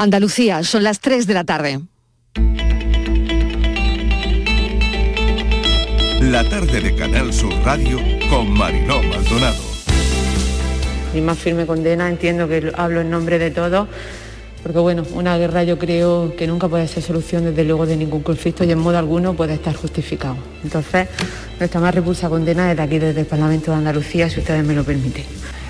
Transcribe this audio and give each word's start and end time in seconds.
Andalucía, 0.00 0.62
son 0.62 0.84
las 0.84 1.00
3 1.00 1.26
de 1.26 1.34
la 1.34 1.42
tarde. 1.42 1.80
La 6.20 6.48
tarde 6.48 6.80
de 6.80 6.94
Canal 6.94 7.32
Sur 7.32 7.52
Radio 7.64 7.98
con 8.30 8.48
Mariló 8.48 9.02
Maldonado. 9.02 9.60
Mi 11.12 11.20
más 11.20 11.36
firme 11.36 11.66
condena, 11.66 12.08
entiendo 12.08 12.46
que 12.46 12.72
hablo 12.76 13.00
en 13.00 13.10
nombre 13.10 13.40
de 13.40 13.50
todos, 13.50 13.88
porque 14.62 14.78
bueno, 14.78 15.02
una 15.14 15.36
guerra 15.36 15.64
yo 15.64 15.80
creo 15.80 16.36
que 16.36 16.46
nunca 16.46 16.68
puede 16.68 16.86
ser 16.86 17.02
solución 17.02 17.42
desde 17.46 17.64
luego 17.64 17.84
de 17.84 17.96
ningún 17.96 18.22
conflicto 18.22 18.62
y 18.62 18.70
en 18.70 18.78
modo 18.78 18.98
alguno 18.98 19.34
puede 19.34 19.54
estar 19.54 19.74
justificado. 19.74 20.36
Entonces, 20.62 21.08
nuestra 21.58 21.80
más 21.80 21.92
repulsa 21.92 22.28
condena 22.28 22.70
es 22.70 22.76
de 22.76 22.84
aquí 22.84 23.00
desde 23.00 23.22
el 23.22 23.26
Parlamento 23.26 23.72
de 23.72 23.78
Andalucía, 23.78 24.30
si 24.30 24.38
ustedes 24.38 24.64
me 24.64 24.74
lo 24.74 24.84
permiten 24.84 25.24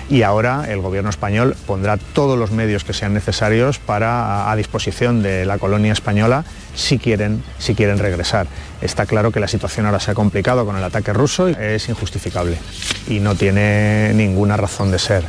y 0.09 0.23
ahora 0.23 0.65
el 0.67 0.81
gobierno 0.81 1.09
español 1.09 1.55
pondrá 1.65 1.97
todos 1.97 2.37
los 2.37 2.51
medios 2.51 2.83
que 2.83 2.93
sean 2.93 3.13
necesarios 3.13 3.79
para 3.79 4.51
a 4.51 4.55
disposición 4.55 5.21
de 5.21 5.45
la 5.45 5.57
colonia 5.57 5.93
española 5.93 6.43
si 6.79 6.97
quieren, 6.97 7.43
si 7.57 7.75
quieren 7.75 7.99
regresar. 7.99 8.47
Está 8.81 9.05
claro 9.05 9.31
que 9.31 9.39
la 9.39 9.47
situación 9.47 9.85
ahora 9.85 9.99
se 9.99 10.11
ha 10.11 10.13
complicado 10.13 10.65
con 10.65 10.77
el 10.77 10.83
ataque 10.83 11.11
ruso, 11.11 11.47
es 11.49 11.89
injustificable 11.89 12.57
y 13.07 13.19
no 13.19 13.35
tiene 13.35 14.13
ninguna 14.13 14.55
razón 14.55 14.91
de 14.91 14.99
ser. 14.99 15.23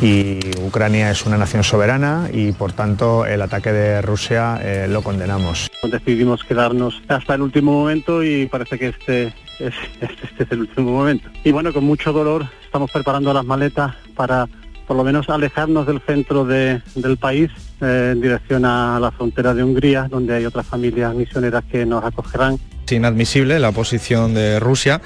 Y 0.00 0.40
Ucrania 0.62 1.10
es 1.10 1.26
una 1.26 1.36
nación 1.36 1.62
soberana 1.62 2.28
y 2.32 2.52
por 2.52 2.72
tanto 2.72 3.26
el 3.26 3.42
ataque 3.42 3.72
de 3.72 4.02
Rusia 4.02 4.58
eh, 4.62 4.86
lo 4.88 5.02
condenamos. 5.02 5.68
Decidimos 5.82 6.42
quedarnos 6.44 7.02
hasta 7.08 7.34
el 7.34 7.42
último 7.42 7.72
momento 7.72 8.22
y 8.22 8.46
parece 8.46 8.78
que 8.78 8.88
este 8.88 9.34
este 9.58 10.44
es 10.44 10.50
el 10.52 10.60
último 10.60 10.92
momento. 10.92 11.28
Y 11.44 11.52
bueno, 11.52 11.72
con 11.72 11.84
mucho 11.84 12.12
dolor 12.12 12.46
estamos 12.64 12.90
preparando 12.90 13.32
las 13.32 13.44
maletas 13.44 13.94
para 14.14 14.46
por 14.86 14.96
lo 14.96 15.04
menos 15.04 15.28
alejarnos 15.28 15.86
del 15.86 16.00
centro 16.00 16.44
del 16.44 17.16
país 17.18 17.50
eh, 17.80 18.10
en 18.12 18.20
dirección 18.20 18.64
a 18.64 18.98
la 19.00 19.10
frontera 19.10 19.54
de 19.54 19.62
Hungría, 19.62 20.08
donde 20.08 20.34
hay 20.34 20.46
otras 20.46 20.66
familias 20.66 21.14
misioneras 21.14 21.64
que 21.70 21.84
nos 21.84 22.04
acogerán 22.04 22.58
inadmisible 22.94 23.58
la 23.58 23.72
posición 23.72 24.34
de 24.34 24.60
Rusia. 24.60 25.00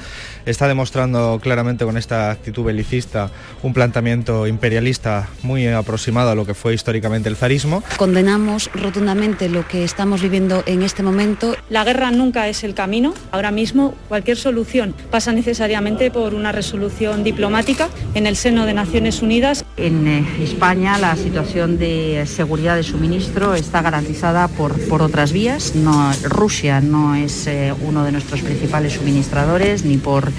Está 0.51 0.67
demostrando 0.67 1.39
claramente 1.41 1.85
con 1.85 1.97
esta 1.97 2.33
actitud 2.33 2.65
belicista 2.65 3.31
un 3.63 3.73
planteamiento 3.73 4.49
imperialista 4.49 5.29
muy 5.45 5.69
aproximado 5.69 6.31
a 6.31 6.35
lo 6.35 6.45
que 6.45 6.55
fue 6.55 6.75
históricamente 6.75 7.29
el 7.29 7.37
zarismo. 7.37 7.85
Condenamos 7.97 8.69
rotundamente 8.75 9.49
lo 9.49 9.69
que 9.69 9.85
estamos 9.85 10.23
viviendo 10.23 10.65
en 10.67 10.83
este 10.83 11.05
momento. 11.05 11.55
La 11.69 11.85
guerra 11.85 12.11
nunca 12.11 12.49
es 12.49 12.65
el 12.65 12.75
camino. 12.75 13.15
Ahora 13.31 13.53
mismo 13.53 13.95
cualquier 14.09 14.37
solución 14.37 14.93
pasa 15.13 15.33
necesariamente 15.33 16.11
por 16.11 16.35
una 16.35 16.51
resolución 16.51 17.23
diplomática 17.23 17.89
en 18.15 18.27
el 18.27 18.35
seno 18.35 18.67
de 18.67 18.75
Naciones 18.75 19.23
Unidas. 19.23 19.65
En 19.77 20.09
eh, 20.09 20.27
España 20.43 20.99
la 20.99 21.15
situación 21.15 21.79
de 21.79 22.25
seguridad 22.27 22.75
de 22.75 22.83
suministro 22.83 23.55
está 23.55 23.83
garantizada 23.83 24.49
por, 24.49 24.77
por 24.89 25.01
otras 25.01 25.33
vías. 25.33 25.77
No, 25.77 26.13
Rusia 26.25 26.81
no 26.81 27.15
es 27.15 27.47
eh, 27.47 27.73
uno 27.83 28.03
de 28.03 28.11
nuestros 28.11 28.41
principales 28.43 28.95
suministradores, 28.95 29.85
ni 29.85 29.97
por, 29.97 30.33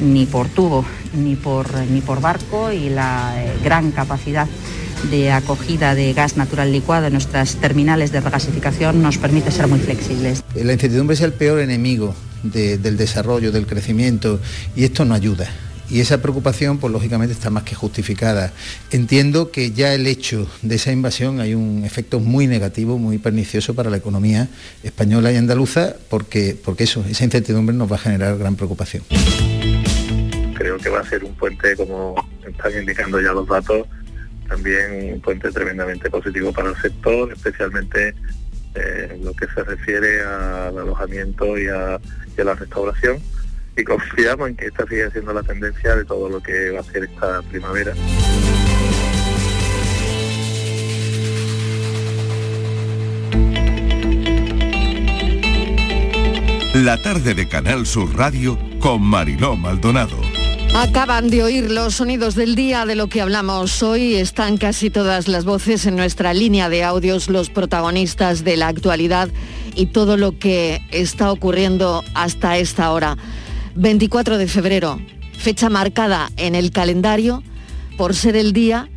ni 0.00 0.26
por 0.26 0.48
tubo, 0.48 0.84
ni 1.14 1.36
por, 1.36 1.74
ni 1.90 2.00
por 2.00 2.20
barco 2.20 2.72
y 2.72 2.88
la 2.88 3.34
eh, 3.36 3.52
gran 3.62 3.92
capacidad 3.92 4.48
de 5.10 5.32
acogida 5.32 5.94
de 5.94 6.12
gas 6.12 6.36
natural 6.36 6.72
licuado 6.72 7.06
en 7.06 7.14
nuestras 7.14 7.56
terminales 7.56 8.12
de 8.12 8.20
regasificación 8.20 9.02
nos 9.02 9.18
permite 9.18 9.50
ser 9.50 9.66
muy 9.66 9.80
flexibles. 9.80 10.42
La 10.54 10.72
incertidumbre 10.72 11.14
es 11.14 11.20
el 11.22 11.32
peor 11.32 11.60
enemigo 11.60 12.14
del 12.42 12.96
desarrollo, 12.96 13.52
del 13.52 13.66
crecimiento 13.66 14.40
y 14.76 14.84
esto 14.84 15.04
no 15.04 15.14
ayuda. 15.14 15.48
Y 15.92 16.00
esa 16.00 16.22
preocupación, 16.22 16.78
pues 16.78 16.90
lógicamente 16.90 17.34
está 17.34 17.50
más 17.50 17.64
que 17.64 17.74
justificada. 17.74 18.54
Entiendo 18.92 19.50
que 19.50 19.72
ya 19.72 19.92
el 19.92 20.06
hecho 20.06 20.50
de 20.62 20.76
esa 20.76 20.90
invasión 20.90 21.38
hay 21.38 21.54
un 21.54 21.84
efecto 21.84 22.18
muy 22.18 22.46
negativo, 22.46 22.96
muy 22.96 23.18
pernicioso 23.18 23.74
para 23.74 23.90
la 23.90 23.98
economía 23.98 24.48
española 24.82 25.30
y 25.30 25.36
andaluza, 25.36 25.94
porque, 26.08 26.56
porque 26.64 26.84
eso, 26.84 27.04
esa 27.10 27.24
incertidumbre 27.24 27.76
nos 27.76 27.92
va 27.92 27.96
a 27.96 27.98
generar 27.98 28.38
gran 28.38 28.56
preocupación. 28.56 29.02
Creo 30.54 30.78
que 30.78 30.88
va 30.88 31.00
a 31.00 31.04
ser 31.04 31.24
un 31.24 31.34
puente, 31.34 31.76
como 31.76 32.14
están 32.48 32.72
indicando 32.72 33.20
ya 33.20 33.34
los 33.34 33.46
datos, 33.46 33.86
también 34.48 35.12
un 35.12 35.20
puente 35.20 35.50
tremendamente 35.50 36.08
positivo 36.08 36.54
para 36.54 36.70
el 36.70 36.76
sector, 36.76 37.30
especialmente 37.30 38.14
eh, 38.76 39.10
en 39.12 39.26
lo 39.26 39.34
que 39.34 39.44
se 39.54 39.62
refiere 39.62 40.22
al 40.22 40.78
alojamiento 40.78 41.58
y 41.58 41.66
a 41.66 42.00
la 42.38 42.54
restauración 42.54 43.20
y 43.76 43.84
confiamos 43.84 44.48
en 44.48 44.56
que 44.56 44.66
esta 44.66 44.86
siga 44.86 45.10
siendo 45.10 45.32
la 45.32 45.42
tendencia 45.42 45.96
de 45.96 46.04
todo 46.04 46.28
lo 46.28 46.42
que 46.42 46.70
va 46.70 46.80
a 46.80 46.84
ser 46.84 47.04
esta 47.04 47.42
primavera. 47.42 47.94
La 56.74 56.96
tarde 56.96 57.34
de 57.34 57.46
Canal 57.48 57.86
Sur 57.86 58.16
Radio 58.16 58.58
con 58.80 59.02
Mariló 59.02 59.56
Maldonado. 59.56 60.16
Acaban 60.74 61.28
de 61.28 61.42
oír 61.42 61.70
los 61.70 61.96
sonidos 61.96 62.34
del 62.34 62.54
día 62.54 62.86
de 62.86 62.94
lo 62.94 63.08
que 63.08 63.20
hablamos 63.20 63.82
hoy. 63.82 64.14
Están 64.14 64.56
casi 64.56 64.88
todas 64.88 65.28
las 65.28 65.44
voces 65.44 65.84
en 65.84 65.96
nuestra 65.96 66.32
línea 66.32 66.70
de 66.70 66.82
audios, 66.82 67.28
los 67.28 67.50
protagonistas 67.50 68.42
de 68.42 68.56
la 68.56 68.68
actualidad 68.68 69.28
y 69.74 69.86
todo 69.86 70.16
lo 70.16 70.38
que 70.38 70.80
está 70.90 71.30
ocurriendo 71.30 72.02
hasta 72.14 72.56
esta 72.56 72.90
hora. 72.90 73.18
24 73.74 74.38
de 74.38 74.46
febrero, 74.48 75.00
fecha 75.38 75.70
marcada 75.70 76.30
en 76.36 76.54
el 76.54 76.70
calendario 76.70 77.42
por 77.96 78.14
ser 78.14 78.36
el 78.36 78.52
día 78.52 78.88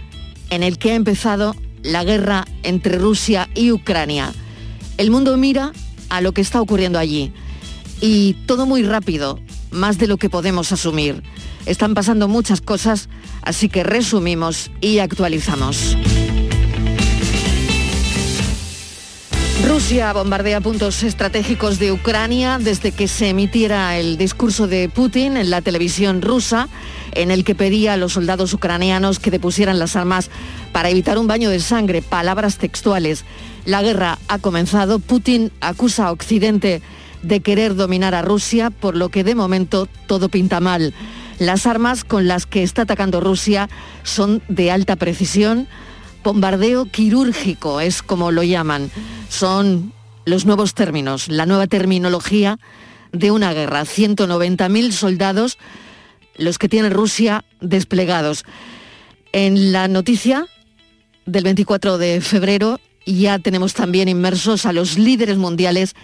en 0.50 0.64
el 0.64 0.78
que 0.78 0.92
ha 0.92 0.96
empezado 0.96 1.56
la 1.84 2.04
guerra 2.04 2.46
entre 2.64 2.98
Rusia 2.98 3.50
y 3.56 3.72
Ucrania. 3.72 4.34
El 4.98 5.12
mundo 5.12 5.38
mira 5.38 5.72
a 6.10 6.22
lo 6.22 6.34
que 6.34 6.42
está 6.42 6.62
ocurriendo 6.62 7.00
allí 7.00 7.32
y 8.02 8.34
todo 8.46 8.66
muy 8.66 8.84
rápido, 8.84 9.40
más 9.72 9.98
de 9.98 10.08
lo 10.08 10.18
que 10.18 10.30
podemos 10.30 10.72
asumir. 10.72 11.24
Están 11.66 11.94
pasando 11.94 12.28
muchas 12.28 12.62
cosas, 12.62 13.10
así 13.42 13.70
que 13.70 13.84
resumimos 13.84 14.72
y 14.82 15.00
actualizamos. 15.00 15.96
Rusia 19.64 20.12
bombardea 20.12 20.60
puntos 20.60 21.02
estratégicos 21.04 21.80
de 21.80 21.92
Ucrania 21.92 22.60
desde 22.62 22.92
que 22.92 23.08
se 23.08 23.30
emitiera 23.30 23.98
el 23.98 24.18
discurso 24.18 24.68
de 24.68 24.90
Putin 24.90 25.38
en 25.38 25.50
la 25.50 25.62
televisión 25.62 26.22
rusa, 26.22 26.68
en 27.14 27.32
el 27.32 27.44
que 27.44 27.56
pedía 27.56 27.94
a 27.94 27.98
los 27.98 28.14
soldados 28.14 28.54
ucranianos 28.54 29.20
que 29.20 29.32
depusieran 29.32 29.80
las 29.80 29.96
armas 29.96 30.30
para 30.72 30.90
evitar 30.90 31.18
un 31.18 31.28
baño 31.28 31.50
de 31.50 31.62
sangre, 31.62 32.02
palabras 32.02 32.58
textuales. 32.58 33.24
La 33.66 33.82
guerra 33.82 34.20
ha 34.28 34.40
comenzado, 34.40 35.00
Putin 35.00 35.52
acusa 35.62 36.08
a 36.08 36.12
Occidente 36.12 36.82
de 37.24 37.40
querer 37.40 37.76
dominar 37.76 38.14
a 38.14 38.22
Rusia, 38.22 38.70
por 38.70 38.96
lo 38.96 39.10
que 39.10 39.24
de 39.24 39.36
momento 39.36 39.88
todo 40.06 40.30
pinta 40.30 40.60
mal. 40.60 40.94
Las 41.40 41.66
armas 41.66 42.04
con 42.04 42.28
las 42.28 42.46
que 42.46 42.62
está 42.62 42.84
atacando 42.84 43.22
Rusia 43.22 43.70
son 44.04 44.42
de 44.48 44.70
alta 44.70 44.96
precisión, 44.96 45.68
bombardeo 46.24 46.86
quirúrgico 46.86 47.80
es 47.80 48.02
como 48.02 48.32
lo 48.32 48.44
llaman. 48.44 48.92
Son 49.38 49.92
los 50.24 50.46
nuevos 50.46 50.76
términos, 50.76 51.28
la 51.28 51.46
nueva 51.46 51.68
terminología 51.68 52.58
de 53.12 53.32
una 53.32 53.52
guerra. 53.52 53.82
190.000 53.82 54.92
soldados 54.94 55.58
los 56.38 56.58
que 56.58 56.70
tiene 56.70 56.90
Rusia 56.90 57.44
desplegados. 57.60 58.46
En 59.34 59.74
la 59.74 59.90
noticia 59.90 60.48
del 61.26 61.44
24 61.44 61.98
de 61.98 62.22
febrero 62.22 62.80
ya 63.06 63.38
tenemos 63.38 63.74
también 63.74 64.08
inmersos 64.08 64.66
a 64.66 64.72
los 64.72 64.98
líderes 64.98 65.36
mundiales 65.36 65.96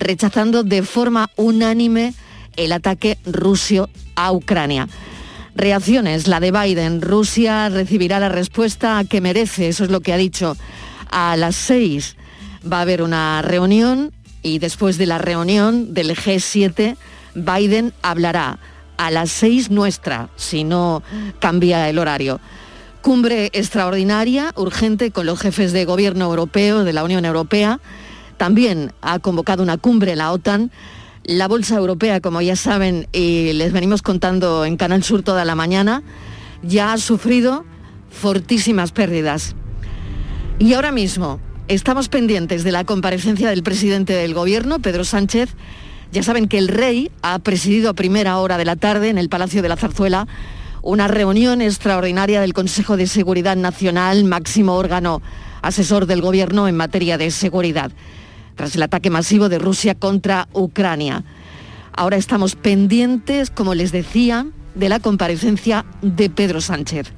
rechazando 0.00 0.64
de 0.64 0.82
forma 0.82 1.30
unánime 1.36 2.12
el 2.56 2.72
ataque 2.72 3.18
ruso 3.24 3.88
a 4.16 4.32
Ucrania. 4.32 4.88
Reacciones, 5.54 6.26
la 6.26 6.40
de 6.40 6.50
Biden. 6.50 7.02
Rusia 7.02 7.68
recibirá 7.68 8.18
la 8.18 8.30
respuesta 8.30 9.04
que 9.08 9.20
merece, 9.20 9.68
eso 9.68 9.84
es 9.84 9.90
lo 9.90 10.00
que 10.00 10.12
ha 10.12 10.16
dicho. 10.16 10.56
A 11.08 11.36
las 11.36 11.54
seis 11.54 12.16
va 12.70 12.78
a 12.78 12.82
haber 12.82 13.02
una 13.02 13.42
reunión 13.42 14.12
y 14.42 14.58
después 14.58 14.98
de 14.98 15.06
la 15.06 15.18
reunión 15.18 15.94
del 15.94 16.16
G7, 16.16 16.96
Biden 17.34 17.92
hablará 18.02 18.58
a 18.96 19.10
las 19.10 19.30
seis 19.30 19.70
nuestra, 19.70 20.30
si 20.36 20.64
no 20.64 21.02
cambia 21.38 21.88
el 21.88 21.98
horario. 21.98 22.40
Cumbre 23.02 23.50
extraordinaria, 23.52 24.52
urgente, 24.56 25.10
con 25.10 25.26
los 25.26 25.40
jefes 25.40 25.72
de 25.72 25.84
gobierno 25.84 26.26
europeo, 26.26 26.84
de 26.84 26.92
la 26.92 27.04
Unión 27.04 27.24
Europea. 27.24 27.80
También 28.36 28.92
ha 29.00 29.18
convocado 29.18 29.62
una 29.62 29.78
cumbre 29.78 30.16
la 30.16 30.32
OTAN 30.32 30.70
la 31.24 31.48
Bolsa 31.48 31.76
Europea, 31.76 32.20
como 32.20 32.40
ya 32.40 32.56
saben 32.56 33.06
y 33.12 33.52
les 33.52 33.72
venimos 33.72 34.02
contando 34.02 34.64
en 34.64 34.76
Canal 34.76 35.02
Sur 35.02 35.22
toda 35.22 35.44
la 35.44 35.54
mañana, 35.54 36.02
ya 36.62 36.92
ha 36.92 36.98
sufrido 36.98 37.64
fortísimas 38.10 38.92
pérdidas. 38.92 39.54
Y 40.58 40.74
ahora 40.74 40.92
mismo 40.92 41.40
estamos 41.74 42.08
pendientes 42.08 42.64
de 42.64 42.72
la 42.72 42.82
comparecencia 42.82 43.48
del 43.48 43.62
presidente 43.62 44.12
del 44.12 44.34
Gobierno, 44.34 44.80
Pedro 44.80 45.04
Sánchez. 45.04 45.50
Ya 46.10 46.24
saben 46.24 46.48
que 46.48 46.58
el 46.58 46.66
rey 46.66 47.12
ha 47.22 47.38
presidido 47.38 47.90
a 47.90 47.94
primera 47.94 48.38
hora 48.38 48.58
de 48.58 48.64
la 48.64 48.74
tarde 48.74 49.08
en 49.08 49.18
el 49.18 49.28
Palacio 49.28 49.62
de 49.62 49.68
la 49.68 49.76
Zarzuela 49.76 50.26
una 50.82 51.06
reunión 51.06 51.62
extraordinaria 51.62 52.40
del 52.40 52.54
Consejo 52.54 52.96
de 52.96 53.06
Seguridad 53.06 53.54
Nacional, 53.54 54.24
máximo 54.24 54.74
órgano 54.74 55.22
asesor 55.62 56.06
del 56.06 56.22
Gobierno 56.22 56.66
en 56.66 56.76
materia 56.76 57.18
de 57.18 57.30
seguridad, 57.30 57.92
tras 58.56 58.74
el 58.74 58.82
ataque 58.82 59.10
masivo 59.10 59.48
de 59.48 59.60
Rusia 59.60 59.94
contra 59.94 60.48
Ucrania. 60.52 61.22
Ahora 61.92 62.16
estamos 62.16 62.56
pendientes, 62.56 63.50
como 63.50 63.74
les 63.74 63.92
decía, 63.92 64.46
de 64.74 64.88
la 64.88 64.98
comparecencia 64.98 65.84
de 66.02 66.30
Pedro 66.30 66.60
Sánchez. 66.60 67.12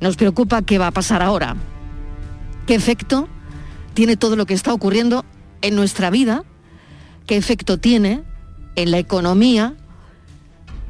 Nos 0.00 0.16
preocupa 0.16 0.62
qué 0.62 0.78
va 0.78 0.88
a 0.88 0.92
pasar 0.92 1.20
ahora. 1.20 1.56
¿Qué 2.66 2.76
efecto 2.76 3.28
tiene 3.94 4.16
todo 4.16 4.36
lo 4.36 4.46
que 4.46 4.54
está 4.54 4.72
ocurriendo 4.72 5.24
en 5.60 5.74
nuestra 5.74 6.10
vida? 6.10 6.44
¿Qué 7.26 7.36
efecto 7.36 7.78
tiene 7.78 8.22
en 8.76 8.90
la 8.90 8.98
economía? 8.98 9.74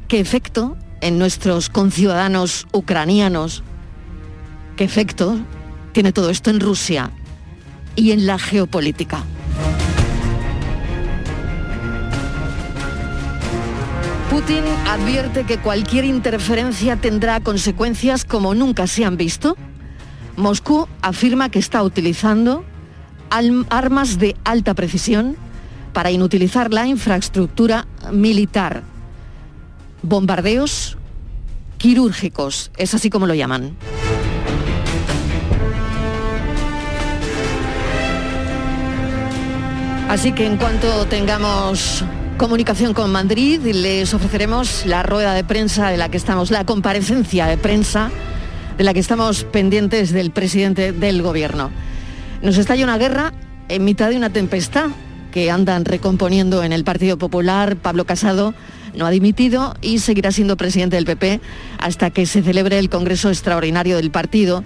¿Qué 0.09 0.21
efecto 0.21 0.77
en 1.01 1.19
nuestros 1.19 1.69
conciudadanos 1.69 2.67
ucranianos? 2.73 3.63
¿Qué 4.77 4.85
efecto 4.85 5.39
tiene 5.93 6.13
todo 6.13 6.31
esto 6.31 6.51
en 6.51 6.61
Rusia 6.61 7.11
y 7.97 8.13
en 8.13 8.27
la 8.27 8.39
geopolítica? 8.39 9.25
Putin 14.31 14.65
advierte 14.87 15.45
que 15.45 15.59
cualquier 15.59 16.07
interferencia 16.07 16.97
tendrá 16.97 17.41
consecuencias 17.41 18.25
como 18.25 18.55
nunca 18.55 18.87
se 18.87 19.05
han 19.05 19.19
visto. 19.19 19.59
Moscú 20.37 20.89
afirma 21.03 21.51
que 21.51 21.59
está 21.59 21.83
utilizando 21.83 22.65
armas 23.71 24.19
de 24.19 24.37
alta 24.45 24.75
precisión 24.75 25.37
para 25.93 26.11
inutilizar 26.11 26.73
la 26.73 26.87
infraestructura 26.87 27.87
militar. 28.13 28.83
Bombardeos 30.03 30.99
quirúrgicos, 31.79 32.71
es 32.77 32.95
así 32.95 33.11
como 33.11 33.27
lo 33.27 33.35
llaman. 33.35 33.77
Así 40.09 40.33
que 40.33 40.47
en 40.47 40.59
cuanto 40.59 41.07
tengamos 41.07 42.05
comunicación 42.37 42.93
con 42.93 43.11
Madrid, 43.13 43.61
les 43.63 44.13
ofreceremos 44.13 44.85
la 44.85 45.03
rueda 45.03 45.33
de 45.33 45.43
prensa 45.43 45.89
de 45.89 45.97
la 45.97 46.11
que 46.11 46.19
estamos, 46.19 46.51
la 46.51 46.67
comparecencia 46.67 47.47
de 47.47 47.57
prensa 47.57 48.11
de 48.77 48.85
la 48.85 48.93
que 48.93 49.01
estamos 49.01 49.45
pendientes 49.45 50.13
del 50.13 50.31
presidente 50.31 50.93
del 50.93 51.23
gobierno. 51.23 51.71
Nos 52.43 52.59
estalla 52.59 52.83
una 52.83 52.99
guerra 52.99 53.33
en 53.69 53.85
mitad 53.85 54.11
de 54.11 54.17
una 54.17 54.31
tempestad 54.31 54.89
que 55.31 55.53
andan 55.53 55.85
recomponiendo 55.85 56.65
en 56.65 56.73
el 56.73 56.83
Partido 56.83 57.17
Popular. 57.17 57.77
Pablo 57.77 58.05
Casado 58.05 58.53
no 58.97 59.07
ha 59.07 59.11
dimitido 59.11 59.77
y 59.81 60.01
seguirá 60.01 60.33
siendo 60.33 60.57
presidente 60.57 60.97
del 60.97 61.05
PP 61.05 61.41
hasta 61.79 62.11
que 62.11 62.27
se 62.27 62.43
celebre 62.43 62.81
el 62.81 62.91
Congreso 62.91 63.29
Extraordinario 63.29 63.97
del 63.97 64.11
partido 64.11 64.65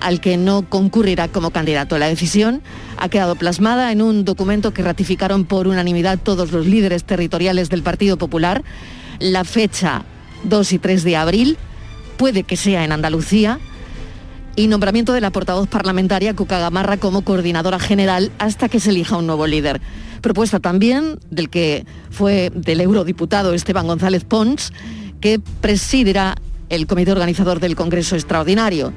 al 0.00 0.20
que 0.20 0.36
no 0.36 0.68
concurrirá 0.68 1.26
como 1.26 1.50
candidato. 1.50 1.98
La 1.98 2.06
decisión 2.06 2.62
ha 2.96 3.08
quedado 3.08 3.34
plasmada 3.34 3.90
en 3.90 4.02
un 4.02 4.24
documento 4.24 4.72
que 4.72 4.82
ratificaron 4.82 5.46
por 5.46 5.66
unanimidad 5.66 6.20
todos 6.22 6.52
los 6.52 6.64
líderes 6.64 7.02
territoriales 7.02 7.70
del 7.70 7.82
Partido 7.82 8.18
Popular. 8.18 8.62
La 9.18 9.42
fecha 9.42 10.04
2 10.44 10.72
y 10.74 10.78
3 10.78 11.02
de 11.02 11.16
abril 11.16 11.58
puede 12.18 12.44
que 12.44 12.56
sea 12.56 12.84
en 12.84 12.92
Andalucía 12.92 13.58
y 14.56 14.68
nombramiento 14.68 15.12
de 15.12 15.20
la 15.20 15.30
portavoz 15.30 15.68
parlamentaria 15.68 16.34
Cuca 16.34 16.58
Gamarra 16.58 16.96
como 16.96 17.22
coordinadora 17.22 17.78
general 17.78 18.32
hasta 18.38 18.70
que 18.70 18.80
se 18.80 18.90
elija 18.90 19.18
un 19.18 19.26
nuevo 19.26 19.46
líder. 19.46 19.82
Propuesta 20.22 20.60
también 20.60 21.18
del 21.30 21.50
que 21.50 21.84
fue 22.10 22.50
del 22.54 22.80
eurodiputado 22.80 23.52
Esteban 23.52 23.86
González 23.86 24.24
Pons, 24.24 24.72
que 25.20 25.40
presidirá 25.60 26.36
el 26.70 26.86
comité 26.86 27.12
organizador 27.12 27.60
del 27.60 27.76
Congreso 27.76 28.16
Extraordinario. 28.16 28.92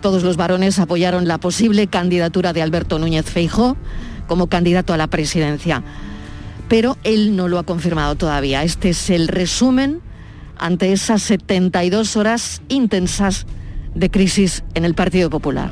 Todos 0.00 0.22
los 0.22 0.36
varones 0.36 0.78
apoyaron 0.78 1.26
la 1.26 1.38
posible 1.38 1.88
candidatura 1.88 2.52
de 2.52 2.62
Alberto 2.62 2.98
Núñez 2.98 3.26
Feijó 3.26 3.76
como 4.28 4.46
candidato 4.46 4.92
a 4.92 4.96
la 4.96 5.08
presidencia. 5.08 5.82
Pero 6.68 6.96
él 7.02 7.34
no 7.34 7.48
lo 7.48 7.58
ha 7.58 7.64
confirmado 7.64 8.14
todavía. 8.14 8.62
Este 8.62 8.90
es 8.90 9.10
el 9.10 9.26
resumen 9.26 10.00
ante 10.56 10.92
esas 10.92 11.22
72 11.22 12.16
horas 12.16 12.62
intensas 12.68 13.44
de 13.94 14.10
crisis 14.10 14.64
en 14.74 14.84
el 14.84 14.94
Partido 14.94 15.30
Popular. 15.30 15.70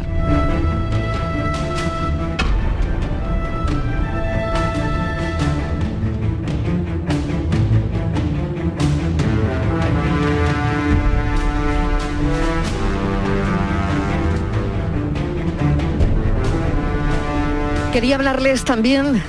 Quería 17.92 18.14
hablarles 18.14 18.64
también 18.64 19.20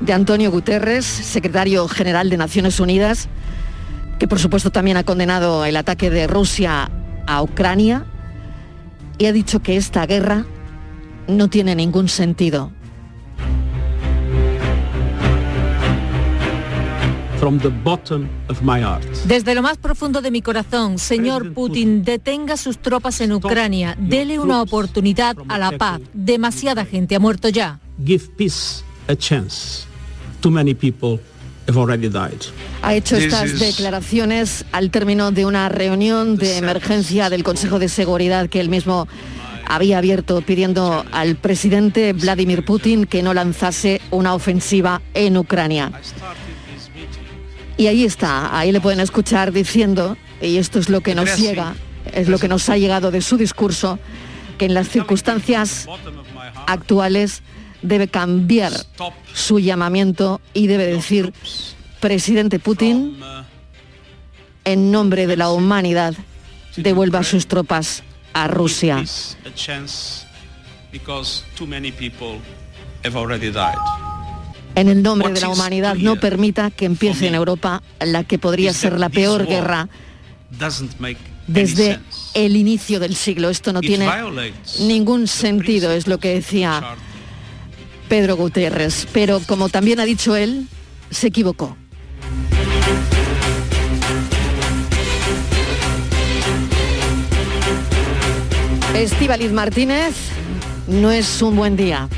de 0.00 0.12
Antonio 0.14 0.50
Guterres, 0.50 1.04
secretario 1.04 1.86
general 1.88 2.30
de 2.30 2.38
Naciones 2.38 2.80
Unidas, 2.80 3.28
que 4.18 4.26
por 4.26 4.38
supuesto 4.38 4.70
también 4.70 4.96
ha 4.96 5.04
condenado 5.04 5.64
el 5.66 5.76
ataque 5.76 6.08
de 6.08 6.26
Rusia 6.26 6.88
a 7.26 7.42
Ucrania 7.42 8.04
y 9.18 9.26
ha 9.26 9.32
dicho 9.32 9.60
que 9.60 9.76
esta 9.76 10.06
guerra 10.06 10.46
no 11.28 11.48
tiene 11.48 11.74
ningún 11.74 12.08
sentido. 12.08 12.72
Desde 19.26 19.54
lo 19.54 19.62
más 19.62 19.78
profundo 19.78 20.20
de 20.20 20.30
mi 20.30 20.42
corazón, 20.42 20.98
señor 20.98 21.52
Putin, 21.52 22.02
detenga 22.02 22.56
sus 22.56 22.78
tropas 22.78 23.20
en 23.20 23.32
Ucrania, 23.32 23.96
dele 24.00 24.38
una 24.38 24.62
oportunidad 24.62 25.36
a 25.48 25.58
la 25.58 25.78
paz. 25.78 26.00
Demasiada 26.12 26.84
gente 26.84 27.14
ha 27.14 27.20
muerto 27.20 27.48
ya. 27.48 27.78
Give 28.04 28.24
peace 28.36 28.82
a 29.06 29.14
chance. 29.14 29.86
Too 30.40 30.50
many 30.50 30.74
people 30.74 31.20
have 31.68 31.78
already 31.78 32.08
died. 32.08 32.40
Ha 32.82 32.94
hecho 32.94 33.16
estas 33.16 33.58
declaraciones 33.58 34.64
al 34.72 34.90
término 34.90 35.32
de 35.32 35.46
una 35.46 35.68
reunión 35.68 36.36
de 36.36 36.58
emergencia 36.58 37.30
del 37.30 37.42
Consejo 37.42 37.78
de 37.78 37.88
Seguridad 37.88 38.48
que 38.48 38.60
él 38.60 38.68
mismo 38.68 39.08
había 39.66 39.98
abierto 39.98 40.40
pidiendo 40.42 41.04
al 41.12 41.36
presidente 41.36 42.12
Vladimir 42.12 42.64
Putin 42.64 43.04
que 43.04 43.22
no 43.22 43.34
lanzase 43.34 44.00
una 44.10 44.34
ofensiva 44.34 45.02
en 45.14 45.36
Ucrania. 45.36 45.92
Y 47.76 47.88
ahí 47.88 48.04
está, 48.04 48.56
ahí 48.56 48.72
le 48.72 48.80
pueden 48.80 49.00
escuchar 49.00 49.52
diciendo, 49.52 50.16
y 50.40 50.56
esto 50.56 50.78
es 50.78 50.88
lo 50.88 51.00
que 51.00 51.14
nos 51.14 51.36
llega, 51.36 51.74
es 52.12 52.28
lo 52.28 52.38
que 52.38 52.48
nos 52.48 52.68
ha 52.70 52.78
llegado 52.78 53.10
de 53.10 53.20
su 53.20 53.36
discurso, 53.36 53.98
que 54.56 54.66
en 54.66 54.74
las 54.74 54.88
circunstancias 54.88 55.86
actuales 56.66 57.42
debe 57.86 58.08
cambiar 58.08 58.72
su 59.32 59.58
llamamiento 59.58 60.40
y 60.52 60.66
debe 60.66 60.86
decir, 60.86 61.32
presidente 62.00 62.58
Putin, 62.58 63.16
en 64.64 64.90
nombre 64.90 65.26
de 65.26 65.36
la 65.36 65.50
humanidad, 65.50 66.14
devuelva 66.76 67.22
sus 67.22 67.46
tropas 67.46 68.02
a 68.32 68.48
Rusia. 68.48 69.04
en 74.74 74.88
el 74.88 75.02
nombre 75.02 75.32
de 75.32 75.40
la 75.40 75.48
humanidad 75.48 75.94
no 75.94 76.16
permita 76.16 76.70
que 76.70 76.84
empiece 76.84 77.28
en 77.28 77.34
Europa 77.34 77.82
la 78.00 78.24
que 78.24 78.38
podría 78.38 78.72
ser 78.72 78.98
la 78.98 79.08
peor 79.08 79.46
guerra 79.46 79.88
desde 81.46 82.00
el 82.34 82.56
inicio 82.56 83.00
del 83.00 83.14
siglo. 83.14 83.48
Esto 83.48 83.72
no 83.72 83.80
tiene 83.80 84.08
ningún 84.80 85.28
sentido, 85.28 85.92
es 85.92 86.06
lo 86.06 86.18
que 86.18 86.34
decía 86.34 86.96
Pedro 88.08 88.36
Guterres. 88.36 89.06
Pero 89.12 89.40
como 89.46 89.68
también 89.68 90.00
ha 90.00 90.04
dicho 90.04 90.36
él, 90.36 90.68
se 91.10 91.28
equivocó. 91.28 91.76
Estíbaliz 98.94 99.52
Martínez, 99.52 100.14
no 100.88 101.10
es 101.10 101.42
un 101.42 101.54
buen 101.54 101.76
día. 101.76 102.08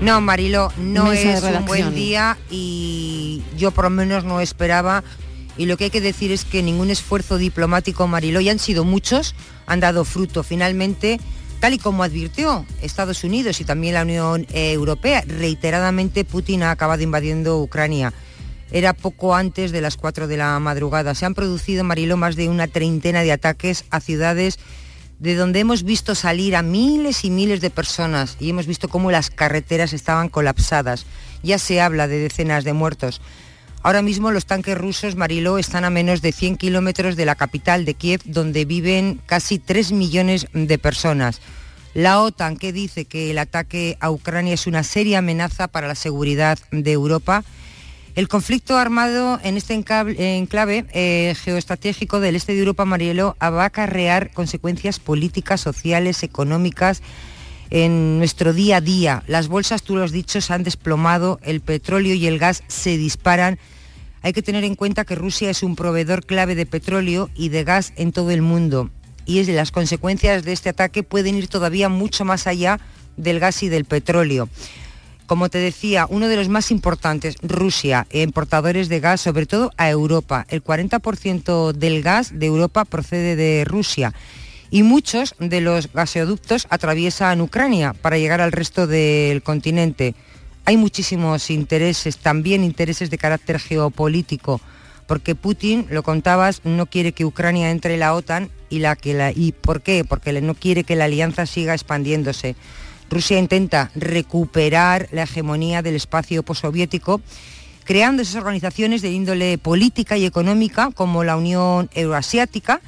No, 0.00 0.20
Marilo, 0.20 0.70
no 0.76 1.12
es 1.12 1.42
un 1.42 1.64
buen 1.64 1.94
día 1.94 2.36
y 2.50 3.42
yo 3.56 3.70
por 3.70 3.84
lo 3.84 3.90
menos 3.90 4.24
no 4.24 4.40
esperaba. 4.40 5.02
Y 5.56 5.66
lo 5.66 5.76
que 5.76 5.84
hay 5.84 5.90
que 5.90 6.00
decir 6.00 6.32
es 6.32 6.44
que 6.44 6.62
ningún 6.62 6.90
esfuerzo 6.90 7.38
diplomático, 7.38 8.06
Marilo, 8.06 8.40
y 8.40 8.48
han 8.48 8.58
sido 8.58 8.84
muchos, 8.84 9.34
han 9.66 9.80
dado 9.80 10.04
fruto. 10.04 10.42
Finalmente, 10.42 11.20
tal 11.64 11.72
y 11.72 11.78
como 11.78 12.02
advirtió 12.02 12.66
Estados 12.82 13.24
Unidos 13.24 13.58
y 13.58 13.64
también 13.64 13.94
la 13.94 14.02
Unión 14.02 14.46
Europea, 14.52 15.24
reiteradamente 15.26 16.26
Putin 16.26 16.62
ha 16.62 16.70
acabado 16.70 17.02
invadiendo 17.02 17.58
Ucrania. 17.58 18.12
Era 18.70 18.92
poco 18.92 19.34
antes 19.34 19.72
de 19.72 19.80
las 19.80 19.96
4 19.96 20.26
de 20.26 20.36
la 20.36 20.58
madrugada. 20.58 21.14
Se 21.14 21.24
han 21.24 21.32
producido, 21.32 21.82
Marilo, 21.82 22.18
más 22.18 22.36
de 22.36 22.50
una 22.50 22.68
treintena 22.68 23.22
de 23.22 23.32
ataques 23.32 23.86
a 23.88 24.00
ciudades 24.00 24.58
de 25.20 25.36
donde 25.36 25.60
hemos 25.60 25.84
visto 25.84 26.14
salir 26.14 26.54
a 26.54 26.60
miles 26.60 27.24
y 27.24 27.30
miles 27.30 27.62
de 27.62 27.70
personas 27.70 28.36
y 28.38 28.50
hemos 28.50 28.66
visto 28.66 28.88
cómo 28.88 29.10
las 29.10 29.30
carreteras 29.30 29.94
estaban 29.94 30.28
colapsadas. 30.28 31.06
Ya 31.42 31.58
se 31.58 31.80
habla 31.80 32.08
de 32.08 32.18
decenas 32.18 32.64
de 32.64 32.74
muertos. 32.74 33.22
Ahora 33.84 34.00
mismo 34.00 34.30
los 34.30 34.46
tanques 34.46 34.78
rusos, 34.78 35.14
Mariló, 35.14 35.58
están 35.58 35.84
a 35.84 35.90
menos 35.90 36.22
de 36.22 36.32
100 36.32 36.56
kilómetros 36.56 37.16
de 37.16 37.26
la 37.26 37.34
capital 37.34 37.84
de 37.84 37.92
Kiev, 37.92 38.22
donde 38.24 38.64
viven 38.64 39.20
casi 39.26 39.58
3 39.58 39.92
millones 39.92 40.46
de 40.54 40.78
personas. 40.78 41.42
La 41.92 42.22
OTAN, 42.22 42.56
que 42.56 42.72
dice 42.72 43.04
que 43.04 43.30
el 43.30 43.36
ataque 43.36 43.98
a 44.00 44.10
Ucrania 44.10 44.54
es 44.54 44.66
una 44.66 44.84
seria 44.84 45.18
amenaza 45.18 45.68
para 45.68 45.86
la 45.86 45.96
seguridad 45.96 46.58
de 46.70 46.92
Europa. 46.92 47.44
El 48.14 48.26
conflicto 48.26 48.78
armado 48.78 49.38
en 49.42 49.58
este 49.58 49.74
enclave 49.74 50.86
eh, 50.94 51.34
geoestratégico 51.44 52.20
del 52.20 52.36
este 52.36 52.54
de 52.54 52.60
Europa, 52.60 52.86
Marielo, 52.86 53.36
va 53.38 53.64
a 53.64 53.66
acarrear 53.66 54.30
consecuencias 54.30 54.98
políticas, 54.98 55.60
sociales, 55.60 56.22
económicas 56.22 57.02
en 57.68 58.16
nuestro 58.16 58.54
día 58.54 58.78
a 58.78 58.80
día. 58.80 59.22
Las 59.26 59.48
bolsas, 59.48 59.82
tú 59.82 59.94
lo 59.94 60.04
has 60.04 60.12
dicho, 60.12 60.40
se 60.40 60.54
han 60.54 60.62
desplomado, 60.62 61.38
el 61.42 61.60
petróleo 61.60 62.14
y 62.14 62.26
el 62.26 62.38
gas 62.38 62.62
se 62.66 62.96
disparan. 62.96 63.58
Hay 64.24 64.32
que 64.32 64.42
tener 64.42 64.64
en 64.64 64.74
cuenta 64.74 65.04
que 65.04 65.14
Rusia 65.14 65.50
es 65.50 65.62
un 65.62 65.76
proveedor 65.76 66.26
clave 66.26 66.56
de 66.56 66.66
petróleo 66.66 67.30
y 67.36 67.50
de 67.50 67.62
gas 67.62 67.92
en 67.94 68.10
todo 68.10 68.32
el 68.32 68.42
mundo 68.42 68.90
y 69.26 69.44
las 69.44 69.70
consecuencias 69.70 70.44
de 70.44 70.52
este 70.52 70.70
ataque 70.70 71.02
pueden 71.02 71.36
ir 71.36 71.48
todavía 71.48 71.88
mucho 71.88 72.24
más 72.24 72.46
allá 72.46 72.80
del 73.16 73.40
gas 73.40 73.62
y 73.62 73.68
del 73.68 73.84
petróleo. 73.84 74.48
Como 75.26 75.48
te 75.48 75.58
decía, 75.58 76.06
uno 76.08 76.28
de 76.28 76.36
los 76.36 76.48
más 76.48 76.70
importantes, 76.70 77.36
Rusia, 77.42 78.06
importadores 78.12 78.88
de 78.88 79.00
gas, 79.00 79.22
sobre 79.22 79.46
todo 79.46 79.72
a 79.78 79.88
Europa. 79.88 80.44
El 80.48 80.62
40% 80.62 81.72
del 81.72 82.02
gas 82.02 82.38
de 82.38 82.46
Europa 82.46 82.84
procede 82.84 83.36
de 83.36 83.64
Rusia 83.64 84.12
y 84.70 84.82
muchos 84.82 85.34
de 85.38 85.60
los 85.60 85.90
gasoductos 85.92 86.66
atraviesan 86.68 87.40
Ucrania 87.40 87.94
para 87.94 88.18
llegar 88.18 88.40
al 88.40 88.52
resto 88.52 88.86
del 88.86 89.42
continente. 89.42 90.14
Hay 90.64 90.76
muchísimos 90.76 91.50
intereses, 91.50 92.16
también 92.16 92.64
intereses 92.64 93.10
de 93.10 93.18
carácter 93.18 93.58
geopolítico 93.58 94.60
porque 95.06 95.34
Putin, 95.34 95.86
lo 95.90 96.02
contabas, 96.02 96.62
no 96.64 96.86
quiere 96.86 97.12
que 97.12 97.24
Ucrania 97.24 97.70
entre 97.70 97.94
en 97.94 98.00
la 98.00 98.14
OTAN 98.14 98.50
y, 98.70 98.78
la 98.78 98.96
que 98.96 99.14
la, 99.14 99.32
y 99.32 99.52
¿por 99.52 99.82
qué? 99.82 100.04
Porque 100.04 100.40
no 100.40 100.54
quiere 100.54 100.84
que 100.84 100.96
la 100.96 101.04
alianza 101.04 101.46
siga 101.46 101.74
expandiéndose. 101.74 102.56
Rusia 103.10 103.38
intenta 103.38 103.90
recuperar 103.94 105.08
la 105.12 105.24
hegemonía 105.24 105.82
del 105.82 105.94
espacio 105.94 106.42
postsoviético 106.42 107.20
creando 107.84 108.22
esas 108.22 108.36
organizaciones 108.36 109.02
de 109.02 109.10
índole 109.10 109.58
política 109.58 110.16
y 110.16 110.24
económica 110.24 110.90
como 110.94 111.22
la 111.22 111.36
Unión 111.36 111.90
Euroasiática 111.92 112.80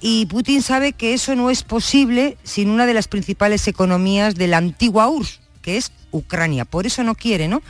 y 0.00 0.26
Putin 0.26 0.62
sabe 0.62 0.92
que 0.92 1.14
eso 1.14 1.36
no 1.36 1.48
es 1.48 1.62
posible 1.62 2.36
sin 2.42 2.70
una 2.70 2.86
de 2.86 2.94
las 2.94 3.06
principales 3.06 3.68
economías 3.68 4.34
de 4.34 4.48
la 4.48 4.58
antigua 4.58 5.08
URSS, 5.08 5.40
que 5.66 5.76
es 5.76 5.90
Ucrania. 6.12 6.64
Por 6.64 6.86
eso 6.86 7.02
no 7.02 7.16
quiere, 7.16 7.48
¿no? 7.48 7.60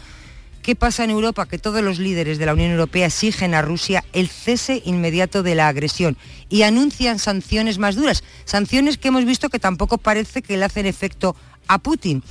¿Qué 0.61 0.77
pasa 0.77 1.03
en 1.03 1.09
Europa? 1.09 1.47
Que 1.47 1.59
todos 1.59 1.83
los 1.83 1.99
líderes 1.99 2.37
de 2.37 2.45
la 2.45 2.53
Unión 2.53 2.73
Europea 2.73 3.07
exigen 3.07 3.55
a 3.55 3.63
Rusia 3.63 4.05
el 4.13 4.29
cese 4.29 4.83
inmediato 4.85 5.43
de 5.43 5.55
la 5.55 5.69
agresión 5.69 6.19
y 6.51 6.61
anuncian 6.61 7.19
sanciones 7.19 7.79
más 7.79 7.95
duras, 7.95 8.23
sanciones 8.45 8.99
que 8.99 9.09
hemos 9.09 9.25
visto 9.25 9.49
que 9.49 9.59
tampoco 9.59 9.97
parece 9.97 10.43
que 10.43 10.59
le 10.59 10.67
hacen 10.67 10.85
efecto 10.85 11.37
a 11.69 11.79
Putin. 11.79 12.23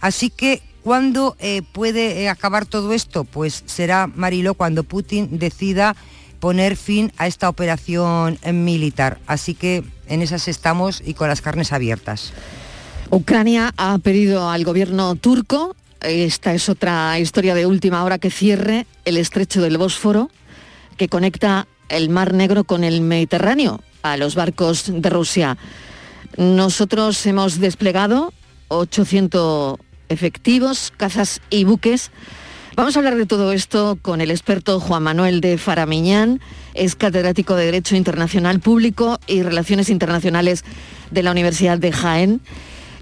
Así 0.00 0.28
que, 0.28 0.60
¿cuándo 0.82 1.36
eh, 1.38 1.62
puede 1.70 2.22
eh, 2.22 2.28
acabar 2.28 2.66
todo 2.66 2.92
esto? 2.92 3.22
Pues 3.22 3.62
será, 3.66 4.08
Marilo, 4.08 4.54
cuando 4.54 4.82
Putin 4.82 5.38
decida 5.38 5.94
poner 6.40 6.76
fin 6.76 7.12
a 7.16 7.28
esta 7.28 7.48
operación 7.48 8.40
militar. 8.52 9.20
Así 9.28 9.54
que 9.54 9.84
en 10.08 10.22
esas 10.22 10.48
estamos 10.48 11.00
y 11.06 11.14
con 11.14 11.28
las 11.28 11.42
carnes 11.42 11.72
abiertas. 11.72 12.32
Ucrania 13.10 13.72
ha 13.76 13.98
pedido 13.98 14.50
al 14.50 14.64
gobierno 14.64 15.14
turco 15.14 15.76
esta 16.00 16.54
es 16.54 16.68
otra 16.68 17.18
historia 17.18 17.54
de 17.54 17.66
última 17.66 18.04
hora 18.04 18.18
que 18.18 18.30
cierre 18.30 18.86
el 19.04 19.16
estrecho 19.16 19.60
del 19.62 19.78
Bósforo, 19.78 20.30
que 20.96 21.08
conecta 21.08 21.66
el 21.88 22.10
Mar 22.10 22.34
Negro 22.34 22.64
con 22.64 22.84
el 22.84 23.00
Mediterráneo 23.00 23.80
a 24.02 24.16
los 24.16 24.34
barcos 24.34 24.84
de 24.86 25.10
Rusia. 25.10 25.56
Nosotros 26.36 27.24
hemos 27.26 27.58
desplegado 27.58 28.32
800 28.68 29.78
efectivos, 30.08 30.92
cazas 30.96 31.40
y 31.50 31.64
buques. 31.64 32.10
Vamos 32.76 32.94
a 32.94 33.00
hablar 33.00 33.16
de 33.16 33.26
todo 33.26 33.52
esto 33.52 33.98
con 34.00 34.20
el 34.20 34.30
experto 34.30 34.78
Juan 34.80 35.02
Manuel 35.02 35.40
de 35.40 35.56
Faramiñán, 35.56 36.40
es 36.74 36.94
catedrático 36.94 37.56
de 37.56 37.64
Derecho 37.64 37.96
Internacional 37.96 38.60
Público 38.60 39.18
y 39.26 39.42
Relaciones 39.42 39.88
Internacionales 39.88 40.62
de 41.10 41.22
la 41.22 41.30
Universidad 41.30 41.78
de 41.78 41.90
Jaén. 41.90 42.42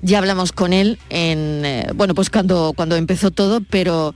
Ya 0.04 0.18
hablamos 0.18 0.52
con 0.52 0.75
él 0.75 0.99
en, 1.08 1.64
eh, 1.64 1.87
bueno, 1.94 2.14
pues 2.14 2.28
cuando, 2.28 2.75
cuando 2.76 2.94
empezó 2.94 3.30
todo, 3.30 3.62
pero 3.62 4.14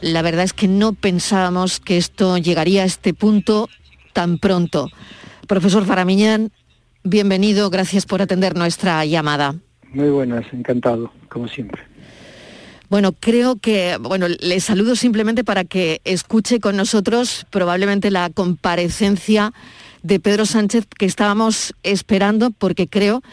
la 0.00 0.22
verdad 0.22 0.44
es 0.44 0.52
que 0.52 0.68
no 0.68 0.92
pensábamos 0.92 1.80
que 1.80 1.96
esto 1.96 2.38
llegaría 2.38 2.82
a 2.82 2.84
este 2.84 3.14
punto 3.14 3.68
tan 4.12 4.38
pronto. 4.38 4.90
Profesor 5.48 5.84
Faramiñán, 5.86 6.52
bienvenido, 7.02 7.68
gracias 7.68 8.06
por 8.06 8.22
atender 8.22 8.56
nuestra 8.56 9.04
llamada. 9.06 9.56
Muy 9.92 10.08
buenas, 10.08 10.46
encantado, 10.52 11.10
como 11.28 11.48
siempre. 11.48 11.82
Bueno, 12.88 13.12
creo 13.12 13.56
que, 13.56 13.96
bueno, 14.00 14.28
le 14.28 14.60
saludo 14.60 14.94
simplemente 14.94 15.42
para 15.42 15.64
que 15.64 16.00
escuche 16.04 16.60
con 16.60 16.76
nosotros 16.76 17.44
probablemente 17.50 18.12
la 18.12 18.30
comparecencia 18.30 19.52
de 20.04 20.20
Pedro 20.20 20.46
Sánchez 20.46 20.86
que 20.96 21.06
estábamos 21.06 21.74
esperando 21.82 22.52
porque 22.52 22.86
creo 22.86 23.24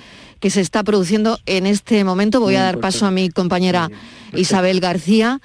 que 0.41 0.49
se 0.49 0.59
está 0.59 0.83
produciendo 0.83 1.39
en 1.45 1.65
este 1.65 2.03
momento. 2.03 2.41
Voy 2.41 2.55
a 2.55 2.63
dar 2.63 2.79
paso 2.79 3.05
a 3.05 3.11
mi 3.11 3.29
compañera 3.29 3.89
Isabel 4.33 4.81
García. 4.81 5.39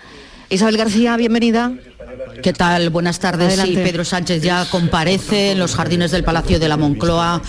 Isabel 0.48 0.76
García, 0.76 1.16
bienvenida. 1.16 1.72
¿Qué 2.42 2.52
tal? 2.52 2.90
Buenas 2.90 3.18
tardes. 3.18 3.58
Sí, 3.58 3.74
Pedro 3.74 4.04
Sánchez 4.04 4.42
ya 4.42 4.64
comparece 4.70 5.52
en 5.52 5.58
los 5.58 5.74
jardines 5.74 6.12
del 6.12 6.22
Palacio 6.22 6.60
de 6.60 6.68
la 6.68 6.76
Moncloa 6.76 7.42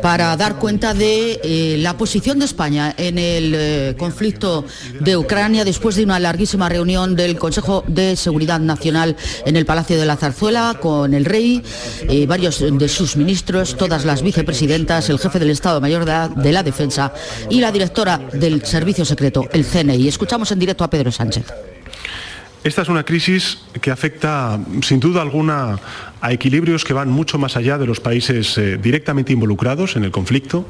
para 0.00 0.36
dar 0.36 0.56
cuenta 0.56 0.94
de 0.94 1.40
eh, 1.42 1.76
la 1.78 1.96
posición 1.96 2.38
de 2.38 2.44
España 2.44 2.94
en 2.96 3.18
el 3.18 3.52
eh, 3.56 3.94
conflicto 3.98 4.64
de 5.00 5.16
Ucrania 5.16 5.64
después 5.64 5.96
de 5.96 6.04
una 6.04 6.20
larguísima 6.20 6.68
reunión 6.68 7.16
del 7.16 7.36
Consejo 7.38 7.82
de 7.88 8.14
Seguridad 8.14 8.60
Nacional 8.60 9.16
en 9.44 9.56
el 9.56 9.66
Palacio 9.66 9.98
de 9.98 10.06
la 10.06 10.16
Zarzuela 10.16 10.78
con 10.80 11.14
el 11.14 11.24
rey, 11.24 11.62
eh, 12.08 12.26
varios 12.26 12.60
de 12.60 12.88
sus 12.88 13.16
ministros, 13.16 13.76
todas 13.76 14.04
las 14.04 14.22
vicepresidentas, 14.22 15.08
el 15.08 15.18
jefe 15.18 15.40
del 15.40 15.50
Estado 15.50 15.80
Mayor 15.80 16.04
de 16.04 16.52
la 16.52 16.62
Defensa 16.62 17.12
y 17.50 17.60
la 17.60 17.72
directora 17.72 18.20
del 18.32 18.64
Servicio 18.64 19.04
Secreto, 19.04 19.48
el 19.52 19.64
CNI. 19.64 20.06
Escuchamos 20.06 20.52
en 20.52 20.60
directo 20.60 20.84
a 20.84 20.90
Pedro 20.90 21.10
Sánchez. 21.10 21.75
Esta 22.66 22.82
es 22.82 22.88
una 22.88 23.04
crisis 23.04 23.58
que 23.80 23.92
afecta 23.92 24.58
sin 24.82 24.98
duda 24.98 25.22
alguna 25.22 25.78
a 26.20 26.32
equilibrios 26.32 26.84
que 26.84 26.94
van 26.94 27.08
mucho 27.08 27.38
más 27.38 27.56
allá 27.56 27.78
de 27.78 27.86
los 27.86 28.00
países 28.00 28.58
eh, 28.58 28.76
directamente 28.76 29.32
involucrados 29.32 29.94
en 29.94 30.02
el 30.02 30.10
conflicto. 30.10 30.66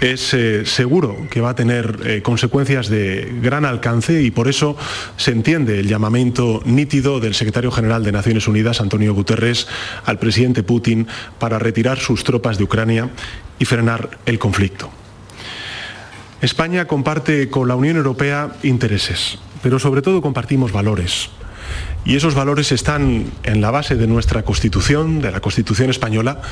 Es 0.00 0.34
eh, 0.34 0.66
seguro 0.66 1.16
que 1.30 1.40
va 1.40 1.50
a 1.50 1.54
tener 1.54 2.00
eh, 2.04 2.20
consecuencias 2.20 2.88
de 2.88 3.32
gran 3.40 3.64
alcance 3.64 4.22
y 4.22 4.32
por 4.32 4.48
eso 4.48 4.76
se 5.16 5.30
entiende 5.30 5.78
el 5.78 5.86
llamamiento 5.86 6.60
nítido 6.64 7.20
del 7.20 7.36
secretario 7.36 7.70
general 7.70 8.02
de 8.02 8.10
Naciones 8.10 8.48
Unidas, 8.48 8.80
Antonio 8.80 9.14
Guterres, 9.14 9.68
al 10.06 10.18
presidente 10.18 10.64
Putin 10.64 11.06
para 11.38 11.60
retirar 11.60 12.00
sus 12.00 12.24
tropas 12.24 12.58
de 12.58 12.64
Ucrania 12.64 13.08
y 13.60 13.66
frenar 13.66 14.18
el 14.26 14.40
conflicto. 14.40 14.90
España 16.40 16.86
comparte 16.86 17.48
con 17.50 17.68
la 17.68 17.76
Unión 17.76 17.98
Europea 17.98 18.56
intereses 18.64 19.38
pero 19.64 19.78
sobre 19.78 20.02
todo 20.02 20.20
compartimos 20.20 20.72
valores. 20.72 21.30
Y 22.04 22.16
esos 22.16 22.34
valores 22.34 22.70
están 22.70 23.32
en 23.44 23.62
la 23.62 23.70
base 23.70 23.96
de 23.96 24.06
nuestra 24.06 24.42
Constitución, 24.42 25.22
de 25.22 25.32
la 25.32 25.40
Constitución 25.40 25.88
española, 25.88 26.42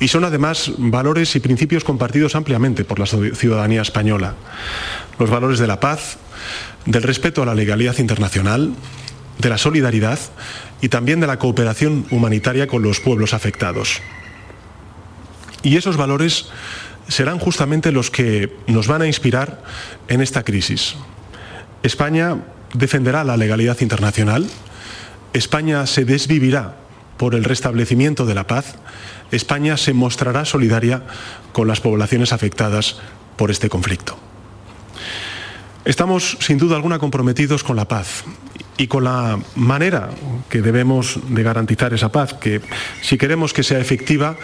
y 0.00 0.08
son 0.08 0.24
además 0.24 0.72
valores 0.76 1.36
y 1.36 1.38
principios 1.38 1.84
compartidos 1.84 2.34
ampliamente 2.34 2.84
por 2.84 2.98
la 2.98 3.06
ciudadanía 3.06 3.82
española. 3.82 4.34
Los 5.20 5.30
valores 5.30 5.60
de 5.60 5.68
la 5.68 5.78
paz, 5.78 6.18
del 6.86 7.04
respeto 7.04 7.40
a 7.40 7.46
la 7.46 7.54
legalidad 7.54 7.98
internacional, 7.98 8.74
de 9.38 9.48
la 9.48 9.58
solidaridad 9.58 10.18
y 10.80 10.88
también 10.88 11.20
de 11.20 11.28
la 11.28 11.38
cooperación 11.38 12.04
humanitaria 12.10 12.66
con 12.66 12.82
los 12.82 12.98
pueblos 12.98 13.32
afectados. 13.32 14.00
Y 15.62 15.76
esos 15.76 15.96
valores 15.96 16.48
serán 17.06 17.38
justamente 17.38 17.92
los 17.92 18.10
que 18.10 18.56
nos 18.66 18.88
van 18.88 19.02
a 19.02 19.06
inspirar 19.06 19.62
en 20.08 20.20
esta 20.20 20.42
crisis. 20.42 20.96
España 21.84 22.38
defenderá 22.76 23.24
la 23.24 23.36
legalidad 23.36 23.80
internacional, 23.80 24.46
España 25.32 25.86
se 25.86 26.04
desvivirá 26.04 26.76
por 27.16 27.34
el 27.34 27.44
restablecimiento 27.44 28.26
de 28.26 28.34
la 28.34 28.46
paz, 28.46 28.76
España 29.30 29.76
se 29.76 29.92
mostrará 29.92 30.44
solidaria 30.44 31.02
con 31.52 31.68
las 31.68 31.80
poblaciones 31.80 32.32
afectadas 32.32 32.98
por 33.36 33.50
este 33.50 33.68
conflicto. 33.68 34.18
Estamos 35.84 36.36
sin 36.40 36.58
duda 36.58 36.76
alguna 36.76 36.98
comprometidos 36.98 37.62
con 37.62 37.76
la 37.76 37.86
paz 37.86 38.24
y 38.76 38.88
con 38.88 39.04
la 39.04 39.38
manera 39.54 40.10
que 40.48 40.60
debemos 40.60 41.18
de 41.28 41.42
garantizar 41.42 41.94
esa 41.94 42.10
paz, 42.10 42.34
que 42.34 42.60
si 43.02 43.16
queremos 43.16 43.52
que 43.52 43.62
sea 43.62 43.78
efectiva, 43.78 44.36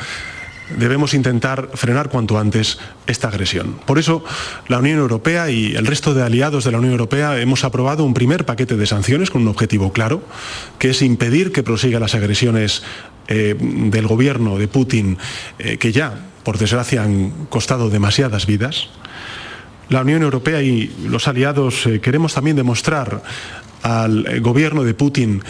debemos 0.78 1.14
intentar 1.14 1.70
frenar 1.74 2.08
cuanto 2.08 2.38
antes 2.38 2.78
esta 3.06 3.28
agresión. 3.28 3.78
Por 3.86 3.98
eso, 3.98 4.24
la 4.68 4.78
Unión 4.78 4.98
Europea 4.98 5.50
y 5.50 5.74
el 5.74 5.86
resto 5.86 6.14
de 6.14 6.22
aliados 6.22 6.64
de 6.64 6.72
la 6.72 6.78
Unión 6.78 6.92
Europea 6.92 7.38
hemos 7.40 7.64
aprobado 7.64 8.04
un 8.04 8.14
primer 8.14 8.44
paquete 8.44 8.76
de 8.76 8.86
sanciones 8.86 9.30
con 9.30 9.42
un 9.42 9.48
objetivo 9.48 9.92
claro, 9.92 10.22
que 10.78 10.90
es 10.90 11.02
impedir 11.02 11.52
que 11.52 11.62
prosigan 11.62 12.00
las 12.00 12.14
agresiones 12.14 12.82
eh, 13.28 13.54
del 13.58 14.06
gobierno 14.06 14.58
de 14.58 14.68
Putin, 14.68 15.18
eh, 15.58 15.78
que 15.78 15.92
ya, 15.92 16.14
por 16.42 16.58
desgracia, 16.58 17.02
han 17.02 17.46
costado 17.48 17.88
demasiadas 17.90 18.46
vidas. 18.46 18.88
La 19.88 20.00
Unión 20.00 20.22
Europea 20.22 20.62
y 20.62 20.94
los 21.04 21.28
aliados 21.28 21.86
eh, 21.86 22.00
queremos 22.00 22.34
también 22.34 22.56
demostrar 22.56 23.22
al 23.82 24.40
gobierno 24.40 24.84
de 24.84 24.94
Putin 24.94 25.42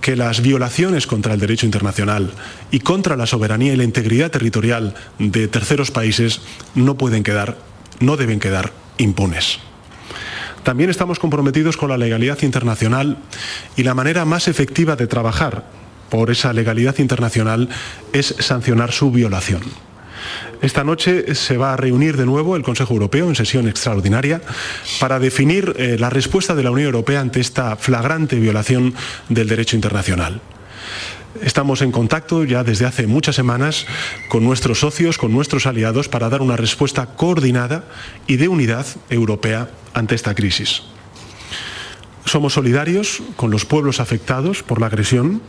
que 0.00 0.16
las 0.16 0.42
violaciones 0.42 1.06
contra 1.06 1.34
el 1.34 1.40
derecho 1.40 1.66
internacional 1.66 2.32
y 2.70 2.80
contra 2.80 3.16
la 3.16 3.26
soberanía 3.26 3.72
y 3.72 3.76
la 3.76 3.84
integridad 3.84 4.30
territorial 4.30 4.94
de 5.18 5.48
terceros 5.48 5.90
países 5.90 6.40
no 6.74 6.96
pueden 6.96 7.22
quedar, 7.22 7.58
no 8.00 8.16
deben 8.16 8.40
quedar 8.40 8.72
impunes. 8.98 9.58
También 10.62 10.90
estamos 10.90 11.18
comprometidos 11.18 11.76
con 11.76 11.88
la 11.88 11.98
legalidad 11.98 12.42
internacional 12.42 13.16
y 13.76 13.82
la 13.82 13.94
manera 13.94 14.24
más 14.24 14.46
efectiva 14.46 14.94
de 14.94 15.06
trabajar 15.06 15.64
por 16.10 16.30
esa 16.30 16.52
legalidad 16.52 16.98
internacional 16.98 17.68
es 18.12 18.34
sancionar 18.38 18.92
su 18.92 19.10
violación. 19.10 19.62
Esta 20.62 20.84
noche 20.84 21.34
se 21.34 21.56
va 21.56 21.72
a 21.72 21.76
reunir 21.76 22.16
de 22.16 22.26
nuevo 22.26 22.56
el 22.56 22.62
Consejo 22.62 22.94
Europeo 22.94 23.28
en 23.28 23.34
sesión 23.34 23.68
extraordinaria 23.68 24.42
para 25.00 25.18
definir 25.18 25.74
eh, 25.76 25.96
la 25.98 26.10
respuesta 26.10 26.54
de 26.54 26.62
la 26.62 26.70
Unión 26.70 26.86
Europea 26.86 27.20
ante 27.20 27.40
esta 27.40 27.76
flagrante 27.76 28.36
violación 28.36 28.94
del 29.28 29.48
derecho 29.48 29.76
internacional. 29.76 30.40
Estamos 31.42 31.80
en 31.80 31.92
contacto 31.92 32.44
ya 32.44 32.64
desde 32.64 32.86
hace 32.86 33.06
muchas 33.06 33.36
semanas 33.36 33.86
con 34.28 34.44
nuestros 34.44 34.80
socios, 34.80 35.16
con 35.16 35.32
nuestros 35.32 35.66
aliados, 35.66 36.08
para 36.08 36.28
dar 36.28 36.42
una 36.42 36.56
respuesta 36.56 37.06
coordinada 37.06 37.84
y 38.26 38.36
de 38.36 38.48
unidad 38.48 38.86
europea 39.08 39.70
ante 39.94 40.16
esta 40.16 40.34
crisis. 40.34 40.82
Somos 42.24 42.54
solidarios 42.54 43.22
con 43.36 43.50
los 43.50 43.64
pueblos 43.64 44.00
afectados 44.00 44.62
por 44.62 44.80
la 44.80 44.86
agresión 44.86 45.40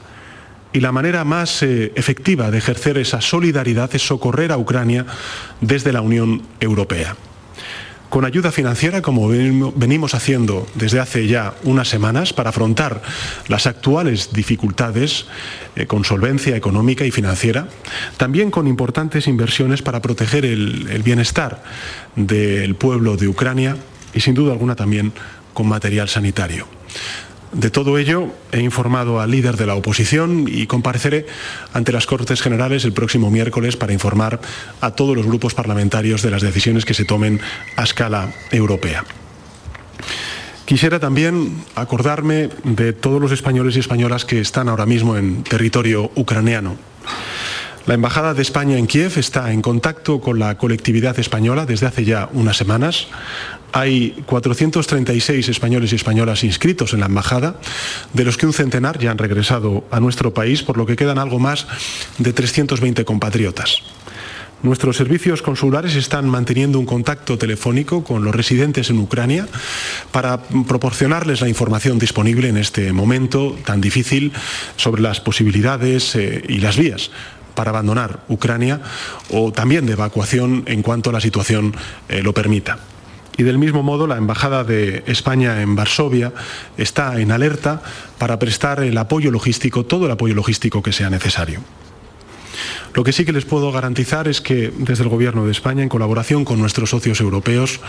y 0.74 0.80
la 0.80 0.92
manera 0.92 1.24
más 1.24 1.64
eh, 1.64 1.92
efectiva 1.96 2.52
de 2.52 2.58
ejercer 2.58 2.98
esa 2.98 3.22
solidaridad 3.22 3.94
es 3.94 4.02
socorrer 4.06 4.52
a 4.52 4.58
Ucrania 4.58 5.06
desde 5.60 5.92
la 5.92 6.02
Unión 6.02 6.44
Europea. 6.60 7.16
Con 8.10 8.26
ayuda 8.26 8.52
financiera, 8.52 9.02
como 9.02 9.30
venimos 9.30 10.16
haciendo 10.16 10.68
desde 10.76 11.00
hace 11.00 11.28
ya 11.28 11.54
unas 11.64 11.88
semanas, 11.88 12.34
para 12.34 12.50
afrontar 12.50 13.02
las 13.48 13.68
actuales 13.68 14.34
dificultades 14.34 15.28
eh, 15.78 15.86
con 15.86 16.04
solvencia 16.04 16.58
económica 16.58 17.06
y 17.06 17.12
financiera, 17.12 17.70
también 18.18 18.52
con 18.52 18.68
importantes 18.68 19.28
inversiones 19.28 19.82
para 19.82 20.02
proteger 20.02 20.46
el 20.46 21.02
bienestar 21.04 21.64
del 22.18 22.76
pueblo 22.76 23.16
de 23.16 23.30
Ucrania 23.30 23.78
y 24.14 24.20
sin 24.20 24.34
duda 24.34 24.52
alguna 24.52 24.76
también 24.76 25.14
con 25.54 25.68
material 25.68 26.10
sanitario. 26.10 26.68
De 27.52 27.70
todo 27.70 27.98
ello 27.98 28.30
he 28.54 28.62
informado 28.62 29.20
al 29.20 29.32
líder 29.32 29.58
de 29.58 29.66
la 29.66 29.76
oposición 29.76 30.46
y 30.48 30.68
compareceré 30.68 31.26
ante 31.74 31.92
las 31.92 32.06
Cortes 32.06 32.42
Generales 32.42 32.86
el 32.86 32.94
próximo 32.94 33.30
miércoles 33.30 33.76
para 33.76 33.92
informar 33.92 34.40
a 34.80 34.92
todos 34.92 35.18
los 35.18 35.26
grupos 35.26 35.54
parlamentarios 35.54 36.22
de 36.22 36.32
las 36.32 36.42
decisiones 36.42 36.86
que 36.86 36.94
se 36.94 37.04
tomen 37.04 37.42
a 37.76 37.84
escala 37.84 38.34
europea. 38.52 39.04
Quisiera 40.64 41.00
también 41.02 41.66
acordarme 41.76 42.50
de 42.64 42.94
todos 42.94 43.20
los 43.20 43.34
españoles 43.34 43.76
y 43.76 43.80
españolas 43.80 44.24
que 44.24 44.40
están 44.40 44.70
ahora 44.70 44.86
mismo 44.86 45.18
en 45.18 45.44
territorio 45.44 46.10
ucraniano. 46.16 46.78
La 47.88 47.96
Embajada 47.96 48.34
de 48.34 48.44
España 48.44 48.78
en 48.78 48.86
Kiev 48.86 49.18
está 49.18 49.52
en 49.52 49.62
contacto 49.62 50.22
con 50.22 50.38
la 50.38 50.58
colectividad 50.58 51.18
española 51.20 51.66
desde 51.66 51.88
hace 51.88 52.06
ya 52.06 52.30
unas 52.32 52.56
semanas. 52.56 53.08
Hay 53.74 54.24
436 54.26 55.48
españoles 55.48 55.94
y 55.94 55.96
españolas 55.96 56.44
inscritos 56.44 56.94
en 56.94 57.00
la 57.00 57.06
embajada, 57.06 57.56
de 58.14 58.26
los 58.26 58.38
que 58.38 58.46
un 58.46 58.54
centenar 58.54 59.00
ya 59.00 59.12
han 59.12 59.18
regresado 59.18 59.86
a 59.92 60.00
nuestro 60.00 60.34
país, 60.34 60.64
por 60.64 60.78
lo 60.78 60.86
que 60.86 60.96
quedan 60.96 61.18
algo 61.18 61.40
más 61.40 61.68
de 62.18 62.34
320 62.34 63.06
compatriotas. 63.06 63.82
Nuestros 64.64 64.98
servicios 64.98 65.42
consulares 65.42 65.96
están 65.96 66.30
manteniendo 66.30 66.78
un 66.78 66.86
contacto 66.86 67.38
telefónico 67.38 68.04
con 68.04 68.24
los 68.24 68.36
residentes 68.36 68.92
en 68.92 69.00
Ucrania 69.00 69.48
para 70.12 70.44
proporcionarles 70.44 71.42
la 71.42 71.50
información 71.50 71.98
disponible 71.98 72.48
en 72.50 72.58
este 72.58 72.94
momento 72.94 73.58
tan 73.66 73.82
difícil 73.82 74.32
sobre 74.76 75.02
las 75.02 75.20
posibilidades 75.20 76.16
eh, 76.16 76.44
y 76.48 76.60
las 76.60 76.78
vías 76.78 77.10
para 77.56 77.72
abandonar 77.72 78.20
Ucrania 78.30 78.82
o 79.32 79.52
también 79.52 79.88
de 79.88 79.94
evacuación 79.94 80.64
en 80.68 80.84
cuanto 80.84 81.12
la 81.12 81.22
situación 81.22 81.76
eh, 82.08 82.22
lo 82.22 82.34
permita. 82.34 82.91
Y 83.38 83.44
del 83.44 83.58
mismo 83.58 83.82
modo, 83.82 84.08
la 84.08 84.18
Embajada 84.18 84.64
de 84.64 85.04
España 85.08 85.62
en 85.62 85.76
Varsovia 85.76 86.34
está 86.78 87.20
en 87.20 87.32
alerta 87.32 87.82
para 88.18 88.38
prestar 88.40 88.84
el 88.84 88.98
apoyo 88.98 89.32
logístico, 89.32 89.86
todo 89.86 90.06
el 90.06 90.12
apoyo 90.12 90.36
logístico 90.36 90.84
que 90.84 90.92
sea 90.92 91.10
necesario. 91.10 91.62
Lo 92.94 93.04
que 93.04 93.14
sí 93.14 93.24
que 93.24 93.32
les 93.32 93.46
puedo 93.46 93.72
garantizar 93.72 94.28
es 94.28 94.42
que 94.42 94.72
desde 94.78 95.04
el 95.04 95.10
Gobierno 95.10 95.46
de 95.46 95.52
España, 95.52 95.82
en 95.82 95.90
colaboración 95.90 96.44
con 96.44 96.60
nuestros 96.60 96.90
socios 96.90 97.22
europeos, 97.22 97.80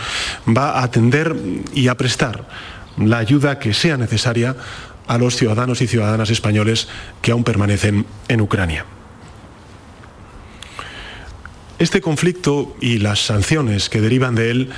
va 0.47 0.79
a 0.79 0.83
atender 0.83 1.35
y 1.73 1.89
a 1.89 1.97
prestar 1.97 2.47
la 2.97 3.17
ayuda 3.17 3.59
que 3.59 3.73
sea 3.73 3.97
necesaria 3.97 4.55
a 5.07 5.17
los 5.17 5.35
ciudadanos 5.35 5.81
y 5.81 5.87
ciudadanas 5.87 6.29
españoles 6.29 6.87
que 7.21 7.31
aún 7.31 7.43
permanecen 7.43 8.05
en 8.29 8.41
Ucrania. 8.41 8.85
Este 11.79 11.99
conflicto 11.99 12.77
y 12.79 12.99
las 12.99 13.25
sanciones 13.25 13.89
que 13.89 13.99
derivan 13.99 14.35
de 14.35 14.51
él 14.51 14.69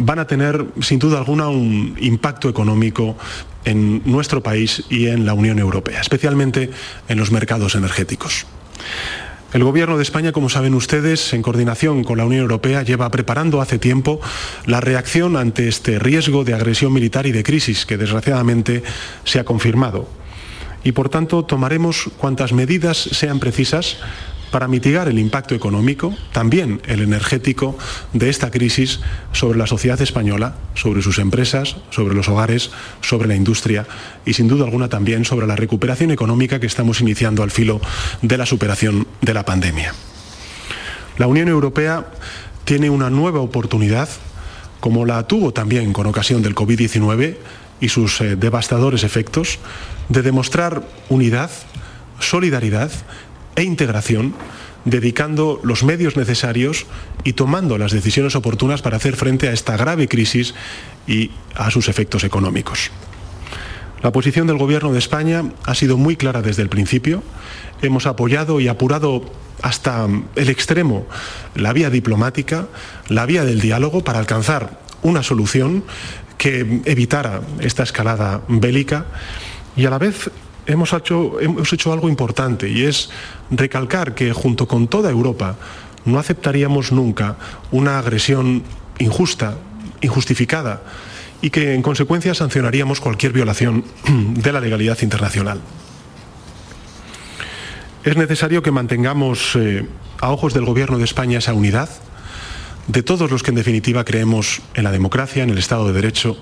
van 0.00 0.18
a 0.18 0.26
tener 0.26 0.66
sin 0.80 0.98
duda 0.98 1.18
alguna 1.18 1.48
un 1.48 1.96
impacto 2.00 2.48
económico 2.48 3.16
en 3.64 4.02
nuestro 4.04 4.42
país 4.42 4.84
y 4.88 5.08
en 5.08 5.26
la 5.26 5.34
Unión 5.34 5.58
Europea, 5.58 6.00
especialmente 6.00 6.70
en 7.08 7.18
los 7.18 7.30
mercados 7.30 7.74
energéticos. 7.74 8.46
El 9.52 9.64
Gobierno 9.64 9.96
de 9.96 10.04
España, 10.04 10.32
como 10.32 10.48
saben 10.48 10.74
ustedes, 10.74 11.32
en 11.32 11.42
coordinación 11.42 12.04
con 12.04 12.16
la 12.16 12.24
Unión 12.24 12.42
Europea, 12.42 12.82
lleva 12.82 13.10
preparando 13.10 13.60
hace 13.60 13.78
tiempo 13.78 14.20
la 14.64 14.80
reacción 14.80 15.36
ante 15.36 15.68
este 15.68 15.98
riesgo 15.98 16.44
de 16.44 16.54
agresión 16.54 16.92
militar 16.92 17.26
y 17.26 17.32
de 17.32 17.42
crisis 17.42 17.84
que 17.84 17.98
desgraciadamente 17.98 18.82
se 19.24 19.40
ha 19.40 19.44
confirmado. 19.44 20.08
Y 20.84 20.92
por 20.92 21.08
tanto 21.08 21.44
tomaremos 21.44 22.10
cuantas 22.16 22.52
medidas 22.52 22.96
sean 22.96 23.38
precisas 23.38 23.98
para 24.50 24.68
mitigar 24.68 25.08
el 25.08 25.18
impacto 25.18 25.54
económico, 25.54 26.14
también 26.32 26.80
el 26.86 27.00
energético, 27.00 27.78
de 28.12 28.28
esta 28.28 28.50
crisis 28.50 29.00
sobre 29.32 29.58
la 29.58 29.66
sociedad 29.66 30.00
española, 30.00 30.56
sobre 30.74 31.02
sus 31.02 31.18
empresas, 31.18 31.76
sobre 31.90 32.14
los 32.14 32.28
hogares, 32.28 32.70
sobre 33.00 33.28
la 33.28 33.34
industria 33.34 33.86
y 34.24 34.34
sin 34.34 34.48
duda 34.48 34.64
alguna 34.64 34.88
también 34.88 35.24
sobre 35.24 35.46
la 35.46 35.56
recuperación 35.56 36.10
económica 36.10 36.60
que 36.60 36.66
estamos 36.66 37.00
iniciando 37.00 37.42
al 37.42 37.50
filo 37.50 37.80
de 38.22 38.36
la 38.36 38.46
superación 38.46 39.06
de 39.20 39.34
la 39.34 39.44
pandemia. 39.44 39.94
La 41.18 41.26
Unión 41.26 41.48
Europea 41.48 42.06
tiene 42.64 42.90
una 42.90 43.10
nueva 43.10 43.40
oportunidad, 43.40 44.08
como 44.80 45.04
la 45.04 45.26
tuvo 45.26 45.52
también 45.52 45.92
con 45.92 46.06
ocasión 46.06 46.42
del 46.42 46.54
COVID-19 46.54 47.36
y 47.80 47.88
sus 47.88 48.20
eh, 48.20 48.36
devastadores 48.36 49.04
efectos, 49.04 49.58
de 50.08 50.22
demostrar 50.22 50.82
unidad, 51.08 51.50
solidaridad 52.18 52.90
e 53.56 53.62
integración, 53.62 54.34
dedicando 54.84 55.60
los 55.62 55.84
medios 55.84 56.16
necesarios 56.16 56.86
y 57.24 57.34
tomando 57.34 57.78
las 57.78 57.92
decisiones 57.92 58.34
oportunas 58.34 58.82
para 58.82 58.96
hacer 58.96 59.16
frente 59.16 59.48
a 59.48 59.52
esta 59.52 59.76
grave 59.76 60.08
crisis 60.08 60.54
y 61.06 61.30
a 61.54 61.70
sus 61.70 61.88
efectos 61.88 62.24
económicos. 62.24 62.90
La 64.02 64.12
posición 64.12 64.46
del 64.46 64.56
Gobierno 64.56 64.92
de 64.92 64.98
España 64.98 65.44
ha 65.64 65.74
sido 65.74 65.98
muy 65.98 66.16
clara 66.16 66.40
desde 66.40 66.62
el 66.62 66.70
principio. 66.70 67.22
Hemos 67.82 68.06
apoyado 68.06 68.58
y 68.60 68.68
apurado 68.68 69.30
hasta 69.60 70.08
el 70.36 70.48
extremo 70.48 71.06
la 71.54 71.74
vía 71.74 71.90
diplomática, 71.90 72.68
la 73.08 73.26
vía 73.26 73.44
del 73.44 73.60
diálogo 73.60 74.02
para 74.02 74.18
alcanzar 74.18 74.80
una 75.02 75.22
solución 75.22 75.84
que 76.38 76.80
evitara 76.86 77.42
esta 77.60 77.82
escalada 77.82 78.40
bélica 78.48 79.04
y 79.76 79.84
a 79.84 79.90
la 79.90 79.98
vez 79.98 80.30
hemos 80.72 80.92
hecho, 80.92 81.92
algo 81.92 82.08
importante 82.08 82.68
y 82.68 82.84
es 82.84 83.10
recalcar 83.50 84.14
que 84.14 84.32
junto 84.32 84.68
con 84.68 84.88
toda 84.88 85.10
Europa 85.10 85.56
no 86.04 86.18
aceptaríamos 86.18 86.92
nunca 86.92 87.36
una 87.70 87.98
agresión 87.98 88.62
injusta, 88.98 89.58
injustificada 90.00 90.82
y 91.42 91.50
que 91.50 91.74
en 91.74 91.82
consecuencia 91.82 92.34
sancionaríamos 92.34 93.00
cualquier 93.00 93.32
violación 93.32 93.84
de 94.34 94.52
la 94.52 94.60
legalidad 94.60 94.98
internacional. 95.02 95.60
Es 98.04 98.16
necesario 98.16 98.62
que 98.62 98.70
mantengamos 98.70 99.56
eh, 99.56 99.86
a 100.20 100.30
ojos 100.30 100.54
del 100.54 100.64
Gobierno 100.64 100.98
de 100.98 101.04
España 101.04 101.38
esa 101.38 101.52
unidad, 101.52 101.90
de 102.86 103.02
todos 103.02 103.30
los 103.30 103.42
que 103.42 103.50
en 103.50 103.56
definitiva 103.56 104.04
creemos 104.04 104.62
en 104.74 104.84
la 104.84 104.90
democracia, 104.90 105.42
en 105.42 105.50
el 105.50 105.58
Estado 105.58 105.86
de 105.86 105.92
Derecho, 105.92 106.36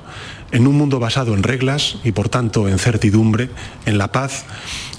en 0.50 0.66
un 0.66 0.76
mundo 0.76 0.98
basado 0.98 1.34
en 1.34 1.42
reglas 1.42 1.96
y 2.04 2.12
por 2.12 2.28
tanto 2.28 2.68
en 2.68 2.78
certidumbre, 2.78 3.50
en 3.86 3.98
la 3.98 4.12
paz, 4.12 4.44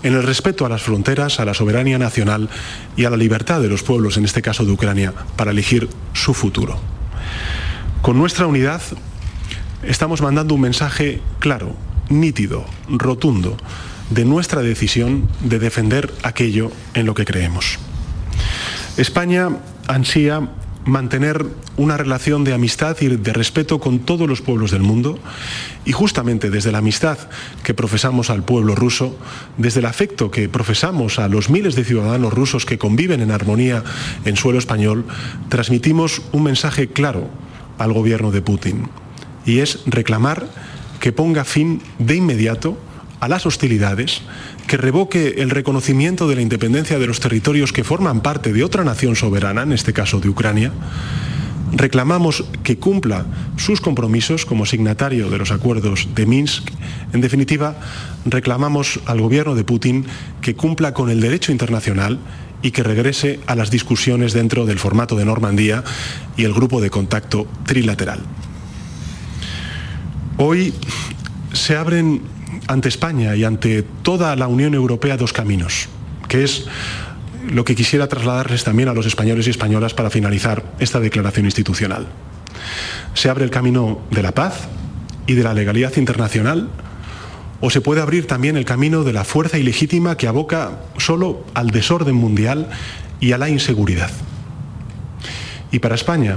en 0.04 0.14
el 0.14 0.24
respeto 0.24 0.66
a 0.66 0.70
las 0.70 0.82
fronteras, 0.82 1.40
a 1.40 1.46
la 1.46 1.54
soberanía 1.54 1.98
nacional 1.98 2.50
y 2.96 3.06
a 3.06 3.10
la 3.10 3.18
libertad 3.18 3.62
de 3.62 3.70
los 3.70 3.84
pueblos, 3.84 4.18
en 4.18 4.26
este 4.26 4.42
caso 4.42 4.66
de 4.66 4.72
Ucrania, 4.72 5.14
para 5.36 5.52
elegir 5.52 5.90
su 6.14 6.34
futuro. 6.34 6.80
Con 8.02 8.18
nuestra 8.18 8.48
unidad 8.48 8.82
estamos 9.84 10.22
mandando 10.22 10.56
un 10.56 10.62
mensaje 10.62 11.22
claro, 11.40 11.76
nítido, 12.10 12.66
rotundo, 12.88 13.58
de 14.10 14.26
nuestra 14.26 14.62
decisión 14.62 15.28
de 15.42 15.60
defender 15.60 16.14
aquello 16.24 16.72
en 16.94 17.06
lo 17.06 17.14
que 17.14 17.26
creemos. 17.26 17.78
España 18.98 19.50
ansía 19.88 20.50
mantener 20.86 21.46
una 21.78 21.98
relación 21.98 22.44
de 22.44 22.54
amistad 22.54 22.98
y 23.02 23.08
de 23.08 23.34
respeto 23.34 23.80
con 23.80 24.00
todos 24.00 24.28
los 24.28 24.42
pueblos 24.42 24.72
del 24.72 24.82
mundo. 24.82 25.20
Y 25.86 25.92
justamente 25.92 26.50
desde 26.50 26.72
la 26.72 26.80
amistad 26.80 27.18
que 27.63 27.74
profesamos 27.74 28.30
al 28.30 28.44
pueblo 28.44 28.76
ruso, 28.76 29.18
desde 29.58 29.80
el 29.80 29.86
afecto 29.86 30.32
que 30.32 30.50
profesamos 30.50 31.20
a 31.20 31.28
los 31.28 31.50
miles 31.50 31.76
de 31.76 31.84
ciudadanos 31.84 32.34
rusos 32.34 32.65
que 32.65 32.78
conviven 32.78 33.22
en 33.22 33.32
armonía 33.32 33.84
en 34.26 34.36
suelo 34.36 34.60
español, 34.60 35.06
transmitimos 35.50 36.22
un 36.32 36.44
mensaje 36.44 36.88
claro 36.88 37.30
al 37.78 37.94
gobierno 37.94 38.32
de 38.32 38.42
Putin. 38.42 38.89
Y 39.46 39.60
es 39.60 39.80
reclamar 39.86 40.48
que 41.00 41.12
ponga 41.12 41.46
fin 41.46 41.82
de 41.98 42.15
inmediato 42.15 42.78
a 43.20 43.28
las 43.28 43.46
hostilidades, 43.46 44.22
que 44.68 44.78
revoque 44.78 45.36
el 45.38 45.50
reconocimiento 45.50 46.28
de 46.28 46.36
la 46.36 46.42
independencia 46.42 47.00
de 47.00 47.08
los 47.08 47.20
territorios 47.20 47.74
que 47.74 47.84
forman 47.84 48.22
parte 48.22 48.54
de 48.54 48.64
otra 48.64 48.84
nación 48.84 49.16
soberana, 49.16 49.64
en 49.64 49.74
este 49.74 49.94
caso 49.94 50.20
de 50.20 50.30
Ucrania. 50.30 50.72
Reclamamos 51.72 52.46
que 52.64 52.78
cumpla 52.78 53.26
sus 53.58 53.82
compromisos 53.82 54.46
como 54.46 54.66
signatario 54.66 55.30
de 55.30 55.38
los 55.38 55.52
acuerdos 55.52 56.08
de 56.16 56.26
Minsk. 56.26 56.72
En 57.14 57.22
definitiva, 57.22 57.76
reclamamos 58.26 59.00
al 59.06 59.22
gobierno 59.22 59.54
de 59.54 59.64
Putin 59.64 60.06
que 60.42 60.56
cumpla 60.56 60.94
con 60.94 61.10
el 61.10 61.22
derecho 61.22 61.52
internacional 61.52 62.20
y 62.62 62.72
que 62.72 62.84
regrese 62.84 63.40
a 63.48 63.56
las 63.56 63.72
discusiones 63.72 64.34
dentro 64.34 64.66
del 64.66 64.80
formato 64.80 65.16
de 65.16 65.26
Normandía 65.26 65.84
y 66.36 66.44
el 66.44 66.54
grupo 66.54 66.82
de 66.82 66.90
contacto 66.90 67.48
trilateral. 67.66 68.20
Hoy 70.38 70.74
se 71.54 71.76
abren 71.76 72.22
ante 72.70 72.88
España 72.88 73.36
y 73.36 73.44
ante 73.44 73.82
toda 73.82 74.36
la 74.36 74.48
Unión 74.48 74.76
Europea 74.76 75.18
dos 75.18 75.34
caminos, 75.34 75.90
que 76.28 76.44
es 76.44 76.68
lo 77.50 77.66
que 77.66 77.74
quisiera 77.74 78.08
trasladarles 78.08 78.64
también 78.64 78.90
a 78.90 78.94
los 78.94 79.08
españoles 79.08 79.48
y 79.48 79.50
españolas 79.50 79.96
para 79.96 80.12
finalizar 80.12 80.64
esta 80.80 81.00
declaración 81.00 81.46
institucional. 81.46 82.08
Se 83.16 83.28
abre 83.28 83.44
el 83.44 83.50
camino 83.50 84.02
de 84.12 84.22
la 84.22 84.34
paz 84.34 84.68
y 85.26 85.34
de 85.34 85.44
la 85.44 85.56
legalidad 85.56 85.98
internacional 85.98 86.70
o 87.60 87.72
se 87.72 87.82
puede 87.82 88.02
abrir 88.02 88.28
también 88.28 88.56
el 88.56 88.66
camino 88.66 89.04
de 89.04 89.14
la 89.14 89.24
fuerza 89.24 89.58
ilegítima 89.58 90.16
que 90.16 90.28
aboca 90.28 90.80
solo 90.98 91.44
al 91.56 91.72
desorden 91.72 92.16
mundial 92.16 92.70
y 93.20 93.32
a 93.32 93.40
la 93.40 93.50
inseguridad. 93.50 94.12
Y 95.72 95.80
para 95.80 95.96
España, 95.96 96.36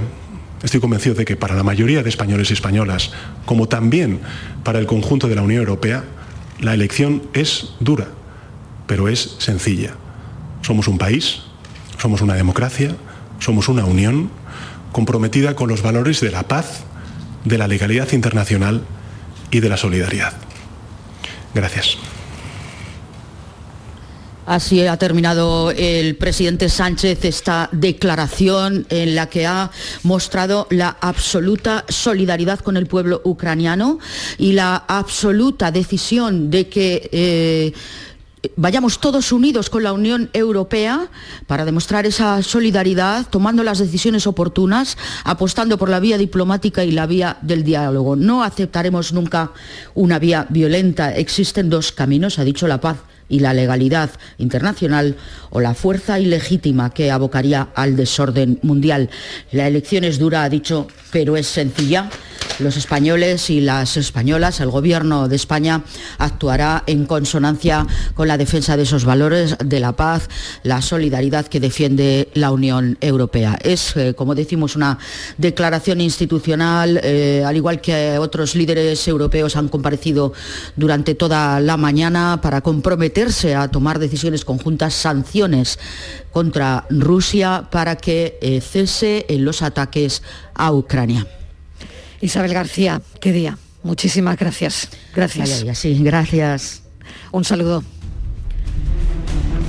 estoy 0.63 0.79
convencido 0.79 1.13
de 1.13 1.25
que 1.25 1.35
para 1.35 1.53
la 1.53 1.63
mayoría 1.63 2.01
de 2.01 2.09
españoles 2.09 2.49
y 2.49 2.53
españolas, 2.53 3.11
como 3.45 3.67
también 3.67 4.19
para 4.63 4.79
el 4.79 4.87
conjunto 4.87 5.27
de 5.27 5.35
la 5.35 5.43
Unión 5.43 5.59
Europea, 5.59 6.03
la 6.63 6.73
elección 6.73 7.23
es 7.33 7.73
dura, 7.79 8.07
pero 8.87 9.09
es 9.09 9.35
sencilla. 9.39 9.95
Somos 10.61 10.87
un 10.87 10.97
país, 10.97 11.41
somos 12.01 12.21
una 12.21 12.35
democracia, 12.35 12.95
somos 13.39 13.67
una 13.67 13.85
unión 13.85 14.29
comprometida 14.91 15.55
con 15.55 15.69
los 15.69 15.81
valores 15.81 16.21
de 16.21 16.31
la 16.31 16.43
paz, 16.43 16.83
de 17.43 17.57
la 17.57 17.67
legalidad 17.67 18.11
internacional 18.13 18.83
y 19.51 19.59
de 19.59 19.69
la 19.69 19.77
solidaridad. 19.77 20.33
Gracias. 21.53 21.97
Así 24.45 24.85
ha 24.85 24.97
terminado 24.97 25.71
el 25.71 26.17
presidente 26.17 26.67
Sánchez 26.67 27.23
esta 27.23 27.69
declaración 27.71 28.85
en 28.89 29.15
la 29.15 29.29
que 29.29 29.47
ha 29.47 29.71
mostrado 30.03 30.67
la 30.69 30.97
absoluta 30.99 31.85
solidaridad 31.87 32.59
con 32.59 32.75
el 32.75 32.87
pueblo 32.87 33.21
ucraniano 33.23 33.99
y 34.37 34.51
la 34.51 34.75
absoluta 34.75 35.71
decisión 35.71 36.51
de 36.51 36.67
que 36.67 37.09
eh, 37.13 37.73
vayamos 38.57 38.99
todos 38.99 39.31
unidos 39.31 39.69
con 39.69 39.81
la 39.81 39.93
Unión 39.93 40.29
Europea 40.33 41.07
para 41.47 41.63
demostrar 41.63 42.05
esa 42.05 42.43
solidaridad, 42.43 43.25
tomando 43.29 43.63
las 43.63 43.79
decisiones 43.79 44.27
oportunas, 44.27 44.97
apostando 45.23 45.77
por 45.77 45.87
la 45.87 46.01
vía 46.01 46.17
diplomática 46.17 46.83
y 46.83 46.91
la 46.91 47.05
vía 47.05 47.37
del 47.43 47.63
diálogo. 47.63 48.17
No 48.17 48.43
aceptaremos 48.43 49.13
nunca 49.13 49.51
una 49.95 50.19
vía 50.19 50.47
violenta. 50.49 51.15
Existen 51.15 51.69
dos 51.69 51.93
caminos, 51.93 52.39
ha 52.39 52.43
dicho 52.43 52.67
la 52.67 52.81
paz 52.81 52.97
y 53.29 53.39
la 53.39 53.53
legalidad 53.53 54.11
internacional 54.37 55.17
o 55.49 55.59
la 55.59 55.73
fuerza 55.73 56.19
ilegítima 56.19 56.93
que 56.93 57.11
abocaría 57.11 57.69
al 57.75 57.95
desorden 57.95 58.59
mundial. 58.63 59.09
La 59.51 59.67
elección 59.67 60.03
es 60.03 60.19
dura, 60.19 60.43
ha 60.43 60.49
dicho, 60.49 60.87
pero 61.11 61.37
es 61.37 61.47
sencilla. 61.47 62.09
Los 62.59 62.77
españoles 62.77 63.49
y 63.49 63.61
las 63.61 63.97
españolas, 63.97 64.59
el 64.59 64.69
gobierno 64.69 65.27
de 65.27 65.35
España 65.35 65.83
actuará 66.19 66.83
en 66.85 67.05
consonancia 67.05 67.87
con 68.13 68.27
la 68.27 68.37
defensa 68.37 68.77
de 68.77 68.83
esos 68.83 69.05
valores 69.05 69.55
de 69.63 69.79
la 69.79 69.93
paz, 69.93 70.29
la 70.61 70.81
solidaridad 70.81 71.47
que 71.47 71.59
defiende 71.59 72.29
la 72.35 72.51
Unión 72.51 72.97
Europea. 73.01 73.57
Es, 73.63 73.95
eh, 73.95 74.13
como 74.13 74.35
decimos, 74.35 74.75
una 74.75 74.99
declaración 75.37 75.99
institucional, 76.01 76.99
eh, 77.03 77.43
al 77.45 77.55
igual 77.55 77.81
que 77.81 78.17
otros 78.19 78.55
líderes 78.55 79.07
europeos 79.07 79.55
han 79.55 79.69
comparecido 79.69 80.33
durante 80.75 81.15
toda 81.15 81.59
la 81.59 81.77
mañana 81.77 82.39
para 82.41 82.61
comprometerse 83.23 83.55
a 83.55 83.67
tomar 83.69 83.99
decisiones 83.99 84.43
conjuntas, 84.43 84.93
sanciones 84.93 85.79
contra 86.31 86.85
Rusia 86.89 87.67
para 87.71 87.95
que 87.95 88.37
eh, 88.41 88.59
cese 88.59 89.25
en 89.29 89.45
los 89.45 89.61
ataques 89.61 90.23
a 90.53 90.73
Ucrania. 90.73 91.25
Isabel 92.19 92.53
García, 92.53 93.01
qué 93.21 93.31
día. 93.31 93.57
Muchísimas 93.83 94.37
gracias. 94.37 94.89
Gracias. 95.15 95.77
sí, 95.77 95.99
gracias. 96.03 96.83
Un 97.31 97.43
saludo. 97.43 97.83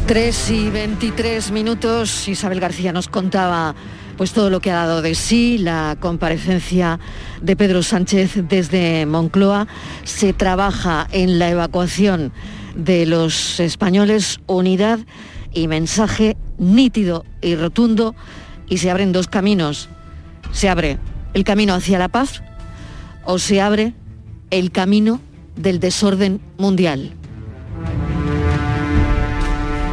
3 0.06 0.50
y 0.50 0.70
23 0.70 1.50
minutos. 1.52 2.28
Isabel 2.28 2.60
García 2.60 2.92
nos 2.92 3.08
contaba 3.08 3.74
pues 4.16 4.32
todo 4.32 4.50
lo 4.50 4.60
que 4.60 4.70
ha 4.70 4.74
dado 4.74 5.02
de 5.02 5.14
sí 5.14 5.58
la 5.58 5.96
comparecencia 5.98 7.00
de 7.40 7.56
Pedro 7.56 7.82
Sánchez 7.82 8.48
desde 8.48 9.06
Moncloa. 9.06 9.66
Se 10.04 10.32
trabaja 10.32 11.08
en 11.10 11.38
la 11.38 11.50
evacuación 11.50 12.32
de 12.74 13.06
los 13.06 13.60
españoles, 13.60 14.40
unidad 14.46 15.00
y 15.52 15.68
mensaje 15.68 16.36
nítido 16.58 17.24
y 17.40 17.54
rotundo 17.56 18.14
y 18.68 18.78
se 18.78 18.90
abren 18.90 19.12
dos 19.12 19.28
caminos. 19.28 19.88
Se 20.52 20.68
abre 20.68 20.98
el 21.34 21.44
camino 21.44 21.74
hacia 21.74 21.98
la 21.98 22.08
paz 22.08 22.42
o 23.24 23.38
se 23.38 23.60
abre 23.60 23.94
el 24.50 24.70
camino 24.70 25.20
del 25.56 25.80
desorden 25.80 26.40
mundial. 26.58 27.12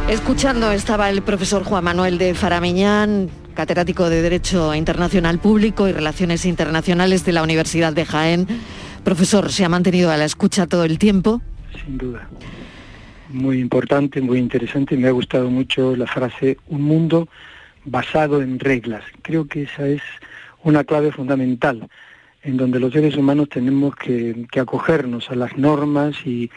Escuchando 0.08 0.70
estaba 0.72 1.08
el 1.10 1.22
profesor 1.22 1.64
Juan 1.64 1.84
Manuel 1.84 2.18
de 2.18 2.34
Faramiñán, 2.34 3.30
catedrático 3.54 4.10
de 4.10 4.20
Derecho 4.20 4.74
Internacional 4.74 5.38
Público 5.38 5.88
y 5.88 5.92
Relaciones 5.92 6.44
Internacionales 6.44 7.24
de 7.24 7.32
la 7.32 7.42
Universidad 7.42 7.92
de 7.92 8.04
Jaén. 8.04 8.46
Profesor, 9.04 9.50
¿se 9.52 9.64
ha 9.64 9.68
mantenido 9.68 10.10
a 10.10 10.16
la 10.16 10.24
escucha 10.24 10.66
todo 10.66 10.84
el 10.84 10.98
tiempo? 10.98 11.40
Sin 11.84 11.98
duda. 11.98 12.28
Muy 13.32 13.60
importante, 13.60 14.20
muy 14.20 14.38
interesante. 14.38 14.94
Me 14.94 15.08
ha 15.08 15.10
gustado 15.10 15.48
mucho 15.48 15.96
la 15.96 16.06
frase 16.06 16.58
un 16.68 16.82
mundo 16.82 17.28
basado 17.84 18.42
en 18.42 18.58
reglas. 18.58 19.02
Creo 19.22 19.46
que 19.46 19.62
esa 19.62 19.88
es 19.88 20.02
una 20.62 20.84
clave 20.84 21.12
fundamental 21.12 21.88
en 22.42 22.56
donde 22.56 22.78
los 22.78 22.92
seres 22.92 23.16
humanos 23.16 23.48
tenemos 23.48 23.94
que, 23.96 24.46
acogernos 24.60 25.30
a 25.30 25.36
las 25.36 25.56
normas 25.56 26.16
y 26.26 26.50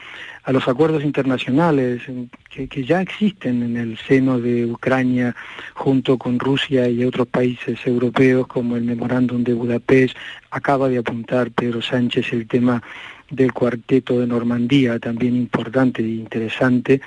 a 0.43 0.51
los 0.51 0.67
acuerdos 0.67 1.03
internacionales 1.03 2.01
que, 2.49 2.67
que, 2.67 2.83
ya 2.83 3.01
existen 3.01 3.63
en 3.63 3.77
el 3.77 3.97
seno 3.97 4.39
de 4.39 4.65
Ucrania 4.65 5.35
junto 5.75 6.17
con 6.17 6.39
Rusia 6.39 6.89
y 6.89 7.05
otros 7.05 7.27
países 7.27 7.79
europeos 7.85 8.47
como 8.47 8.75
el 8.75 8.83
memorándum 8.83 9.43
de 9.43 9.53
Budapest. 9.53 10.17
Acaba 10.49 10.89
de 10.89 10.97
apuntar 10.97 11.51
Pedro 11.51 11.81
Sánchez 11.81 12.33
el 12.33 12.47
tema 12.47 12.81
del 13.29 13.53
cuarteto 13.53 14.19
de 14.19 14.27
Normandía, 14.27 14.99
también 14.99 15.35
importante 15.35 16.01
e 16.01 16.07
interesante, 16.07 17.01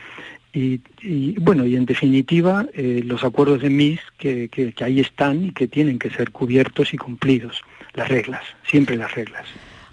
y, 0.52 1.38
bueno, 1.38 1.66
y 1.66 1.76
en 1.76 1.86
definitiva, 1.86 2.66
eh, 2.72 3.02
los 3.04 3.22
acuerdos 3.22 3.60
de 3.62 3.70
MIS 3.70 4.00
que, 4.16 4.48
que, 4.48 4.74
ahí 4.82 4.98
están 4.98 5.44
y 5.44 5.52
que 5.52 5.68
tienen 5.68 5.98
que 5.98 6.10
ser 6.10 6.30
cubiertos 6.32 6.92
y 6.92 6.96
cumplidos. 6.96 7.62
Las 7.94 8.08
reglas, 8.08 8.42
siempre 8.66 8.96
las 8.96 9.14
reglas. 9.14 9.44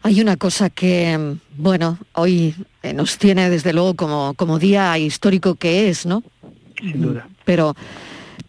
Hay 0.02 0.22
una 0.22 0.38
cosa 0.38 0.70
que, 0.70 1.36
bueno, 1.58 2.00
hoy 2.14 2.56
eh, 2.82 2.94
nos 2.94 3.18
tiene 3.18 3.50
desde 3.50 3.74
luego 3.74 3.96
como, 3.96 4.34
como 4.36 4.58
día 4.58 4.98
histórico 4.98 5.56
que 5.56 5.90
es, 5.90 6.06
¿no? 6.06 6.24
Sin 6.80 7.02
duda. 7.02 7.28
Pero, 7.44 7.76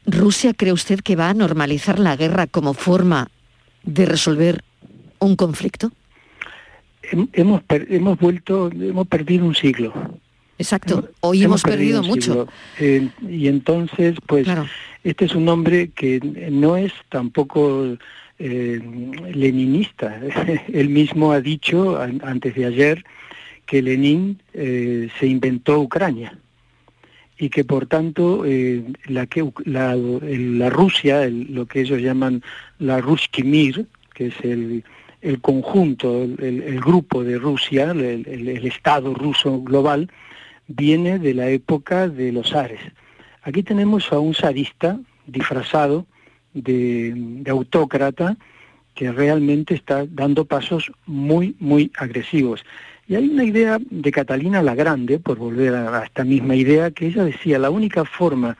¿Rusia 0.07 0.55
cree 0.55 0.73
usted 0.73 1.01
que 1.01 1.17
va 1.17 1.31
a 1.31 1.35
normalizar 1.35 1.99
la 1.99 2.17
guerra 2.17 2.47
como 2.47 2.75
forma 2.75 3.29
de 3.83 4.07
resolver 4.07 4.62
un 5.19 5.35
conflicto? 5.35 5.91
Hemos, 7.33 7.62
hemos 7.69 8.19
vuelto, 8.19 8.71
hemos 8.71 9.07
perdido 9.07 9.47
un 9.47 9.55
siglo. 9.55 9.92
Exacto, 10.59 11.11
hoy 11.21 11.42
hemos, 11.42 11.62
perdido, 11.62 12.03
mucho. 12.03 12.49
Eh, 12.79 13.09
y 13.29 13.49
entonces, 13.49 14.16
pues, 14.27 14.49
este 15.05 15.27
es 15.27 15.35
un 15.35 15.49
hombre 15.49 15.90
que 15.95 16.19
no 16.51 16.77
es 16.77 16.92
tampoco 17.11 17.97
eh, 18.38 18.81
leninista. 19.35 20.21
Él 20.73 20.88
mismo 20.88 21.33
ha 21.33 21.40
dicho 21.40 21.99
antes 22.01 22.55
de 22.55 22.66
ayer 22.66 23.05
que 23.66 23.83
Lenin 23.83 24.40
eh, 24.55 25.09
se 25.19 25.27
inventó 25.27 25.81
Ucrania 25.81 26.38
y 27.38 27.51
que 27.51 27.64
por 27.64 27.87
tanto 27.87 28.45
eh, 28.47 28.85
la, 29.07 29.27
que, 29.27 29.47
la, 29.64 29.97
la 29.97 30.71
Rusia, 30.71 31.29
lo 31.29 31.66
que 31.66 31.81
ellos 31.81 32.01
llaman 32.01 32.42
la 32.79 33.01
Ruskimir, 33.01 33.87
que 34.14 34.29
es 34.29 34.35
el, 34.42 34.85
el 35.27 35.41
conjunto, 35.41 36.23
el, 36.23 36.81
grupo 36.81 37.25
de 37.25 37.39
Rusia, 37.39 37.91
el, 37.91 38.49
Estado 38.67 39.12
ruso 39.12 39.61
global, 39.61 40.11
viene 40.69 41.19
de 41.19 41.35
la 41.35 41.49
época 41.49 42.09
de 42.09 42.33
los 42.33 42.51
zares. 42.51 42.81
Aquí 43.43 43.62
tenemos 43.62 44.12
a 44.12 44.19
un 44.19 44.35
zarista 44.35 44.99
disfrazado 45.27 46.07
de, 46.55 47.12
de 47.15 47.51
autócrata 47.51 48.37
que 48.95 49.12
realmente 49.12 49.75
está 49.75 50.07
dando 50.09 50.45
pasos 50.45 50.91
muy, 51.05 51.55
muy 51.61 51.93
agresivos. 51.97 52.65
Y 53.09 53.15
hay 53.15 53.29
una 53.29 53.45
idea 53.45 53.79
de 53.79 54.11
Catalina 54.11 54.62
la 54.62 54.75
Grande, 54.75 55.19
por 55.19 55.39
volver 55.39 55.75
a, 55.75 56.05
esta 56.05 56.25
misma 56.25 56.57
idea, 56.57 56.91
que 56.91 57.07
ella 57.07 57.25
decía, 57.25 57.59
la 57.59 57.71
única 57.71 58.05
forma 58.05 58.57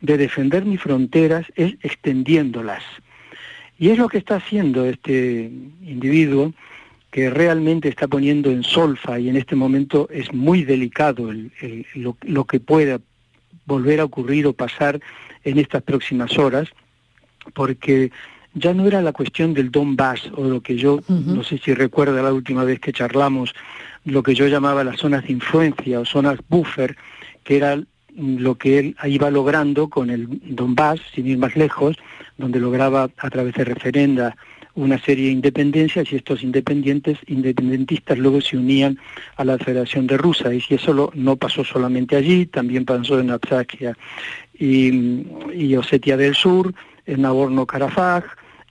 de 0.00 0.16
defender 0.16 0.64
mis 0.64 0.80
fronteras 0.80 1.46
es 1.56 1.74
extendiéndolas. 1.82 2.82
Y 3.80 3.88
es 3.88 3.96
lo 3.96 4.08
que 4.08 4.18
está 4.18 4.36
haciendo 4.36 4.84
este 4.84 5.50
individuo 5.82 6.52
que 7.10 7.30
realmente 7.30 7.88
está 7.88 8.06
poniendo 8.06 8.50
en 8.50 8.62
solfa 8.62 9.18
y 9.18 9.30
en 9.30 9.36
este 9.38 9.56
momento 9.56 10.06
es 10.12 10.34
muy 10.34 10.64
delicado 10.64 11.32
lo, 11.94 12.16
lo, 12.20 12.44
que 12.44 12.60
pueda 12.60 13.00
volver 13.64 14.00
a 14.00 14.04
ocurrir 14.04 14.46
o 14.46 14.52
pasar 14.52 15.00
en 15.44 15.58
estas 15.58 15.82
próximas 15.82 16.38
horas, 16.38 16.68
porque 17.54 18.12
ya 18.52 18.74
no 18.74 18.86
era 18.86 19.00
la 19.00 19.14
cuestión 19.14 19.54
del 19.54 19.70
Donbass 19.70 20.30
o 20.36 20.44
lo 20.44 20.60
que 20.60 20.76
yo, 20.76 21.00
no 21.08 21.42
sé 21.42 21.56
si 21.56 21.72
recuerda 21.72 22.22
la 22.22 22.34
última 22.34 22.64
vez 22.64 22.80
que 22.80 22.92
charlamos, 22.92 23.54
lo 24.04 24.22
que 24.22 24.34
yo 24.34 24.46
llamaba 24.46 24.84
las 24.84 25.00
zonas 25.00 25.24
de 25.24 25.32
influencia 25.32 26.00
o 26.00 26.04
zonas 26.04 26.38
buffer, 26.50 26.98
que 27.44 27.56
era 27.56 27.82
lo 28.14 28.56
que 28.56 28.78
él 28.78 28.96
iba 29.04 29.30
logrando 29.30 29.88
con 29.88 30.10
el 30.10 30.28
Donbass, 30.54 31.00
sin 31.14 31.26
ir 31.26 31.38
más 31.38 31.56
lejos, 31.56 31.96
donde 32.40 32.58
lograba 32.58 33.08
a 33.16 33.30
través 33.30 33.54
de 33.54 33.64
referenda 33.64 34.36
una 34.74 34.98
serie 34.98 35.26
de 35.26 35.32
independencias 35.32 36.12
y 36.12 36.16
estos 36.16 36.42
independientes, 36.42 37.18
independentistas 37.26 38.18
luego 38.18 38.40
se 38.40 38.56
unían 38.56 38.98
a 39.36 39.44
la 39.44 39.58
Federación 39.58 40.06
de 40.06 40.16
Rusia 40.16 40.52
y 40.52 40.60
si 40.60 40.74
eso 40.74 41.12
no 41.14 41.36
pasó 41.36 41.64
solamente 41.64 42.16
allí, 42.16 42.46
también 42.46 42.84
pasó 42.84 43.20
en 43.20 43.30
Abkhazia 43.30 43.96
y, 44.58 45.26
y 45.54 45.76
Osetia 45.76 46.16
del 46.16 46.34
Sur, 46.34 46.74
en 47.06 47.22
Nagorno-Karabaj, 47.22 48.24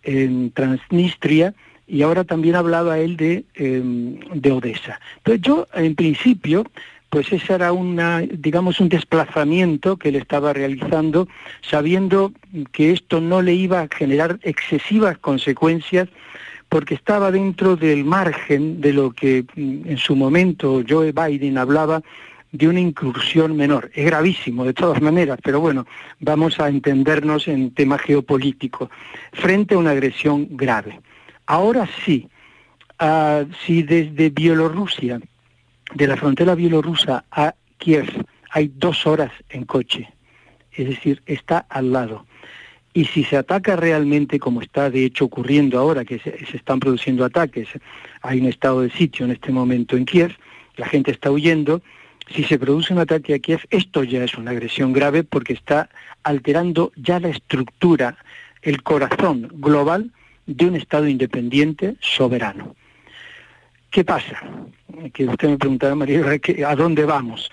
en 0.03 0.51
Transnistria, 0.51 1.53
y 1.87 2.03
ahora 2.03 2.23
también 2.23 2.55
hablaba 2.55 2.99
él 2.99 3.17
de, 3.17 3.43
em, 3.55 4.19
de 4.33 4.51
Odessa. 4.51 4.99
Entonces 5.17 5.41
yo, 5.41 5.67
en 5.73 5.95
principio, 5.95 6.65
pues 7.09 7.31
ese 7.31 7.53
era 7.53 7.71
una, 7.71 8.19
digamos, 8.19 8.79
un 8.79 8.89
desplazamiento 8.89 9.97
que 9.97 10.09
él 10.09 10.15
estaba 10.15 10.53
realizando, 10.53 11.27
sabiendo 11.61 12.31
que 12.71 12.91
esto 12.91 13.19
no 13.19 13.41
le 13.41 13.53
iba 13.53 13.81
a 13.81 13.87
generar 13.87 14.39
excesivas 14.43 15.17
consecuencias, 15.17 16.07
porque 16.69 16.93
estaba 16.93 17.31
dentro 17.31 17.75
del 17.75 18.05
margen 18.05 18.79
de 18.79 18.93
lo 18.93 19.11
que 19.11 19.43
mm, 19.55 19.89
en 19.89 19.97
su 19.97 20.15
momento 20.15 20.83
Joe 20.87 21.11
Biden 21.11 21.57
hablaba 21.57 22.01
de 22.51 22.67
una 22.67 22.79
incursión 22.79 23.55
menor. 23.55 23.91
Es 23.93 24.05
gravísimo, 24.05 24.65
de 24.65 24.73
todas 24.73 25.01
maneras, 25.01 25.39
pero 25.43 25.59
bueno, 25.59 25.85
vamos 26.19 26.59
a 26.59 26.69
entendernos 26.69 27.47
en 27.47 27.71
tema 27.73 27.97
geopolítico, 27.97 28.89
frente 29.33 29.75
a 29.75 29.79
una 29.79 29.91
agresión 29.91 30.47
grave. 30.51 30.99
Ahora 31.45 31.87
sí, 32.05 32.27
ah, 32.99 33.43
si 33.65 33.83
desde 33.83 34.29
Bielorrusia, 34.29 35.19
de 35.93 36.07
la 36.07 36.17
frontera 36.17 36.55
bielorrusa 36.55 37.25
a 37.31 37.55
Kiev, 37.77 38.25
hay 38.51 38.71
dos 38.75 39.05
horas 39.05 39.31
en 39.49 39.65
coche, 39.65 40.09
es 40.71 40.87
decir, 40.87 41.21
está 41.25 41.65
al 41.69 41.91
lado. 41.91 42.25
Y 42.93 43.05
si 43.05 43.23
se 43.23 43.37
ataca 43.37 43.75
realmente, 43.75 44.39
como 44.39 44.61
está 44.61 44.89
de 44.89 45.05
hecho 45.05 45.25
ocurriendo 45.25 45.79
ahora, 45.79 46.03
que 46.03 46.19
se, 46.19 46.35
están 46.53 46.79
produciendo 46.79 47.23
ataques, 47.23 47.69
hay 48.21 48.39
un 48.39 48.47
estado 48.47 48.81
de 48.81 48.89
sitio 48.89 49.25
en 49.25 49.31
este 49.31 49.51
momento 49.51 49.95
en 49.95 50.05
Kiev, 50.05 50.35
la 50.75 50.87
gente 50.87 51.11
está 51.11 51.31
huyendo, 51.31 51.81
si 52.33 52.43
se 52.43 52.59
produce 52.59 52.93
un 52.93 52.99
ataque 52.99 53.33
a 53.33 53.39
Kiev, 53.39 53.61
esto 53.69 54.03
ya 54.03 54.23
es 54.23 54.35
una 54.35 54.51
agresión 54.51 54.93
grave 54.93 55.23
porque 55.23 55.53
está 55.53 55.89
alterando 56.23 56.91
ya 56.95 57.19
la 57.19 57.29
estructura, 57.29 58.17
el 58.61 58.83
corazón 58.83 59.49
global 59.53 60.11
de 60.45 60.65
un 60.65 60.75
Estado 60.75 61.07
independiente 61.07 61.95
soberano. 61.99 62.75
¿Qué 63.89 64.03
pasa? 64.03 64.41
Que 65.13 65.25
usted 65.25 65.49
me 65.49 65.57
preguntaba, 65.57 65.95
María, 65.95 66.23
¿a 66.67 66.75
dónde 66.75 67.05
vamos? 67.05 67.49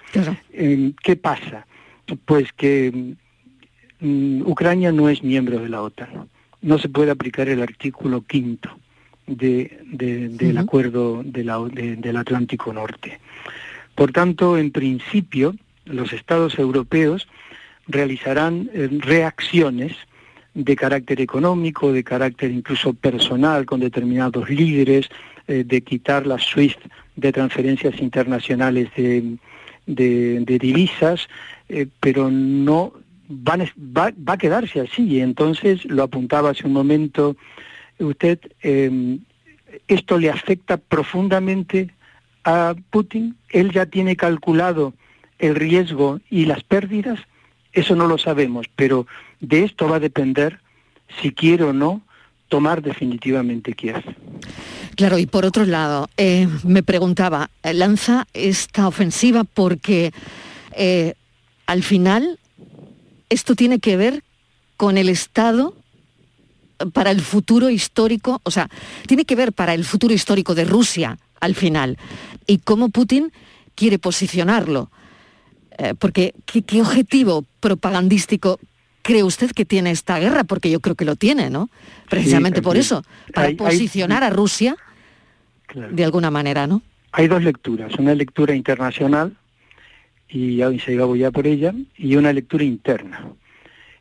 Eh, 0.52 0.92
¿Qué 1.02 1.16
pasa? 1.16 1.66
Pues 2.24 2.52
que 2.52 3.14
mm, 4.00 4.42
Ucrania 4.42 4.92
no 4.92 5.08
es 5.08 5.22
miembro 5.22 5.58
de 5.58 5.68
la 5.68 5.82
OTAN. 5.82 6.28
No 6.62 6.78
se 6.78 6.88
puede 6.88 7.10
aplicar 7.10 7.48
el 7.48 7.62
artículo 7.62 8.22
quinto 8.22 8.70
del 9.26 10.58
acuerdo 10.58 11.22
del 11.24 12.16
Atlántico 12.16 12.72
Norte. 12.72 13.18
Por 13.94 14.12
tanto, 14.12 14.58
en 14.58 14.70
principio, 14.70 15.54
los 15.84 16.12
Estados 16.12 16.58
europeos 16.58 17.26
realizarán 17.88 18.70
eh, 18.72 18.88
reacciones 18.90 19.96
de 20.54 20.76
carácter 20.76 21.20
económico, 21.20 21.92
de 21.92 22.04
carácter 22.04 22.50
incluso 22.50 22.94
personal 22.94 23.66
con 23.66 23.80
determinados 23.80 24.48
líderes, 24.48 25.08
eh, 25.48 25.64
de 25.64 25.82
quitar 25.82 26.26
la 26.26 26.38
SWIFT 26.38 26.78
de 27.16 27.32
transferencias 27.32 28.00
internacionales 28.00 28.90
de, 28.96 29.38
divisas, 29.86 31.28
eh, 31.68 31.86
pero 32.00 32.30
no 32.30 32.92
va, 33.30 33.56
va, 33.56 34.32
a 34.32 34.38
quedarse 34.38 34.80
así. 34.80 35.04
Y 35.04 35.20
entonces, 35.20 35.84
lo 35.84 36.02
apuntaba 36.02 36.50
hace 36.50 36.66
un 36.66 36.72
momento 36.72 37.36
usted, 37.98 38.38
esto 39.88 40.18
le 40.18 40.28
afecta 40.28 40.76
profundamente 40.76 41.90
a 42.44 42.74
Putin, 42.90 43.36
él 43.48 43.72
ya 43.72 43.86
tiene 43.86 44.14
calculado 44.14 44.94
el 45.38 45.54
riesgo 45.54 46.20
y 46.30 46.46
las 46.46 46.62
pérdidas, 46.62 47.18
eso 47.72 47.96
no 47.96 48.06
lo 48.06 48.18
sabemos, 48.18 48.66
pero 48.76 49.06
de 49.40 49.64
esto 49.64 49.88
va 49.88 49.96
a 49.96 50.00
depender 50.00 50.60
si 51.20 51.32
quiere 51.32 51.64
o 51.64 51.72
no 51.72 52.02
tomar 52.48 52.82
definitivamente 52.82 53.74
Kiev. 53.74 54.02
Claro, 54.96 55.18
y 55.18 55.26
por 55.26 55.44
otro 55.44 55.66
lado, 55.66 56.08
eh, 56.16 56.48
me 56.64 56.82
preguntaba, 56.82 57.50
lanza 57.62 58.26
esta 58.32 58.88
ofensiva 58.88 59.44
porque 59.44 60.10
eh, 60.72 61.14
al 61.66 61.82
final 61.82 62.38
esto 63.28 63.54
tiene 63.54 63.78
que 63.78 63.98
ver 63.98 64.24
con 64.78 64.96
el 64.96 65.10
Estado 65.10 65.74
para 66.94 67.10
el 67.10 67.20
futuro 67.20 67.68
histórico, 67.68 68.40
o 68.42 68.50
sea, 68.50 68.70
tiene 69.06 69.26
que 69.26 69.36
ver 69.36 69.52
para 69.52 69.74
el 69.74 69.84
futuro 69.84 70.14
histórico 70.14 70.54
de 70.54 70.64
Rusia 70.64 71.18
al 71.40 71.54
final 71.54 71.98
y 72.46 72.58
cómo 72.58 72.88
Putin 72.88 73.32
quiere 73.74 73.98
posicionarlo. 73.98 74.90
Eh, 75.78 75.92
porque, 75.98 76.34
¿qué, 76.46 76.80
objetivo 76.80 77.44
propagandístico 77.60 78.58
cree 79.02 79.22
usted 79.22 79.50
que 79.50 79.66
tiene 79.66 79.90
esta 79.90 80.18
guerra? 80.18 80.44
Porque 80.44 80.70
yo 80.70 80.80
creo 80.80 80.94
que 80.94 81.04
lo 81.04 81.16
tiene, 81.16 81.50
¿no? 81.50 81.68
Precisamente 82.08 82.62
por 82.62 82.78
eso, 82.78 83.04
para 83.34 83.54
posicionar 83.54 84.24
a 84.24 84.30
Rusia 84.30 84.74
de 85.74 86.04
alguna 86.04 86.30
manera, 86.30 86.66
¿no? 86.66 86.82
Hay 87.12 87.28
dos 87.28 87.42
lecturas, 87.42 87.94
una 87.98 88.14
lectura 88.14 88.54
internacional, 88.54 89.36
y 90.28 90.56
ya 90.56 90.68
voy 91.04 91.18
ya 91.20 91.30
por 91.30 91.46
ella, 91.46 91.74
y 91.96 92.16
una 92.16 92.32
lectura 92.32 92.64
interna. 92.64 93.26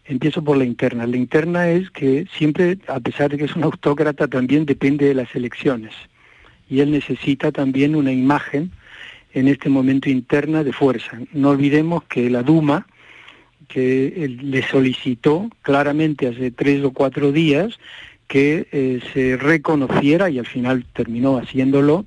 Empiezo 0.05 0.43
por 0.43 0.57
la 0.57 0.65
interna. 0.65 1.07
La 1.07 1.17
interna 1.17 1.69
es 1.69 1.89
que 1.89 2.27
siempre, 2.37 2.77
a 2.87 2.99
pesar 2.99 3.31
de 3.31 3.37
que 3.37 3.45
es 3.45 3.55
un 3.55 3.63
autócrata, 3.63 4.27
también 4.27 4.65
depende 4.65 5.07
de 5.07 5.15
las 5.15 5.33
elecciones 5.35 5.93
y 6.69 6.79
él 6.79 6.91
necesita 6.91 7.51
también 7.51 7.95
una 7.95 8.11
imagen 8.11 8.71
en 9.33 9.47
este 9.47 9.69
momento 9.69 10.09
interna 10.09 10.63
de 10.63 10.73
fuerza. 10.73 11.19
No 11.33 11.49
olvidemos 11.49 12.03
que 12.05 12.29
la 12.29 12.43
Duma, 12.43 12.87
que 13.67 14.37
le 14.41 14.63
solicitó 14.63 15.49
claramente 15.61 16.27
hace 16.27 16.51
tres 16.51 16.83
o 16.83 16.91
cuatro 16.91 17.31
días 17.31 17.79
que 18.27 18.67
eh, 18.71 18.99
se 19.13 19.37
reconociera, 19.37 20.29
y 20.29 20.39
al 20.39 20.45
final 20.45 20.85
terminó 20.93 21.37
haciéndolo, 21.37 22.05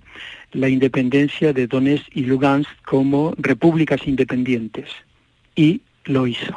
la 0.52 0.68
independencia 0.68 1.52
de 1.52 1.66
Donetsk 1.66 2.06
y 2.14 2.24
Lugansk 2.24 2.70
como 2.84 3.34
repúblicas 3.38 4.06
independientes. 4.06 4.88
Y 5.54 5.82
lo 6.04 6.26
hizo. 6.26 6.56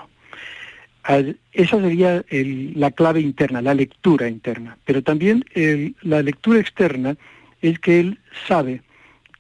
esa 1.52 1.82
sería 1.82 2.24
la 2.30 2.92
clave 2.92 3.20
interna, 3.20 3.62
la 3.62 3.74
lectura 3.74 4.30
interna. 4.30 4.78
Pero 4.86 5.02
también 5.02 5.44
la 6.02 6.22
lectura 6.22 6.60
externa 6.60 7.18
es 7.62 7.80
que 7.80 8.00
él 8.00 8.20
sabe 8.48 8.82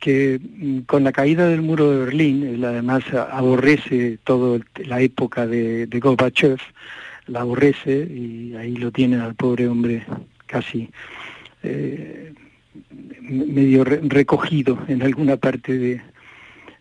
que 0.01 0.39
mm, 0.41 0.79
con 0.81 1.05
la 1.05 1.13
caída 1.13 1.47
del 1.47 1.61
muro 1.61 1.91
de 1.91 2.05
Berlín, 2.05 2.43
él 2.43 2.65
además 2.65 3.03
aborrece 3.13 4.17
toda 4.25 4.59
la 4.83 4.99
época 4.99 5.47
de, 5.47 5.85
de 5.87 5.99
Gorbachev, 5.99 6.59
la 7.27 7.41
aborrece 7.41 8.07
y 8.09 8.55
ahí 8.55 8.75
lo 8.75 8.91
tiene 8.91 9.17
al 9.17 9.35
pobre 9.35 9.67
hombre 9.67 10.03
casi 10.45 10.89
eh, 11.63 12.33
medio 13.21 13.83
recogido 13.83 14.79
en 14.87 15.03
alguna 15.03 15.37
parte 15.37 15.77
de, 15.77 16.01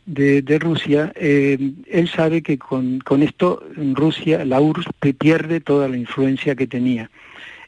de, 0.07 0.59
Rusia, 0.59 1.12
eh, 1.14 1.72
él 1.87 2.09
sabe 2.09 2.42
que 2.42 2.59
con, 2.59 3.00
con, 3.00 3.22
esto 3.22 3.62
Rusia, 3.94 4.44
la 4.44 4.61
URSS, 4.61 4.88
pierde 5.18 5.61
toda 5.61 5.88
la 5.88 5.96
influencia 5.96 6.55
que 6.55 6.66
tenía. 6.66 7.11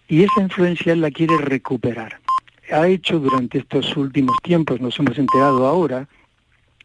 Y 0.09 0.23
esa 0.25 0.43
influencia 0.43 0.93
él 0.93 1.01
la 1.01 1.11
quiere 1.11 1.37
recuperar. 1.39 2.19
Ha 2.71 2.89
hecho 2.89 3.19
durante 3.19 3.59
estos 3.59 3.97
últimos 3.97 4.37
tiempos, 4.43 4.81
nos 4.81 4.99
hemos 4.99 5.19
enterado 5.19 5.67
ahora, 5.67 6.09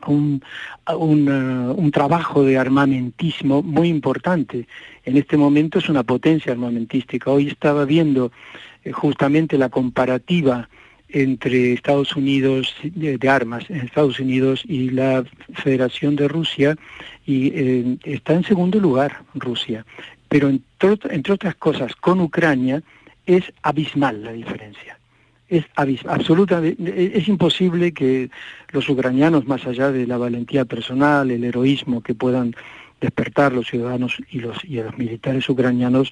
un, 0.05 0.43
un, 0.87 1.29
uh, 1.29 1.73
un, 1.73 1.91
trabajo 1.91 2.43
de 2.43 2.57
armamentismo 2.57 3.63
muy 3.63 3.87
importante. 3.89 4.67
En 5.03 5.17
este 5.17 5.37
momento 5.37 5.79
es 5.79 5.89
una 5.89 6.03
potencia 6.03 6.51
armamentística. 6.51 7.31
Hoy 7.31 7.47
estaba 7.47 7.85
viendo 7.85 8.31
eh, 8.83 8.91
justamente 8.91 9.57
la 9.57 9.69
comparativa 9.69 10.69
entre 11.09 11.73
Estados 11.73 12.15
Unidos 12.15 12.75
de, 12.83 13.29
armas 13.29 13.69
Estados 13.69 14.19
Unidos 14.19 14.63
y 14.67 14.89
la 14.89 15.23
Federación 15.53 16.15
de 16.17 16.27
Rusia 16.27 16.75
y 17.25 17.47
eh, 17.55 17.97
está 18.03 18.33
en 18.33 18.43
segundo 18.43 18.79
lugar 18.79 19.23
Rusia 19.33 19.85
pero 20.27 20.49
entre, 20.49 20.97
entre, 21.15 21.33
otras 21.33 21.55
cosas 21.55 21.95
con 21.95 22.19
Ucrania 22.19 22.83
es 23.25 23.43
abismal 23.61 24.21
la 24.21 24.33
diferencia 24.33 24.96
es 25.49 25.65
absolutamente 26.05 27.17
es 27.17 27.27
imposible 27.27 27.93
que 27.93 28.29
los 28.71 28.87
ucranianos 28.89 29.47
más 29.47 29.65
allá 29.65 29.91
de 29.91 30.05
la 30.05 30.17
valentía 30.17 30.65
personal 30.65 31.31
el 31.31 31.43
heroísmo 31.43 32.01
que 32.01 32.15
puedan 32.15 32.55
despertar 32.99 33.53
los 33.53 33.67
ciudadanos 33.67 34.17
y 34.29 34.39
los 34.39 34.57
y 34.65 34.75
los 34.75 34.97
militares 34.97 35.47
ucranianos 35.49 36.11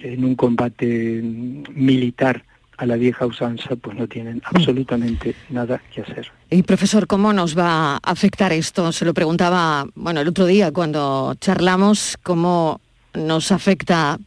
en 0.00 0.24
un 0.24 0.34
combate 0.34 1.20
militar 1.22 2.44
a 2.78 2.86
la 2.86 2.96
vieja 2.96 3.26
usanza, 3.26 3.76
pues 3.76 3.96
no 3.96 4.08
tienen 4.08 4.42
absolutamente 4.44 5.36
nada 5.50 5.80
que 5.94 6.00
hacer. 6.00 6.32
Y 6.50 6.62
profesor, 6.62 7.06
¿cómo 7.06 7.32
nos 7.32 7.56
va 7.56 7.94
a 7.94 8.00
afectar 8.02 8.52
esto? 8.52 8.90
Se 8.90 9.04
lo 9.04 9.14
preguntaba, 9.14 9.86
bueno, 9.94 10.20
el 10.20 10.28
otro 10.28 10.46
día 10.46 10.72
cuando 10.72 11.34
charlamos, 11.38 12.18
¿cómo 12.22 12.80
nos 13.14 13.52
afecta 13.52 14.18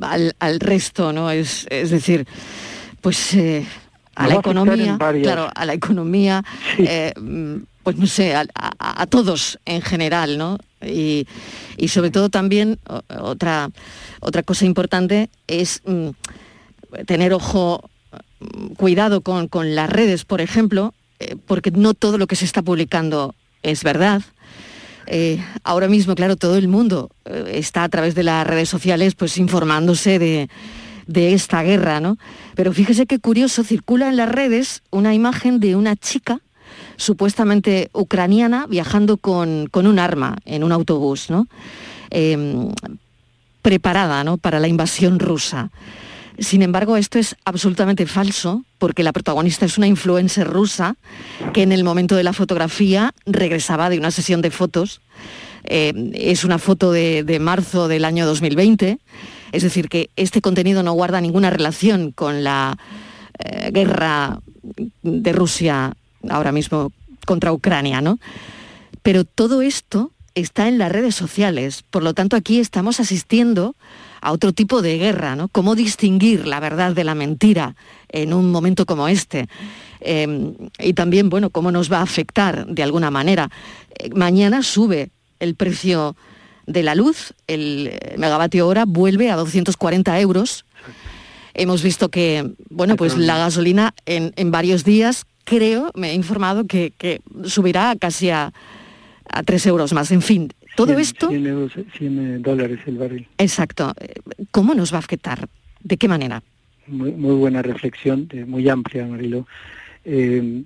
al, 0.00 0.60
resto, 0.60 1.12
¿no? 1.12 1.30
Es, 1.30 1.66
es 1.70 1.90
decir, 1.90 2.26
pues 3.02 3.34
eh, 3.34 3.66
a 4.14 4.26
la 4.26 4.36
economía, 4.36 4.96
claro, 4.98 5.50
a 5.54 5.66
la 5.66 5.74
economía, 5.74 6.42
eh, 6.78 7.12
pues 7.82 7.96
no 7.96 8.06
sé, 8.06 8.34
a, 8.34 9.06
todos 9.06 9.58
en 9.66 9.82
general, 9.82 10.38
¿no? 10.38 10.58
Y, 10.80 11.26
y 11.76 11.88
sobre 11.88 12.10
todo 12.10 12.28
también 12.28 12.78
otra, 13.20 13.70
otra 14.20 14.42
cosa 14.42 14.64
importante 14.64 15.28
es 15.46 15.82
mm, 15.84 16.10
tener 17.06 17.32
ojo, 17.32 17.90
cuidado 18.76 19.20
con, 19.20 19.74
las 19.74 19.90
redes, 19.90 20.24
por 20.24 20.40
ejemplo, 20.40 20.94
eh, 21.18 21.36
porque 21.46 21.70
no 21.70 21.94
todo 21.94 22.18
lo 22.18 22.26
que 22.26 22.36
se 22.36 22.44
está 22.44 22.62
publicando 22.62 23.34
es 23.62 23.82
verdad. 23.82 24.22
Eh, 25.06 25.44
ahora 25.64 25.88
mismo, 25.88 26.14
claro, 26.14 26.36
todo 26.36 26.56
el 26.56 26.68
mundo 26.68 27.10
eh, 27.24 27.52
está 27.54 27.84
a 27.84 27.88
través 27.88 28.14
de 28.14 28.22
las 28.22 28.46
redes 28.46 28.68
sociales 28.68 29.14
pues 29.14 29.36
informándose 29.38 30.18
de, 30.18 30.48
esta 31.14 31.62
guerra, 31.62 32.00
¿no? 32.00 32.18
Pero 32.54 32.72
fíjese 32.72 33.06
qué 33.06 33.18
curioso, 33.18 33.64
circula 33.64 34.08
en 34.08 34.16
las 34.16 34.28
redes 34.28 34.82
una 34.90 35.14
imagen 35.14 35.60
de 35.60 35.76
una 35.76 35.96
chica 35.96 36.40
supuestamente 36.96 37.90
ucraniana 37.92 38.66
viajando 38.66 39.16
con, 39.16 39.68
un 39.72 39.98
arma 39.98 40.36
en 40.44 40.64
un 40.64 40.72
autobús, 40.72 41.30
¿no? 41.30 41.46
preparada 43.62 44.24
¿no? 44.24 44.36
para 44.36 44.60
la 44.60 44.68
invasión 44.68 45.18
rusa. 45.18 45.70
Sin 46.38 46.62
embargo, 46.62 46.96
esto 46.96 47.18
es 47.18 47.36
absolutamente 47.44 48.06
falso 48.06 48.64
porque 48.78 49.02
la 49.02 49.12
protagonista 49.12 49.66
es 49.66 49.78
una 49.78 49.86
influencer 49.86 50.48
rusa 50.48 50.96
que 51.52 51.62
en 51.62 51.72
el 51.72 51.84
momento 51.84 52.16
de 52.16 52.24
la 52.24 52.32
fotografía 52.32 53.14
regresaba 53.26 53.90
de 53.90 53.98
una 53.98 54.10
sesión 54.10 54.42
de 54.42 54.50
fotos. 54.50 55.00
Eh, 55.64 56.10
es 56.14 56.44
una 56.44 56.58
foto 56.58 56.90
de, 56.90 57.38
marzo 57.40 57.86
del 57.86 58.04
año 58.04 58.26
2020. 58.26 58.98
Es 59.52 59.62
decir, 59.62 59.88
que 59.88 60.10
este 60.16 60.40
contenido 60.40 60.82
no 60.82 60.92
guarda 60.92 61.20
ninguna 61.20 61.50
relación 61.50 62.10
con 62.10 62.42
la 62.42 62.76
eh, 63.38 63.70
guerra 63.72 64.40
de 65.02 65.32
Rusia 65.32 65.94
ahora 66.28 66.52
mismo 66.52 66.92
contra 67.26 67.52
Ucrania, 67.52 68.00
¿no? 68.00 68.18
Pero 69.02 69.24
todo 69.24 69.62
esto 69.62 70.12
está 70.34 70.68
en 70.68 70.78
las 70.78 70.90
redes 70.90 71.14
sociales. 71.14 71.84
Por 71.90 72.02
lo 72.02 72.14
tanto, 72.14 72.36
aquí 72.36 72.58
estamos 72.58 73.00
asistiendo 73.00 73.76
a 74.20 74.32
otro 74.32 74.52
tipo 74.52 74.82
de 74.82 74.98
guerra, 74.98 75.36
¿no? 75.36 75.48
¿Cómo 75.48 75.74
distinguir 75.74 76.46
la 76.46 76.60
verdad 76.60 76.94
de 76.94 77.04
la 77.04 77.14
mentira 77.14 77.76
en 78.08 78.32
un 78.32 78.50
momento 78.50 78.86
como 78.86 79.08
este? 79.08 79.48
Em, 80.00 80.54
y 80.78 80.94
también, 80.94 81.28
bueno, 81.28 81.50
cómo 81.50 81.70
nos 81.70 81.92
va 81.92 81.98
a 81.98 82.02
afectar 82.02 82.66
de 82.66 82.82
alguna 82.82 83.10
manera. 83.10 83.50
Eh, 83.98 84.10
mañana 84.14 84.62
sube 84.62 85.10
el 85.40 85.54
precio 85.54 86.16
de 86.66 86.82
la 86.82 86.94
luz, 86.94 87.34
el 87.46 87.98
megavatio 88.16 88.66
hora 88.66 88.84
vuelve 88.86 89.30
a 89.30 89.36
240 89.36 90.20
euros. 90.20 90.64
Hemos 91.54 91.82
visto 91.82 92.08
que, 92.08 92.52
bueno, 92.70 92.96
pues 92.96 93.16
la 93.16 93.38
gasolina 93.38 93.94
en, 94.06 94.50
varios 94.50 94.84
días, 94.84 95.26
creo, 95.44 95.90
me 95.94 96.10
he 96.10 96.14
informado 96.14 96.66
que, 96.66 97.20
subirá 97.44 97.94
casi 97.98 98.30
a, 98.30 98.52
a 99.28 99.42
3 99.42 99.66
euros 99.66 99.92
más. 99.92 100.10
En 100.12 100.22
fin, 100.22 100.52
todo 100.76 100.96
esto... 100.98 101.28
100, 101.28 102.42
dólares 102.42 102.80
el 102.86 102.96
barril. 102.96 103.28
Exacto. 103.38 103.92
¿Cómo 104.50 104.74
nos 104.74 104.92
va 104.92 104.96
a 104.96 105.00
afectar? 105.00 105.48
¿De 105.82 105.96
qué 105.96 106.08
manera? 106.08 106.42
Muy, 106.86 107.12
buena 107.12 107.62
reflexión, 107.62 108.28
muy 108.46 108.68
amplia, 108.68 109.06
Marilo. 109.06 109.46
Eh, 110.04 110.62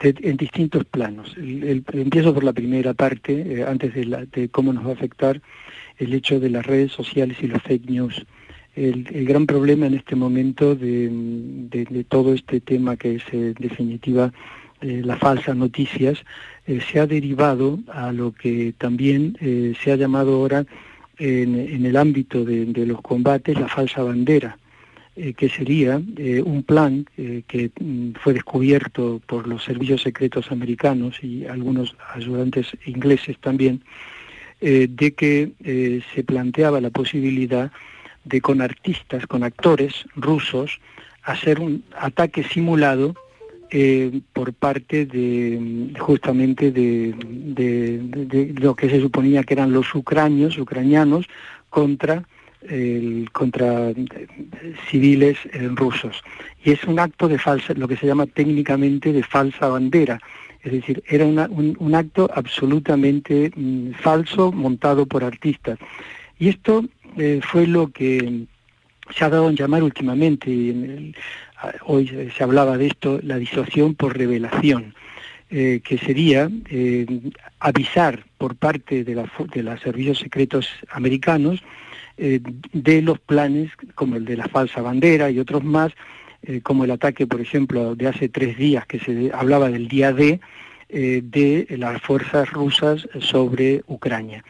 en 0.00 0.36
distintos 0.36 0.84
planos. 0.84 1.34
empiezo 1.36 2.34
por 2.34 2.44
la 2.44 2.52
primera 2.52 2.94
parte, 2.94 3.60
eh, 3.60 3.64
antes 3.64 3.94
de, 3.94 4.48
cómo 4.50 4.72
nos 4.72 4.86
va 4.86 4.90
a 4.90 4.94
afectar 4.94 5.40
el 5.98 6.12
hecho 6.14 6.40
de 6.40 6.50
las 6.50 6.66
redes 6.66 6.92
sociales 6.92 7.38
y 7.40 7.46
los 7.46 7.62
fake 7.62 7.88
news. 7.90 8.26
El, 8.74 9.04
gran 9.24 9.46
problema 9.46 9.86
en 9.86 9.94
este 9.94 10.16
momento 10.16 10.74
de, 10.74 12.04
todo 12.08 12.34
este 12.34 12.60
tema 12.60 12.96
que 12.96 13.16
es 13.16 13.22
en 13.32 13.54
definitiva 13.54 14.32
eh, 14.82 15.00
las 15.02 15.18
falsas 15.18 15.56
noticias 15.56 16.22
eh, 16.66 16.80
se 16.80 17.00
ha 17.00 17.06
derivado 17.06 17.78
a 17.88 18.12
lo 18.12 18.32
que 18.32 18.74
también 18.76 19.38
se 19.82 19.92
ha 19.92 19.96
llamado 19.96 20.34
ahora 20.34 20.66
en, 21.18 21.86
el 21.86 21.96
ámbito 21.96 22.44
de, 22.44 22.86
los 22.86 23.00
combates 23.00 23.58
la 23.58 23.68
falsa 23.68 24.02
bandera, 24.02 24.58
eh, 25.16 25.32
que 25.34 25.48
sería 25.48 25.96
un 25.96 26.62
plan 26.62 27.06
que 27.16 27.70
mm, 27.80 28.12
fue 28.22 28.34
descubierto 28.34 29.20
por 29.26 29.46
los 29.46 29.64
servicios 29.64 30.02
secretos 30.02 30.50
americanos 30.52 31.22
y 31.22 31.46
algunos 31.46 31.96
ayudantes 32.14 32.76
ingleses 32.86 33.38
también, 33.38 33.82
de 34.60 35.14
que 35.14 36.02
se 36.14 36.24
planteaba 36.24 36.80
la 36.80 36.88
posibilidad 36.88 37.70
de 38.24 38.40
con 38.40 38.62
artistas, 38.62 39.26
con 39.26 39.44
actores 39.44 40.06
rusos, 40.14 40.80
hacer 41.22 41.60
un 41.60 41.84
ataque 41.98 42.42
simulado 42.42 43.14
eh, 43.70 44.20
por 44.32 44.52
parte 44.52 45.06
de 45.06 45.92
justamente 45.98 46.70
de, 46.70 47.14
lo 48.60 48.76
que 48.76 48.88
se 48.88 49.00
suponía 49.00 49.42
que 49.42 49.54
eran 49.54 49.72
los 49.72 49.92
ucranios, 49.92 50.56
ucranianos, 50.56 51.26
contra 51.68 52.22
el, 52.68 53.28
contra 53.32 53.92
civiles 54.88 55.38
eh, 55.52 55.68
rusos. 55.74 56.22
Y 56.64 56.72
es 56.72 56.84
un 56.84 56.98
acto 56.98 57.28
de 57.28 57.38
falsa, 57.38 57.74
lo 57.74 57.88
que 57.88 57.96
se 57.96 58.06
llama 58.06 58.26
técnicamente 58.26 59.12
de 59.12 59.22
falsa 59.22 59.68
bandera. 59.68 60.20
Es 60.62 60.72
decir, 60.72 61.02
era 61.06 61.24
un, 61.24 61.94
acto 61.94 62.28
absolutamente 62.34 63.52
mm, 63.54 63.92
falso 63.92 64.50
montado 64.52 65.06
por 65.06 65.22
artistas. 65.22 65.78
Y 66.38 66.48
esto 66.48 66.84
eh, 67.16 67.40
fue 67.42 67.66
lo 67.66 67.88
que 67.88 68.46
se 69.14 69.24
ha 69.24 69.30
dado 69.30 69.48
en 69.48 69.56
llamar 69.56 69.82
últimamente 69.82 70.50
en 70.50 71.14
hoy 71.84 72.30
se 72.36 72.42
hablaba 72.42 72.76
de 72.76 72.88
esto, 72.88 73.20
la 73.22 73.38
disociación 73.38 73.94
por 73.94 74.16
revelación, 74.16 74.94
eh, 75.50 75.80
que 75.84 75.98
sería 75.98 76.50
eh, 76.68 77.06
avisar 77.60 78.24
por 78.38 78.56
parte 78.56 79.04
de, 79.04 79.14
los 79.14 79.80
servicios 79.80 80.18
secretos 80.18 80.68
americanos 80.90 81.62
eh, 82.16 82.40
de 82.72 83.02
los 83.02 83.18
planes 83.18 83.70
como 83.94 84.16
el 84.16 84.24
de 84.24 84.36
la 84.36 84.48
falsa 84.48 84.82
bandera 84.82 85.30
y 85.30 85.38
otros 85.38 85.64
más, 85.64 85.92
como 86.62 86.84
el 86.84 86.92
ataque, 86.92 87.26
por 87.26 87.40
ejemplo, 87.40 87.96
de 87.96 88.06
hace 88.06 88.28
tres 88.28 88.56
días 88.56 88.86
que 88.86 89.00
se 89.00 89.32
hablaba 89.34 89.68
del 89.68 89.88
día 89.88 90.12
D 90.12 90.38
de 90.88 91.66
las 91.70 92.00
fuerzas 92.02 92.50
rusas 92.52 93.08
sobre 93.18 93.82
Ucrania. 93.88 94.44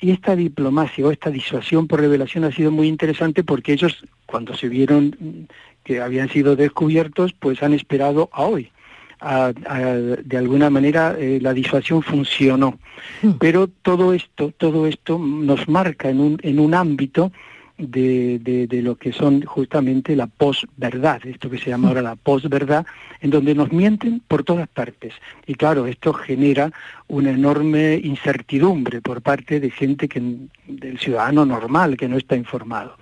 y 0.00 0.10
esta 0.10 0.34
diplomacia 0.34 1.06
o 1.06 1.12
esta 1.12 1.30
disuasión 1.30 1.86
por 1.86 2.00
revelación 2.00 2.42
ha 2.44 2.50
sido 2.50 2.72
muy 2.72 2.88
interesante 2.88 3.44
porque 3.44 3.72
ellos, 3.72 4.04
cuando 4.26 4.54
se 4.56 4.68
vieron 4.68 5.46
que 5.84 6.00
habían 6.00 6.28
sido 6.28 6.56
descubiertos, 6.56 7.32
pues 7.32 7.62
han 7.62 7.72
esperado 7.72 8.28
a 8.32 8.42
hoy. 8.42 8.72
De 9.20 10.36
alguna 10.36 10.70
manera 10.70 11.16
eh, 11.18 11.38
la 11.40 11.52
disuasión 11.52 12.02
funcionó. 12.02 12.78
Hmm. 13.22 13.32
Pero 13.38 13.68
todo 13.68 14.12
esto, 14.12 14.52
todo 14.56 14.86
esto 14.86 15.18
nos 15.18 15.68
marca 15.68 16.10
en 16.10 16.20
un, 16.20 16.38
en 16.42 16.58
un 16.58 16.74
ámbito 16.74 17.32
de, 17.78 18.66
de, 18.68 18.82
lo 18.82 18.96
que 18.96 19.12
son 19.12 19.42
justamente 19.42 20.16
la 20.16 20.26
posverdad, 20.26 21.26
esto 21.26 21.50
que 21.50 21.58
se 21.58 21.70
llama 21.70 21.88
ahora 21.88 22.02
la 22.02 22.16
posverdad, 22.16 22.86
en 23.20 23.30
donde 23.30 23.54
nos 23.54 23.70
mienten 23.70 24.22
por 24.26 24.44
todas 24.44 24.68
partes. 24.68 25.12
Y 25.46 25.54
claro, 25.54 25.86
esto 25.86 26.12
genera 26.14 26.72
una 27.08 27.30
enorme 27.30 28.00
incertidumbre 28.02 29.02
por 29.02 29.20
parte 29.20 29.60
de 29.60 29.70
gente 29.70 30.08
que, 30.08 30.22
del 30.66 30.98
ciudadano 30.98 31.44
normal 31.44 31.96
que 31.96 32.08
no 32.08 32.16
está 32.16 32.36
informado. 32.36 32.96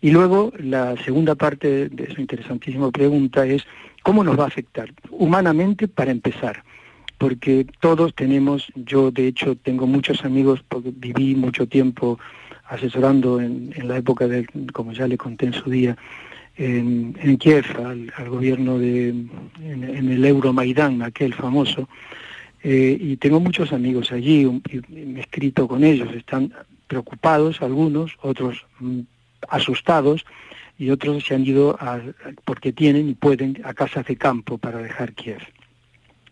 Y 0.00 0.10
luego 0.10 0.52
la 0.58 0.96
segunda 1.04 1.34
parte 1.34 1.88
de 1.88 2.12
su 2.12 2.20
interesantísima 2.20 2.90
pregunta 2.90 3.46
es 3.46 3.64
¿cómo 4.02 4.24
nos 4.24 4.38
va 4.38 4.44
a 4.44 4.48
afectar? 4.48 4.92
Humanamente, 5.10 5.88
para 5.88 6.10
empezar 6.10 6.62
porque 7.22 7.64
todos 7.78 8.16
tenemos, 8.16 8.66
yo 8.74 9.12
de 9.12 9.28
hecho 9.28 9.54
tengo 9.54 9.86
muchos 9.86 10.24
amigos, 10.24 10.58
porque 10.68 10.90
viví 10.92 11.36
mucho 11.36 11.68
tiempo 11.68 12.18
asesorando 12.66 13.40
en, 13.40 13.72
la 13.86 13.98
época 13.98 14.26
de, 14.26 14.44
como 14.72 14.92
ya 14.92 15.06
le 15.06 15.16
conté 15.16 15.46
en 15.46 15.52
su 15.52 15.70
día, 15.70 15.96
en, 16.56 17.36
Kiev 17.38 17.64
al, 17.78 18.28
gobierno 18.28 18.76
de, 18.76 19.10
en, 19.10 20.10
el 20.10 20.24
Euromaidán, 20.24 21.00
aquel 21.00 21.32
famoso, 21.32 21.88
eh, 22.64 22.98
y 23.00 23.16
tengo 23.18 23.38
muchos 23.38 23.72
amigos 23.72 24.10
allí, 24.10 24.44
me 24.88 25.20
he 25.20 25.22
escrito 25.22 25.68
con 25.68 25.84
ellos, 25.84 26.12
están 26.16 26.52
preocupados 26.88 27.62
algunos, 27.62 28.16
otros 28.20 28.66
mm, 28.80 28.98
asustados, 29.48 30.26
y 30.82 30.90
otros 30.90 31.22
se 31.24 31.36
han 31.36 31.46
ido 31.46 31.78
porque 32.44 32.72
tienen 32.72 33.08
y 33.08 33.14
pueden 33.14 33.62
a 33.64 33.72
casas 33.72 34.04
de 34.06 34.16
campo 34.16 34.58
para 34.58 34.78
dejar 34.78 35.12
Kiev. 35.12 35.38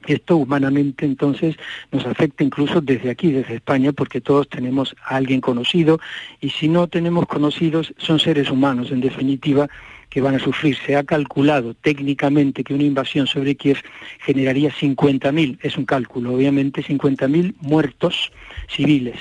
Esto 0.09 0.39
humanamente 0.39 1.07
entonces 1.07 1.55
nos 1.93 2.05
afecta 2.05 2.43
incluso 2.43 2.81
desde 2.81 3.11
aquí, 3.11 3.31
desde 3.31 3.55
España, 3.55 3.93
porque 3.93 4.21
todos 4.21 4.49
tenemos 4.49 4.97
a 5.05 5.15
alguien 5.15 5.41
conocido 5.41 6.01
y 6.41 6.51
si 6.51 6.67
no 6.67 6.89
tenemos 6.89 7.27
conocidos 7.27 7.95
son 7.99 8.19
seres 8.19 8.51
humanos, 8.51 8.91
en 8.91 9.01
definitiva, 9.01 9.69
que 10.09 10.21
van 10.21 10.35
a 10.35 10.41
sufrir. 10.41 10.77
Se 10.85 10.97
ha 10.97 11.05
calculado 11.05 11.75
técnicamente 11.75 12.65
que 12.65 12.75
una 12.75 12.83
invasión 12.83 13.29
sobre 13.29 13.55
Kiev 13.55 13.79
generaría 14.19 14.73
50.000, 14.73 15.61
es 15.63 15.77
un 15.77 15.85
cálculo, 15.85 16.35
obviamente 16.35 16.83
50.000 16.83 17.55
muertos 17.61 18.33
civiles, 18.69 19.21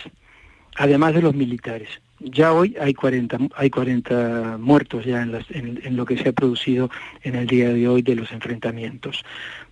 además 0.75 1.13
de 1.13 1.21
los 1.21 1.35
militares. 1.35 2.01
Ya 2.19 2.53
hoy 2.53 2.75
hay 2.79 2.93
40, 2.93 3.37
hay 3.55 3.69
40 3.69 4.57
muertos 4.59 5.05
ya 5.05 5.21
en, 5.21 5.79
en 5.83 5.95
lo 5.95 6.05
que 6.05 6.17
se 6.17 6.29
ha 6.29 6.33
producido 6.33 6.89
en 7.23 7.35
el 7.35 7.47
día 7.47 7.69
de 7.69 7.87
hoy 7.87 8.01
de 8.01 8.15
los 8.15 8.31
enfrentamientos. 8.31 9.23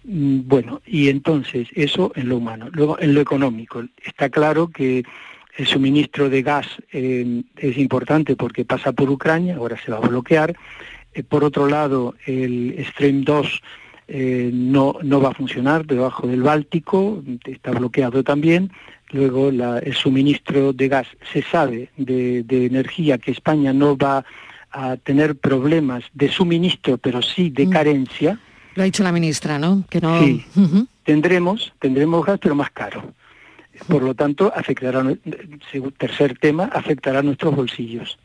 Mm, 0.03 0.47
bueno, 0.47 0.81
y 0.85 1.09
entonces 1.09 1.67
eso 1.73 2.11
en 2.15 2.29
lo 2.29 2.37
humano. 2.37 2.69
Luego 2.71 2.97
en 2.99 3.13
lo 3.13 3.21
económico. 3.21 3.83
Está 4.03 4.29
claro 4.29 4.69
que 4.69 5.03
el 5.57 5.67
suministro 5.67 6.29
de 6.29 6.43
gas 6.43 6.67
eh, 6.91 7.43
es 7.57 7.77
importante 7.77 8.35
porque 8.35 8.63
pasa 8.63 8.91
por 8.91 9.09
Ucrania, 9.09 9.57
ahora 9.57 9.77
se 9.83 9.91
va 9.91 9.97
a 9.97 10.07
bloquear. 10.07 10.55
Eh, 11.13 11.23
por 11.23 11.43
otro 11.43 11.67
lado, 11.67 12.15
el 12.25 12.85
Stream 12.91 13.23
2 13.23 13.61
eh, 14.07 14.51
no, 14.53 14.97
no 15.01 15.19
va 15.19 15.29
a 15.29 15.33
funcionar 15.33 15.85
debajo 15.85 16.27
del 16.27 16.43
Báltico, 16.43 17.23
está 17.43 17.71
bloqueado 17.71 18.23
también. 18.23 18.71
Luego 19.11 19.49
el 19.49 19.93
suministro 19.93 20.73
de 20.73 20.87
gas, 20.89 21.07
se 21.31 21.41
sabe 21.41 21.89
de, 21.95 22.43
de 22.43 22.65
energía 22.65 23.17
que 23.17 23.31
España 23.31 23.71
no 23.71 23.95
va 23.95 24.25
a 24.71 24.97
tener 24.97 25.37
problemas 25.37 26.03
de 26.13 26.29
suministro, 26.29 26.97
pero 26.97 27.21
sí 27.21 27.49
de 27.49 27.67
mm. 27.67 27.69
carencia 27.69 28.39
lo 28.77 28.83
ha 28.83 28.85
dicho 28.85 29.01
la 29.01 29.11
ministra, 29.11 29.57
¿no? 29.57 29.83
Que 29.89 29.99
no... 29.99 30.19
Sí, 30.19 30.45
tendremos, 31.03 31.73
tendremos 31.79 32.23
gas, 32.23 32.37
pero 32.39 32.53
más 32.53 32.69
caro. 32.69 33.11
Por 33.87 34.03
lo 34.03 34.13
tanto, 34.13 34.53
afectará, 34.55 35.03
tercer 35.97 36.37
tema, 36.37 36.65
afectará 36.65 37.19
a 37.19 37.23
nuestros 37.23 37.55
bolsillos. 37.55 38.19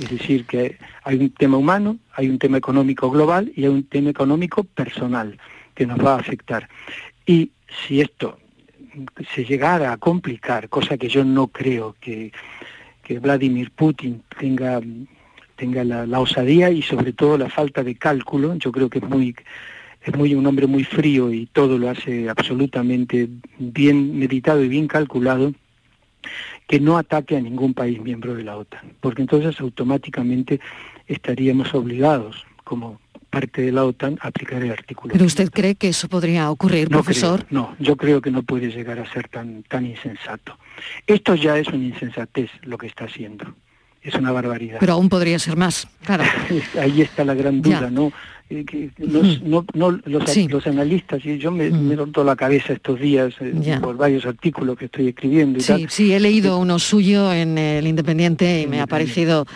Es 0.00 0.08
decir, 0.08 0.46
que 0.46 0.78
hay 1.04 1.18
un 1.18 1.28
tema 1.28 1.58
humano, 1.58 1.98
hay 2.14 2.30
un 2.30 2.38
tema 2.38 2.56
económico 2.56 3.10
global 3.10 3.52
y 3.54 3.64
hay 3.64 3.68
un 3.68 3.84
tema 3.84 4.08
económico 4.08 4.64
personal 4.64 5.38
que 5.74 5.84
nos 5.84 6.02
va 6.02 6.14
a 6.14 6.20
afectar. 6.20 6.70
Y 7.26 7.50
si 7.86 8.00
esto 8.00 8.38
se 9.34 9.44
llegara 9.44 9.92
a 9.92 9.96
complicar, 9.96 10.68
cosa 10.68 10.96
que 10.96 11.08
yo 11.08 11.24
no 11.24 11.48
creo 11.48 11.96
que, 12.00 12.32
que 13.02 13.18
Vladimir 13.18 13.70
Putin 13.70 14.22
tenga, 14.38 14.80
tenga 15.56 15.84
la, 15.84 16.06
la, 16.06 16.20
osadía 16.20 16.70
y 16.70 16.82
sobre 16.82 17.12
todo 17.12 17.38
la 17.38 17.48
falta 17.48 17.82
de 17.82 17.94
cálculo, 17.94 18.54
yo 18.56 18.72
creo 18.72 18.88
que 18.88 18.98
es 18.98 19.08
muy 19.08 19.34
es 20.04 20.16
muy 20.16 20.34
un 20.34 20.46
hombre 20.46 20.66
muy 20.66 20.84
frío 20.84 21.32
y 21.32 21.46
todo 21.46 21.78
lo 21.78 21.88
hace 21.88 22.28
absolutamente 22.28 23.28
bien 23.58 24.18
meditado 24.18 24.62
y 24.64 24.68
bien 24.68 24.88
calculado, 24.88 25.52
que 26.66 26.80
no 26.80 26.96
ataque 26.98 27.36
a 27.36 27.40
ningún 27.40 27.74
país 27.74 28.00
miembro 28.00 28.34
de 28.34 28.44
la 28.44 28.56
OTAN, 28.56 28.94
porque 29.00 29.22
entonces 29.22 29.60
automáticamente 29.60 30.60
estaríamos 31.06 31.74
obligados 31.74 32.44
como 32.64 33.00
parte 33.32 33.62
de 33.62 33.72
la 33.72 33.84
OTAN 33.84 34.18
aplicar 34.20 34.62
el 34.62 34.70
artículo. 34.70 35.12
¿Pero 35.12 35.24
usted 35.24 35.50
cree 35.50 35.74
que 35.74 35.88
eso 35.88 36.06
podría 36.08 36.50
ocurrir, 36.50 36.88
profesor? 36.88 37.46
no, 37.50 37.74
yo 37.80 37.96
creo 37.96 38.20
que 38.20 38.30
no 38.30 38.42
puede 38.42 38.70
llegar 38.70 38.98
a 39.00 39.10
ser 39.10 39.28
tan, 39.28 39.62
tan 39.64 39.86
insensato. 39.86 40.58
Esto 41.06 41.34
ya 41.34 41.56
es 41.58 41.66
una 41.68 41.84
insensatez 41.84 42.50
lo 42.62 42.76
que 42.76 42.86
está 42.86 43.06
haciendo. 43.06 43.46
Es 44.02 44.14
una 44.16 44.32
barbaridad. 44.32 44.78
Pero 44.80 44.94
aún 44.94 45.08
podría 45.08 45.38
ser 45.38 45.56
más, 45.56 45.88
claro. 46.04 46.24
Ahí 46.80 47.00
está 47.00 47.24
la 47.24 47.34
gran 47.34 47.62
duda, 47.62 47.90
los, 48.98 49.42
no, 49.42 49.64
no, 49.72 49.98
los, 50.04 50.66
analistas, 50.66 51.24
y 51.24 51.38
yo 51.38 51.50
me, 51.50 51.68
he 51.68 51.96
roto 51.96 52.22
la 52.22 52.36
cabeza 52.36 52.74
estos 52.74 53.00
días 53.00 53.32
eh, 53.40 53.78
por 53.80 53.96
varios 53.96 54.26
artículos 54.26 54.76
que 54.76 54.86
estoy 54.86 55.08
escribiendo. 55.08 55.58
Y 55.58 55.62
sí, 55.62 55.86
sí, 55.88 56.12
he 56.12 56.20
leído 56.20 56.58
uno 56.58 56.78
suyo 56.78 57.32
en 57.32 57.56
El 57.56 57.86
Independiente 57.86 58.60
y 58.60 58.66
me 58.66 58.82
ha 58.82 58.86
parecido 58.86 59.46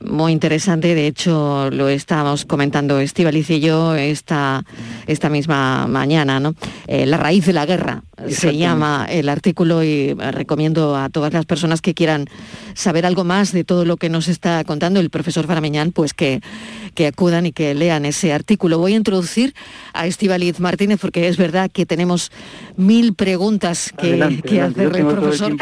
muy 0.00 0.32
interesante. 0.32 0.94
De 0.94 1.06
hecho, 1.06 1.70
lo 1.70 1.88
estamos 1.88 2.44
comentando 2.44 2.98
Estivaliz 2.98 3.50
y 3.50 3.60
yo 3.60 3.94
esta, 3.94 4.64
esta 5.06 5.28
misma 5.28 5.86
mañana. 5.86 6.40
¿no? 6.40 6.54
Eh, 6.86 7.06
la 7.06 7.16
raíz 7.16 7.46
de 7.46 7.52
la 7.52 7.66
guerra 7.66 8.02
se 8.28 8.56
llama 8.56 9.06
el 9.10 9.28
artículo 9.28 9.82
y 9.82 10.14
recomiendo 10.14 10.96
a 10.96 11.08
todas 11.08 11.32
las 11.32 11.46
personas 11.46 11.80
que 11.80 11.94
quieran 11.94 12.26
saber 12.74 13.06
algo 13.06 13.24
más 13.24 13.52
de 13.52 13.64
todo 13.64 13.84
lo 13.84 13.96
que 13.96 14.08
nos 14.08 14.28
está 14.28 14.62
contando 14.64 15.00
el 15.00 15.10
profesor 15.10 15.46
Farameñán, 15.46 15.90
pues 15.90 16.14
que, 16.14 16.40
que 16.94 17.08
acudan 17.08 17.46
y 17.46 17.52
que 17.52 17.74
lean 17.74 18.04
ese 18.04 18.32
artículo. 18.32 18.78
Voy 18.78 18.94
a 18.94 18.96
introducir 18.96 19.54
a 19.92 20.06
Estivaliz 20.06 20.60
Martínez 20.60 21.00
porque 21.00 21.28
es 21.28 21.36
verdad 21.36 21.70
que 21.72 21.86
tenemos 21.86 22.30
mil 22.76 23.14
preguntas 23.14 23.92
que, 23.96 24.14
hacerle, 24.60 25.04
profesor. 25.04 25.56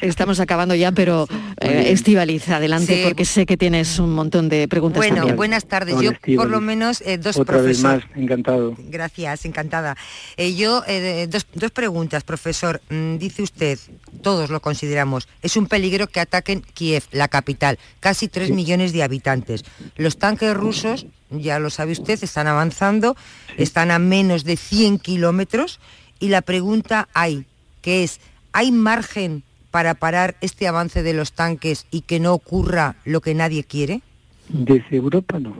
Estamos 0.00 0.40
acabando 0.40 0.74
ya, 0.74 0.92
pero 0.92 1.28
eh, 1.60 1.88
Estivaliz, 1.90 2.48
adelante, 2.48 3.02
porque 3.04 3.24
sé 3.26 3.44
que 3.44 3.56
tienes 3.58 3.98
un 3.98 4.14
montón 4.14 4.48
de 4.48 4.66
preguntas. 4.68 4.98
Bueno, 4.98 5.34
buenas 5.34 5.66
tardes. 5.66 6.00
yo 6.00 6.12
por 6.36 6.48
lo 6.48 6.60
menos 6.60 7.02
eh, 7.02 7.18
dos 7.18 7.36
Otra 7.36 7.58
vez 7.58 7.82
más, 7.82 8.02
encantado. 8.14 8.74
Gracias, 8.78 9.44
encantada. 9.44 9.96
Eh, 10.36 10.54
yo 10.54 10.82
dos, 11.28 11.46
dos, 11.54 11.70
preguntas, 11.70 12.24
profesor. 12.24 12.80
Mm, 12.88 13.18
dice 13.18 13.42
usted, 13.42 13.78
todos 14.22 14.50
lo 14.50 14.60
consideramos, 14.60 15.28
es 15.42 15.56
un 15.56 15.66
peligro 15.66 16.06
que 16.06 16.20
ataquen 16.20 16.62
Kiev, 16.74 17.04
la 17.12 17.28
capital, 17.28 17.78
casi 18.00 18.28
tres 18.28 18.50
millones 18.50 18.92
de 18.92 19.02
habitantes. 19.02 19.64
Los 19.96 20.16
tanques 20.16 20.54
rusos, 20.54 21.06
ya 21.30 21.58
lo 21.58 21.70
sabe 21.70 21.92
usted, 21.92 22.22
están 22.22 22.46
avanzando, 22.46 23.16
están 23.56 23.90
a 23.90 23.98
menos 23.98 24.44
de 24.44 24.56
100 24.56 24.98
kilómetros 25.00 25.80
y 26.20 26.28
la 26.28 26.42
pregunta 26.42 27.08
hay, 27.12 27.44
que 27.82 28.04
es, 28.04 28.20
¿hay 28.52 28.72
margen 28.72 29.42
para 29.70 29.94
parar 29.94 30.36
este 30.40 30.66
avance 30.66 31.02
de 31.02 31.14
los 31.14 31.32
tanques 31.32 31.86
y 31.90 32.02
que 32.02 32.20
no 32.20 32.34
ocurra 32.34 32.96
lo 33.04 33.20
que 33.20 33.34
nadie 33.34 33.64
quiere? 33.64 34.00
Desde 34.48 34.96
Europa 34.96 35.38
no. 35.38 35.54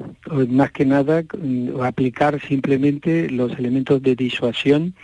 Más 0.48 0.72
que 0.72 0.86
nada 0.86 1.22
aplicar 1.82 2.40
simplemente 2.40 3.28
los 3.28 3.52
elementos 3.58 4.02
de 4.02 4.16
disuasión, 4.16 4.94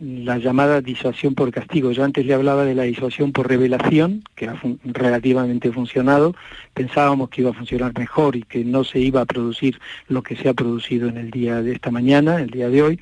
la 0.00 0.38
llamada 0.38 0.80
disuasión 0.80 1.34
por 1.34 1.50
castigo. 1.50 1.90
Yo 1.90 2.04
antes 2.04 2.24
le 2.24 2.34
hablaba 2.34 2.64
de 2.64 2.74
la 2.74 2.84
disuasión 2.84 3.32
por 3.32 3.48
revelación, 3.48 4.22
que 4.34 4.46
ha 4.46 4.60
relativamente 4.84 5.72
funcionado. 5.72 6.36
Pensábamos 6.74 7.30
que 7.30 7.40
iba 7.40 7.50
a 7.50 7.54
funcionar 7.54 7.98
mejor 7.98 8.36
y 8.36 8.42
que 8.42 8.64
no 8.64 8.84
se 8.84 9.00
iba 9.00 9.22
a 9.22 9.26
producir 9.26 9.80
lo 10.08 10.22
que 10.22 10.36
se 10.36 10.48
ha 10.48 10.54
producido 10.54 11.08
en 11.08 11.16
el 11.16 11.30
día 11.30 11.62
de 11.62 11.72
esta 11.72 11.90
mañana, 11.90 12.40
el 12.40 12.50
día 12.50 12.68
de 12.68 12.82
hoy. 12.82 13.00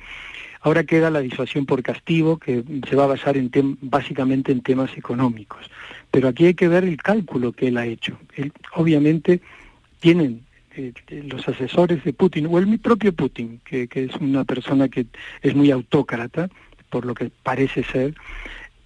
Ahora 0.65 0.83
queda 0.83 1.11
la 1.11 1.19
disuasión 1.19 1.67
por 1.67 1.83
castigo, 1.83 2.39
que 2.39 2.63
se 2.89 2.95
va 2.95 3.03
a 3.03 3.13
basar 3.13 3.37
en 3.37 3.51
básicamente 3.81 4.51
en 4.51 4.61
temas 4.61 4.97
económicos. 4.97 5.69
Pero 6.09 6.27
aquí 6.27 6.47
hay 6.47 6.55
que 6.55 6.67
ver 6.67 6.83
el 6.85 6.97
cálculo 6.97 7.51
que 7.51 7.67
él 7.67 7.77
ha 7.77 7.85
hecho. 7.85 8.17
obviamente 8.73 9.41
tienen 9.99 10.41
eh, 10.75 10.91
los 11.27 11.47
asesores 11.47 12.03
de 12.03 12.13
Putin, 12.13 12.47
o 12.47 12.57
el 12.57 12.79
propio 12.79 13.13
Putin, 13.13 13.61
que, 13.63 13.87
es 13.93 14.15
una 14.15 14.43
persona 14.43 14.89
que 14.89 15.05
es 15.43 15.53
muy 15.53 15.69
autócrata, 15.69 16.49
por 16.89 17.05
lo 17.05 17.13
que 17.13 17.29
parece 17.43 17.83
ser, 17.83 18.15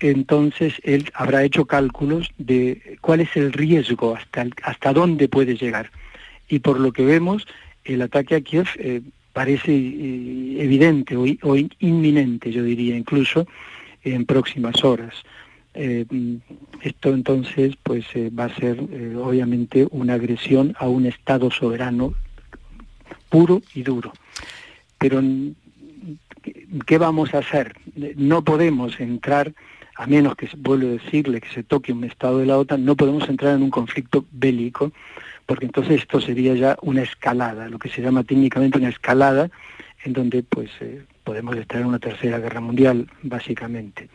entonces 0.01 0.73
él 0.83 1.09
habrá 1.13 1.45
hecho 1.45 1.63
cálculos 1.63 2.29
de 2.37 2.97
cuál 2.99 3.21
es 3.21 3.33
el 3.37 3.53
riesgo, 3.53 4.17
hasta, 4.17 4.45
hasta 4.63 4.91
dónde 4.91 5.29
puede 5.29 5.55
llegar. 5.55 5.91
Y 6.49 6.59
por 6.59 6.77
lo 6.77 6.91
que 6.91 7.05
vemos, 7.05 7.47
el 7.85 8.01
ataque 8.01 8.35
a 8.35 8.41
Kiev 8.41 8.67
eh, 8.79 9.01
parece 9.39 9.71
eh, 9.71 10.57
evidente 10.59 11.15
o, 11.15 11.55
inminente, 11.79 12.51
yo 12.51 12.61
diría, 12.61 12.97
incluso 12.97 13.47
en 14.03 14.25
próximas 14.25 14.83
horas. 14.83 15.13
Eh, 15.73 16.05
esto 16.81 17.13
entonces 17.13 17.77
pues 17.81 18.03
va 18.37 18.45
a 18.45 18.55
ser 18.57 18.81
obviamente 19.15 19.87
una 19.91 20.15
agresión 20.15 20.75
a 20.77 20.89
un 20.89 21.05
Estado 21.05 21.49
soberano 21.51 22.15
puro 23.29 23.61
y 23.73 23.83
duro. 23.83 24.11
Pero 24.97 25.23
¿qué 26.85 26.97
vamos 26.97 27.33
a 27.33 27.37
hacer? 27.37 27.77
No 28.17 28.43
podemos 28.43 28.99
entrar 28.99 29.53
a 29.95 30.05
menos 30.05 30.35
que, 30.35 30.49
vuelvo 30.57 30.87
a 30.87 30.97
decirle, 30.99 31.39
que 31.39 31.53
se 31.53 31.63
toque 31.63 31.93
un 31.93 32.03
Estado 32.03 32.39
de 32.39 32.45
la 32.45 32.57
OTAN, 32.57 32.83
no 32.83 32.97
podemos 32.97 33.29
entrar 33.29 33.55
en 33.55 33.63
un 33.63 33.69
conflicto 33.69 34.25
bélico, 34.33 34.91
porque 35.49 35.65
entonces 35.65 36.01
esto 36.01 36.21
sería 36.21 36.53
ya 36.53 36.77
una 36.83 37.01
escalada, 37.01 37.67
lo 37.69 37.79
que 37.79 37.89
se 37.89 38.03
llama 38.03 38.23
técnicamente 38.23 38.77
una 38.77 38.89
escalada, 38.89 39.49
en 40.03 40.13
donde 40.13 40.43
pues 40.43 40.69
eh, 40.79 41.01
podemos 41.23 41.57
estar 41.57 41.81
en 41.81 41.87
una 41.87 41.97
tercera 41.97 42.37
guerra 42.37 42.61
mundial, 42.61 43.07
básicamente. 43.23 44.09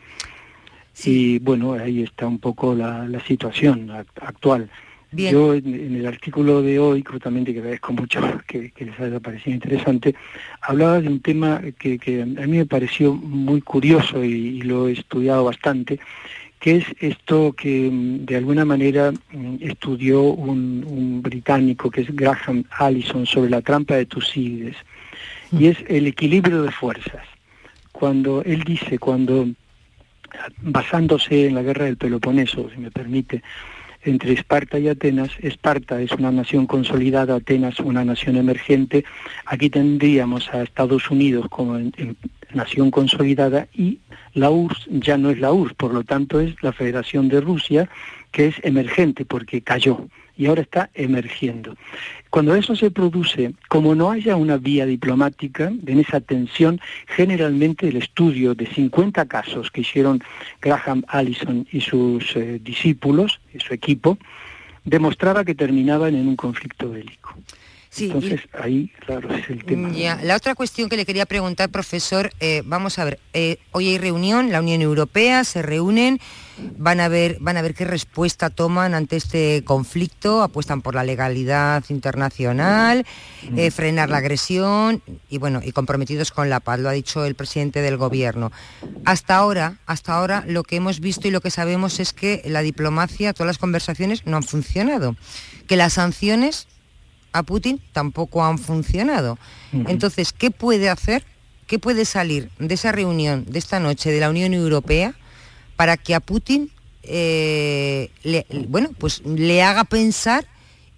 Y 1.03 1.39
bueno, 1.39 1.73
ahí 1.73 2.03
está 2.03 2.25
un 2.25 2.39
poco 2.39 2.73
la 2.73 3.19
situación 3.27 3.91
actual. 3.91 4.69
Yo 5.15 5.53
en, 5.53 5.95
el 5.95 6.05
artículo 6.05 6.61
de 6.61 6.77
hoy, 6.77 7.03
justamente 7.03 7.53
que 7.53 7.59
agradezco 7.59 7.93
mucho 7.93 8.21
que, 8.47 8.71
les 8.77 8.99
haya 8.99 9.19
parecido 9.19 9.55
interesante, 9.55 10.15
hablaba 10.61 10.99
de 10.99 11.07
un 11.07 11.21
tema 11.21 11.61
que, 11.79 12.21
a 12.21 12.47
mí 12.47 12.57
me 12.57 12.65
pareció 12.65 13.13
muy 13.13 13.61
curioso 13.61 14.23
y, 14.23 14.61
lo 14.61 14.87
he 14.87 14.93
estudiado 14.93 15.45
bastante, 15.45 15.99
que 16.65 16.77
es 16.77 16.85
esto 16.99 17.53
que 17.53 17.91
mm, 17.91 18.25
de 18.25 18.37
alguna 18.37 18.65
manera 18.65 19.11
mm, 19.11 19.57
estudió 19.61 20.23
un, 20.23 21.21
británico 21.21 21.91
que 21.91 22.01
es 22.01 22.15
Graham 22.15 22.63
Allison 22.71 23.27
sobre 23.27 23.51
la 23.51 23.61
trampa 23.61 23.93
de 23.93 24.07
Tucídides, 24.07 24.75
y 25.51 25.67
es 25.67 25.77
el 25.87 26.07
equilibrio 26.07 26.63
de 26.63 26.71
fuerzas. 26.71 27.23
Cuando 27.91 28.41
él 28.41 28.63
dice, 28.63 28.97
cuando 28.97 29.47
basándose 30.57 31.45
en 31.45 31.53
la 31.53 31.61
guerra 31.61 31.85
del 31.85 31.97
Peloponeso, 31.97 32.67
si 32.73 32.79
me 32.79 32.89
permite, 32.89 33.43
entre 34.03 34.33
Esparta 34.33 34.79
y 34.79 34.87
Atenas. 34.87 35.31
Esparta 35.39 36.01
es 36.01 36.11
una 36.13 36.31
nación 36.31 36.65
consolidada, 36.65 37.35
Atenas 37.35 37.79
una 37.79 38.03
nación 38.03 38.37
emergente. 38.37 39.05
Aquí 39.45 39.69
tendríamos 39.69 40.51
a 40.51 40.63
Estados 40.63 41.11
Unidos 41.11 41.45
como 41.49 41.77
nación 42.55 42.91
consolidada 42.91 43.67
y 43.73 43.99
la 44.33 44.49
URSS 44.49 44.87
ya 44.89 45.17
no 45.17 45.29
es 45.29 45.39
la 45.39 45.51
URSS, 45.51 45.73
por 45.75 45.93
lo 45.93 46.03
tanto 46.03 46.39
es 46.39 46.55
la 46.63 46.73
Federación 46.73 47.29
de 47.29 47.41
Rusia, 47.41 47.89
que 48.31 48.47
es 48.47 48.55
emergente 48.63 49.25
porque 49.25 49.61
cayó 49.61 50.07
y 50.37 50.47
ahora 50.47 50.61
está 50.61 50.89
emergiendo. 50.93 51.75
Cuando 52.29 52.55
eso 52.55 52.75
se 52.75 52.91
produce, 52.91 53.53
como 53.69 53.95
no 53.95 54.11
haya 54.11 54.35
una 54.35 54.57
vía 54.57 54.85
diplomática, 54.85 55.71
en 55.85 55.99
esa 55.99 56.19
tensión, 56.19 56.81
generalmente 57.07 57.87
el 57.87 57.97
estudio 57.97 58.53
de 58.53 58.65
50 58.65 59.25
casos 59.25 59.71
que 59.71 59.81
hicieron 59.81 60.21
Graham 60.61 61.03
Allison 61.07 61.65
y 61.71 61.81
sus 61.81 62.35
eh, 62.35 62.59
discípulos, 62.61 63.39
y 63.53 63.59
su 63.59 63.73
equipo, 63.73 64.17
demostraba 64.83 65.45
que 65.45 65.55
terminaban 65.55 66.15
en 66.15 66.27
un 66.27 66.35
conflicto 66.35 66.89
bélico. 66.89 67.35
Entonces, 67.97 68.41
ahí, 68.53 68.91
claro, 69.05 69.33
es 69.33 69.49
el 69.49 69.63
tema. 69.63 69.89
La 70.23 70.35
otra 70.35 70.55
cuestión 70.55 70.89
que 70.89 70.97
le 70.97 71.05
quería 71.05 71.25
preguntar, 71.25 71.69
profesor, 71.69 72.31
eh, 72.39 72.61
vamos 72.65 72.99
a 72.99 73.05
ver, 73.05 73.19
eh, 73.33 73.57
hoy 73.71 73.89
hay 73.89 73.97
reunión, 73.97 74.51
la 74.51 74.59
Unión 74.59 74.81
Europea, 74.81 75.43
se 75.43 75.61
reúnen, 75.61 76.19
van 76.77 76.99
a, 76.99 77.07
ver, 77.07 77.37
van 77.39 77.57
a 77.57 77.61
ver 77.61 77.73
qué 77.73 77.85
respuesta 77.85 78.49
toman 78.49 78.93
ante 78.93 79.15
este 79.15 79.63
conflicto, 79.65 80.41
apuestan 80.41 80.81
por 80.81 80.95
la 80.95 81.03
legalidad 81.03 81.83
internacional, 81.89 83.05
eh, 83.55 83.71
frenar 83.71 84.09
la 84.09 84.17
agresión 84.17 85.01
y, 85.29 85.37
bueno, 85.37 85.61
y 85.63 85.71
comprometidos 85.71 86.31
con 86.31 86.49
la 86.49 86.59
paz, 86.59 86.79
lo 86.79 86.89
ha 86.89 86.93
dicho 86.93 87.25
el 87.25 87.35
presidente 87.35 87.81
del 87.81 87.97
gobierno. 87.97 88.51
Hasta 89.05 89.35
ahora, 89.35 89.79
hasta 89.85 90.13
ahora, 90.13 90.43
lo 90.47 90.63
que 90.63 90.77
hemos 90.77 90.99
visto 90.99 91.27
y 91.27 91.31
lo 91.31 91.41
que 91.41 91.51
sabemos 91.51 91.99
es 91.99 92.13
que 92.13 92.41
la 92.45 92.61
diplomacia, 92.61 93.33
todas 93.33 93.47
las 93.47 93.57
conversaciones 93.57 94.25
no 94.25 94.37
han 94.37 94.43
funcionado, 94.43 95.15
que 95.67 95.75
las 95.75 95.93
sanciones 95.93 96.67
a 97.35 97.43
Putin 97.43 97.81
tampoco 97.91 98.45
han 98.45 98.57
funcionado. 98.57 99.37
Entonces, 99.73 100.31
¿qué 100.31 100.51
puede 100.51 100.89
hacer? 100.89 101.25
¿Qué 101.67 101.79
puede 101.79 102.05
salir 102.05 102.49
de 102.59 102.73
esa 102.73 102.93
reunión 102.93 103.43
de 103.45 103.59
esta 103.59 103.79
noche 103.79 104.09
de 104.09 104.21
la 104.21 104.29
Unión 104.29 104.53
Europea 104.53 105.15
para 105.75 105.97
que 105.97 106.15
a 106.15 106.21
Putin 106.21 106.71
eh, 107.03 108.09
le, 108.23 108.45
bueno, 108.69 108.91
pues 108.97 109.21
le 109.25 109.63
haga 109.63 109.83
pensar 109.83 110.45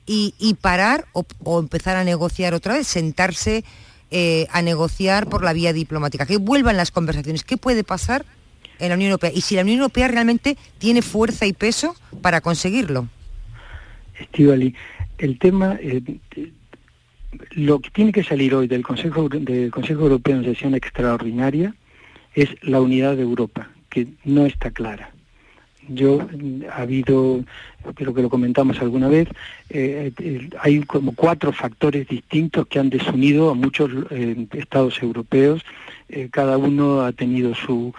y, 0.05 0.55
parar 0.61 1.05
o, 1.11 1.59
empezar 1.59 1.97
a 1.97 2.03
negociar 2.03 2.53
otra 2.53 2.75
vez, 2.75 2.87
sentarse 2.87 3.65
eh, 4.11 4.47
a 4.51 4.61
negociar 4.61 5.27
por 5.27 5.43
la 5.43 5.53
vía 5.53 5.73
diplomática, 5.73 6.25
que 6.25 6.37
vuelvan 6.37 6.77
las 6.77 6.91
conversaciones. 6.91 7.43
¿Qué 7.43 7.57
puede 7.57 7.83
pasar 7.83 8.25
en 8.79 8.89
la 8.89 8.95
Unión 8.95 9.09
Europea? 9.09 9.31
Y 9.33 9.41
si 9.41 9.55
la 9.55 9.63
Unión 9.63 9.79
Europea 9.79 10.07
realmente 10.07 10.55
tiene 10.77 11.01
fuerza 11.01 11.47
y 11.47 11.53
peso 11.53 11.95
para 12.21 12.41
conseguirlo. 12.41 13.09
Estivali, 14.19 14.73
el 15.17 15.39
tema, 15.39 15.77
eh, 15.81 16.01
lo 17.51 17.79
que 17.79 17.89
tiene 17.89 18.11
que 18.11 18.23
salir 18.23 18.53
hoy 18.55 18.67
del 18.67 18.83
Consejo, 18.83 19.29
del 19.29 19.71
Consejo 19.71 20.03
Europeo 20.03 20.37
en 20.37 20.45
sesión 20.45 20.75
extraordinaria 20.75 21.73
es 22.33 22.49
la 22.61 22.81
unidad 22.81 23.15
de 23.15 23.23
Europa, 23.23 23.69
que 23.89 24.07
no 24.23 24.45
está 24.45 24.71
clara. 24.71 25.11
Yo, 25.89 26.27
ha 26.69 26.81
habido, 26.81 27.45
creo 27.95 28.13
que 28.13 28.21
lo 28.21 28.29
comentamos 28.29 28.79
alguna 28.81 29.07
vez, 29.07 29.29
eh, 29.69 30.11
eh, 30.19 30.49
hay 30.59 30.81
como 30.81 31.15
cuatro 31.15 31.53
factores 31.53 32.07
distintos 32.07 32.67
que 32.67 32.79
han 32.79 32.89
desunido 32.89 33.49
a 33.49 33.53
muchos 33.53 33.89
estados 34.51 35.01
europeos. 35.01 35.63
cada 36.31 36.57
uno 36.57 37.01
ha 37.01 37.11
tenido 37.13 37.55
su, 37.55 37.93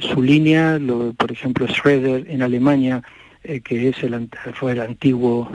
su 0.00 0.22
línea, 0.22 0.78
por 1.16 1.32
ejemplo, 1.32 1.66
Schroeder 1.68 2.26
en 2.28 2.42
Alemania, 2.42 3.02
que 3.42 3.88
es 3.88 4.02
el, 4.02 4.28
fue 4.54 4.72
el 4.72 4.80
antiguo 4.80 5.50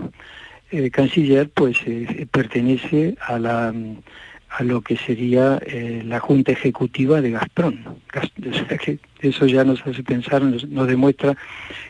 el 0.72 0.92
canciller 0.92 1.50
pues 1.50 1.78
eh, 1.86 2.28
pertenece 2.30 3.16
a 3.22 3.40
la 3.40 3.74
a 4.50 4.64
lo 4.64 4.82
que 4.82 4.96
sería 4.96 5.60
eh, 5.66 6.02
la 6.06 6.22
Junta 6.22 6.54
Ejecutiva 6.54 7.22
de 7.22 7.32
Gazprom. 7.32 7.76
eso 9.20 9.46
ya 9.46 9.66
nos 9.66 9.86
hace 9.86 10.04
pensar, 10.04 10.42
nos, 10.42 10.88
demuestra 10.88 11.36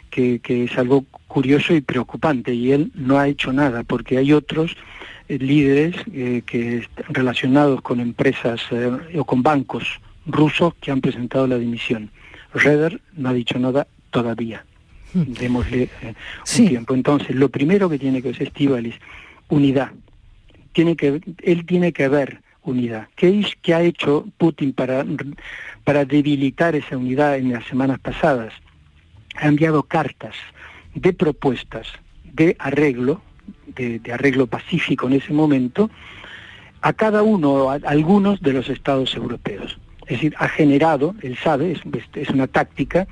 que, 0.09 0.41
es 0.43 0.77
algo 0.77 1.05
curioso 1.27 1.75
y 1.75 1.81
preocupante 1.81 2.53
y 2.53 2.71
él 2.71 2.91
no 2.95 3.19
ha 3.19 3.27
hecho 3.27 3.53
nada 3.53 3.83
porque 3.83 4.17
hay 4.17 4.33
otros 4.33 4.75
eh, 5.29 5.37
líderes 5.37 5.95
que 6.45 6.87
relacionados 7.09 7.81
con 7.81 7.99
empresas 7.99 8.61
o 9.15 9.23
con 9.23 9.43
bancos 9.43 10.01
rusos 10.25 10.73
que 10.81 10.91
han 10.91 10.99
presentado 10.99 11.45
la 11.45 11.59
dimisión. 11.59 12.09
Reder 12.53 12.99
no 13.13 13.29
ha 13.29 13.33
dicho 13.33 13.59
nada 13.59 13.87
todavía. 14.09 14.65
Démosle 15.25 15.89
eh, 16.01 16.13
un 16.59 16.67
tiempo. 16.67 16.93
Entonces, 16.93 17.35
lo 17.35 17.49
primero 17.49 17.89
que 17.89 17.99
tiene 17.99 18.21
que 18.21 18.29
hacer 18.29 18.51
es 18.55 18.95
unidad. 19.49 19.91
Tiene 20.73 20.95
que, 20.95 21.21
él 21.43 21.65
tiene 21.65 21.91
que 21.91 22.07
ver 22.07 22.41
unidad. 22.63 23.07
¿Qué, 23.15 23.39
es, 23.39 23.55
qué 23.61 23.73
ha 23.73 23.81
hecho 23.81 24.25
Putin 24.37 24.73
para, 24.73 25.05
para 25.83 26.05
debilitar 26.05 26.75
esa 26.75 26.97
unidad 26.97 27.37
en 27.37 27.53
las 27.53 27.65
semanas 27.65 27.99
pasadas? 27.99 28.53
Ha 29.35 29.47
enviado 29.47 29.83
cartas 29.83 30.35
de 30.93 31.13
propuestas 31.13 31.87
de 32.37 32.55
arreglo, 32.59 33.21
de, 33.67 34.01
arreglo 34.13 34.47
pacífico 34.47 35.07
en 35.07 35.13
ese 35.13 35.33
momento, 35.33 35.89
a 36.81 36.93
cada 36.93 37.23
uno, 37.23 37.71
a 37.71 37.79
algunos 37.85 38.41
de 38.41 38.53
los 38.53 38.69
estados 38.69 39.15
europeos. 39.15 39.79
Es 40.03 40.17
decir, 40.17 40.35
ha 40.37 40.47
generado, 40.47 41.15
él 41.21 41.37
sabe, 41.43 41.71
es, 41.71 41.81
es 42.13 42.29
una 42.29 42.47
táctica, 42.47 43.07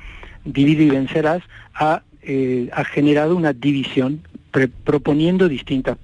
divide 0.45 0.83
y 0.83 0.89
vencerás, 0.89 1.41
ha, 1.73 2.03
eh, 2.21 2.69
ha 2.71 2.85
generado 2.85 3.35
una 3.35 3.53
división 3.53 4.21
proponiendo 4.85 5.49
distintas 5.49 5.97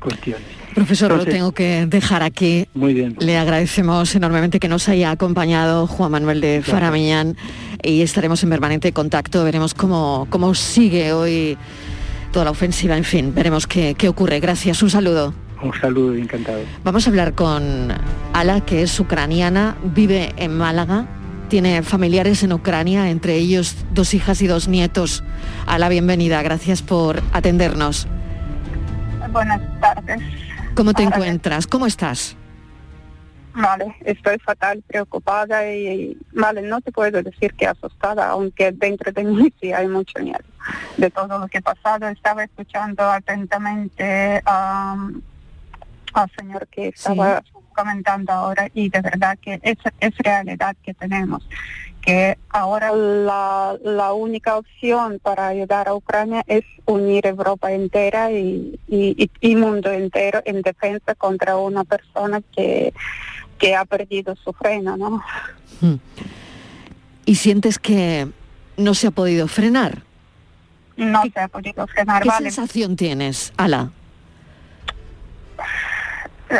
cuestiones. 0.00 0.46
Profesor, 0.74 1.16
lo 1.16 1.24
tengo 1.24 1.52
que 1.52 1.86
dejar 1.86 2.22
aquí. 2.22 2.66
Muy 2.74 2.94
bien. 2.94 3.16
Le 3.20 3.36
agradecemos 3.36 4.14
enormemente 4.14 4.60
que 4.60 4.68
nos 4.68 4.88
haya 4.88 5.10
acompañado 5.10 5.86
Juan 5.86 6.12
Manuel 6.12 6.40
de 6.40 6.62
Faramiñán 6.62 7.36
y 7.82 8.02
estaremos 8.02 8.42
en 8.42 8.50
permanente 8.50 8.92
contacto. 8.92 9.44
Veremos 9.44 9.74
cómo, 9.74 10.26
cómo 10.30 10.54
sigue 10.54 11.12
hoy 11.12 11.56
toda 12.32 12.44
la 12.46 12.50
ofensiva. 12.50 12.96
En 12.96 13.04
fin, 13.04 13.34
veremos 13.34 13.66
qué, 13.66 13.94
qué 13.96 14.08
ocurre. 14.08 14.40
Gracias. 14.40 14.82
Un 14.82 14.90
saludo. 14.90 15.34
Un 15.62 15.72
saludo, 15.80 16.14
encantado. 16.14 16.60
Vamos 16.84 17.06
a 17.06 17.10
hablar 17.10 17.34
con 17.34 17.88
Ala, 18.32 18.60
que 18.64 18.82
es 18.82 19.00
ucraniana, 19.00 19.76
vive 19.82 20.32
en 20.36 20.56
Málaga 20.56 21.06
tiene 21.48 21.82
familiares 21.82 22.42
en 22.42 22.52
Ucrania, 22.52 23.10
entre 23.10 23.34
ellos 23.34 23.76
dos 23.92 24.14
hijas 24.14 24.40
y 24.42 24.46
dos 24.46 24.68
nietos. 24.68 25.24
A 25.66 25.78
la 25.78 25.88
bienvenida, 25.88 26.42
gracias 26.42 26.82
por 26.82 27.22
atendernos. 27.32 28.06
Buenas 29.30 29.60
tardes. 29.80 30.20
¿Cómo 30.74 30.92
te 30.92 31.02
encuentras? 31.02 31.66
¿Cómo 31.66 31.86
estás? 31.86 32.36
Vale, 33.54 33.96
estoy 34.04 34.38
fatal, 34.38 34.84
preocupada 34.86 35.68
y, 35.68 36.16
vale, 36.32 36.62
no 36.62 36.80
te 36.80 36.92
puedo 36.92 37.20
decir 37.22 37.52
que 37.54 37.66
asustada, 37.66 38.28
aunque 38.28 38.70
dentro 38.70 39.10
de 39.10 39.24
mí 39.24 39.52
sí 39.60 39.72
hay 39.72 39.88
mucho 39.88 40.20
miedo 40.20 40.44
de 40.96 41.10
todo 41.10 41.38
lo 41.40 41.48
que 41.48 41.58
ha 41.58 41.62
pasado. 41.62 42.06
Estaba 42.06 42.44
escuchando 42.44 43.02
atentamente 43.10 44.40
al 44.44 46.30
señor 46.38 46.68
que 46.68 46.88
estaba 46.88 47.42
comentando 47.78 48.32
ahora 48.32 48.68
y 48.74 48.88
de 48.88 49.00
verdad 49.00 49.38
que 49.40 49.60
es, 49.62 49.78
es 50.00 50.18
realidad 50.18 50.76
que 50.82 50.94
tenemos 50.94 51.46
que 52.00 52.38
ahora 52.48 52.92
la, 52.92 53.76
la, 53.84 54.12
única 54.12 54.56
opción 54.56 55.20
para 55.22 55.48
ayudar 55.48 55.88
a 55.88 55.94
Ucrania 55.94 56.42
es 56.46 56.64
unir 56.86 57.26
Europa 57.26 57.70
entera 57.72 58.30
y, 58.32 58.78
y, 58.88 59.30
y, 59.40 59.56
mundo 59.56 59.92
entero 59.92 60.40
en 60.44 60.62
defensa 60.62 61.14
contra 61.14 61.56
una 61.56 61.84
persona 61.84 62.40
que, 62.56 62.94
que 63.58 63.76
ha 63.76 63.84
perdido 63.84 64.36
su 64.36 64.52
freno, 64.54 64.96
¿no? 64.96 65.22
Hmm. 65.80 65.96
¿Y 67.26 67.34
sientes 67.34 67.78
que 67.78 68.28
no 68.78 68.94
se 68.94 69.08
ha 69.08 69.10
podido 69.10 69.46
frenar? 69.48 70.02
No 70.96 71.22
se 71.32 71.40
ha 71.40 71.48
podido 71.48 71.86
frenar. 71.88 72.22
¿Qué 72.22 72.30
sensación 72.30 72.96
tienes, 72.96 73.52
Ala? 73.56 73.90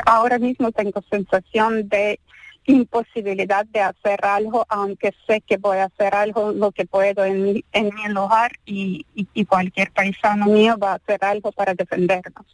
Ahora 0.06 0.38
mismo 0.38 0.72
tengo 0.72 1.02
sensación 1.10 1.88
de 1.88 2.20
imposibilidad 2.68 3.64
de 3.66 3.80
hacer 3.80 4.24
algo, 4.24 4.66
aunque 4.68 5.14
sé 5.26 5.40
que 5.40 5.56
voy 5.56 5.78
a 5.78 5.84
hacer 5.84 6.14
algo 6.14 6.52
lo 6.52 6.70
que 6.70 6.84
puedo 6.84 7.24
en 7.24 7.42
mi, 7.42 7.64
en 7.72 7.90
mi 7.94 8.08
lugar 8.12 8.52
y, 8.66 9.06
y, 9.14 9.44
cualquier 9.46 9.90
paisano 9.90 10.46
mío 10.46 10.76
va 10.76 10.92
a 10.92 10.96
hacer 10.96 11.24
algo 11.24 11.50
para 11.50 11.72
defendernos. 11.72 12.46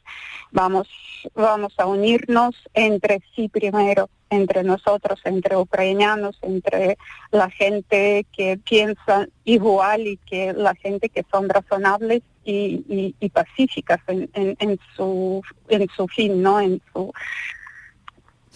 Vamos, 0.53 0.89
vamos 1.35 1.75
a 1.79 1.87
unirnos 1.87 2.55
entre 2.75 3.23
sí 3.35 3.49
primero, 3.49 4.09
entre 4.35 4.63
nosotros, 4.63 5.21
entre 5.25 5.57
ucranianos, 5.57 6.39
entre 6.43 6.99
la 7.31 7.49
gente 7.51 8.27
que 8.37 8.59
piensa 8.59 9.27
igual 9.45 10.07
y 10.07 10.17
que 10.19 10.53
la 10.53 10.75
gente 10.75 11.09
que 11.09 11.25
son 11.31 11.49
razonables 11.49 12.23
y, 12.45 13.15
y, 13.19 13.29
pacíficas 13.31 14.01
en, 14.07 14.29
en, 14.35 14.57
en, 14.59 14.79
su 14.95 15.43
en 15.69 15.89
su 15.97 16.07
fin, 16.09 16.43
¿no? 16.43 16.61
En 16.61 16.83
su 16.93 17.11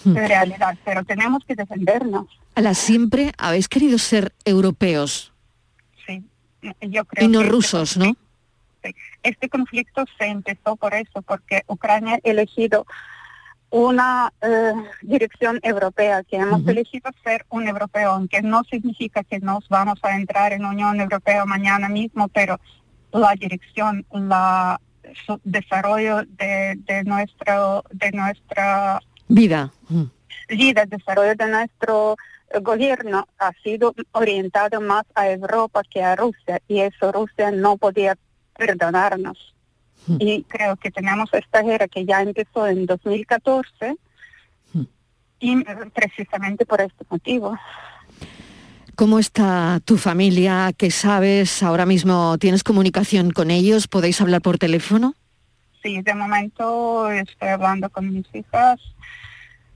Hmm. 0.04 0.14
realidad, 0.14 0.78
pero 0.84 1.04
tenemos 1.04 1.44
que 1.44 1.54
defendernos. 1.54 2.26
A 2.54 2.60
la 2.60 2.74
siempre 2.74 3.32
habéis 3.36 3.68
querido 3.68 3.98
ser 3.98 4.32
europeos. 4.44 5.32
Sí, 6.06 6.22
yo 6.82 7.04
creo. 7.04 7.24
Y 7.24 7.28
no 7.28 7.40
este 7.40 7.50
rusos, 7.52 7.96
¿no? 7.96 8.16
Este 9.22 9.48
conflicto 9.48 10.04
se 10.18 10.26
empezó 10.26 10.76
por 10.76 10.94
eso, 10.94 11.22
porque 11.22 11.62
Ucrania 11.66 12.14
ha 12.14 12.20
elegido 12.22 12.86
una 13.70 14.32
eh, 14.40 14.72
dirección 15.02 15.60
europea, 15.62 16.22
que 16.24 16.36
hemos 16.36 16.66
elegido 16.66 17.10
ser 17.22 17.44
un 17.50 17.68
europeo, 17.68 18.12
aunque 18.12 18.40
no 18.42 18.64
significa 18.64 19.22
que 19.24 19.40
nos 19.40 19.68
vamos 19.68 19.98
a 20.02 20.16
entrar 20.16 20.52
en 20.52 20.64
Unión 20.64 21.00
Europea 21.00 21.44
mañana 21.44 21.88
mismo, 21.88 22.28
pero 22.28 22.58
la 23.12 23.34
dirección, 23.34 24.06
la 24.10 24.80
desarrollo 25.42 26.22
de, 26.22 26.78
de 26.84 27.04
nuestro 27.04 27.82
de 27.90 28.12
nuestra 28.12 29.00
Vida. 29.28 29.70
Vida, 30.48 30.82
el 30.82 30.88
desarrollo 30.88 31.34
de 31.34 31.48
nuestro 31.48 32.16
eh, 32.50 32.60
gobierno 32.60 33.28
ha 33.38 33.52
sido 33.62 33.94
orientado 34.12 34.80
más 34.80 35.04
a 35.14 35.28
Europa 35.28 35.82
que 35.90 36.02
a 36.02 36.16
Rusia 36.16 36.60
y 36.66 36.80
eso 36.80 37.12
Rusia 37.12 37.50
no 37.50 37.76
podía 37.76 38.16
perdonarnos. 38.56 39.54
Y 40.18 40.42
creo 40.44 40.76
que 40.76 40.90
tenemos 40.90 41.28
esta 41.32 41.62
guerra 41.62 41.88
que 41.88 42.04
ya 42.04 42.22
empezó 42.22 42.66
en 42.66 42.86
2014 42.86 43.96
y 45.40 45.64
precisamente 45.94 46.66
por 46.66 46.80
este 46.80 47.04
motivo. 47.08 47.56
¿Cómo 48.94 49.18
está 49.18 49.80
tu 49.84 49.96
familia? 49.96 50.72
¿Qué 50.76 50.90
sabes? 50.90 51.62
¿Ahora 51.62 51.86
mismo 51.86 52.36
tienes 52.38 52.64
comunicación 52.64 53.30
con 53.30 53.50
ellos? 53.50 53.86
¿Podéis 53.86 54.20
hablar 54.20 54.42
por 54.42 54.58
teléfono? 54.58 55.14
Sí, 55.82 56.02
de 56.02 56.14
momento 56.14 57.08
estoy 57.10 57.48
hablando 57.48 57.88
con 57.90 58.12
mis 58.12 58.26
hijas 58.34 58.80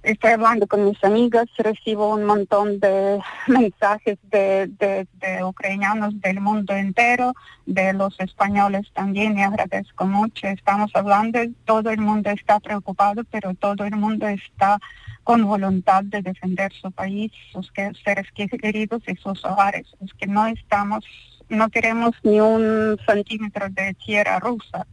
estoy 0.03 0.33
hablando 0.33 0.67
con 0.67 0.85
mis 0.85 1.03
amigas, 1.05 1.47
recibo 1.59 2.15
un 2.15 2.25
montón 2.25 2.81
de 2.81 3.21
mensajes 3.47 4.19
de, 4.31 4.69
de, 4.79 5.45
ucranianos 5.45 6.21
del 6.21 6.41
mundo 6.41 6.75
entero, 6.75 7.35
de 7.67 7.93
los 7.93 8.19
españoles 8.21 8.91
también, 8.95 9.39
y 9.39 9.43
agradezco 9.43 10.07
mucho. 10.07 10.47
Estamos 10.49 10.91
hablando, 10.95 11.39
todo 11.65 11.91
el 11.91 12.01
mundo 12.01 12.31
está 12.31 12.61
preocupado, 12.61 13.23
pero 13.31 13.55
todo 13.55 13.85
el 13.85 13.97
mundo 13.97 14.27
está 14.29 14.79
con 15.25 15.45
voluntad 15.47 16.03
de 16.05 16.23
defender 16.23 16.73
su 16.73 16.91
país, 16.91 17.31
sus 17.53 17.73
seres 18.05 18.27
queridos 18.33 19.03
y 19.07 19.15
sus 19.17 19.45
hogares. 19.45 19.87
Es 20.05 20.13
que 20.15 20.27
no 20.27 20.47
estamos, 20.47 21.05
no 21.49 21.69
queremos 21.71 22.13
ni 22.25 22.41
un 22.41 22.99
centímetro 23.07 23.69
de 23.71 23.95
tierra 23.95 24.41
rusa, 24.41 24.87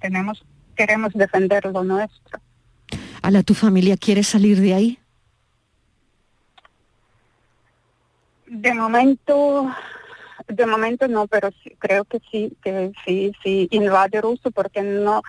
tenemos, 0.00 0.44
queremos 0.74 1.12
defender 1.12 1.64
lo 1.66 1.84
nuestro. 1.84 2.40
¿A 3.26 3.42
tu 3.42 3.54
familia 3.54 3.96
quiere 3.96 4.22
salir 4.22 4.60
de 4.60 4.72
ahí? 4.72 4.98
De 8.46 8.72
momento, 8.72 9.68
de 10.46 10.64
momento 10.64 11.08
no, 11.08 11.26
pero 11.26 11.50
creo 11.80 12.04
que 12.04 12.20
sí, 12.30 12.56
que 12.62 12.92
sí, 13.04 13.32
sí 13.42 13.66
invade 13.72 14.20
ruso 14.20 14.52
porque 14.52 14.80
no, 14.82 15.22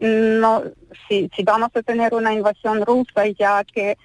no, 0.00 0.62
si, 1.06 1.30
si 1.36 1.42
vamos 1.42 1.68
a 1.74 1.82
tener 1.82 2.14
una 2.14 2.32
invasión 2.32 2.86
rusa 2.86 3.26
ya 3.26 3.62
que 3.64 3.98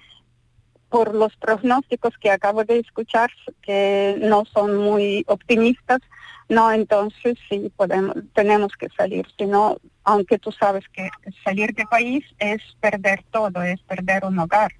por 0.90 1.14
los 1.14 1.34
pronósticos 1.36 2.18
que 2.18 2.30
acabo 2.30 2.64
de 2.64 2.80
escuchar, 2.80 3.30
que 3.62 4.18
no 4.20 4.44
son 4.44 4.76
muy 4.76 5.24
optimistas, 5.26 6.00
no, 6.48 6.72
entonces 6.72 7.36
sí 7.48 7.70
podemos, 7.76 8.16
tenemos 8.34 8.72
que 8.78 8.88
salir, 8.96 9.26
sino, 9.36 9.76
aunque 10.04 10.38
tú 10.38 10.50
sabes 10.50 10.84
que 10.92 11.10
salir 11.44 11.74
de 11.74 11.84
país 11.84 12.24
es 12.38 12.62
perder 12.80 13.22
todo, 13.30 13.62
es 13.62 13.80
perder 13.82 14.24
un 14.24 14.38
hogar. 14.38 14.72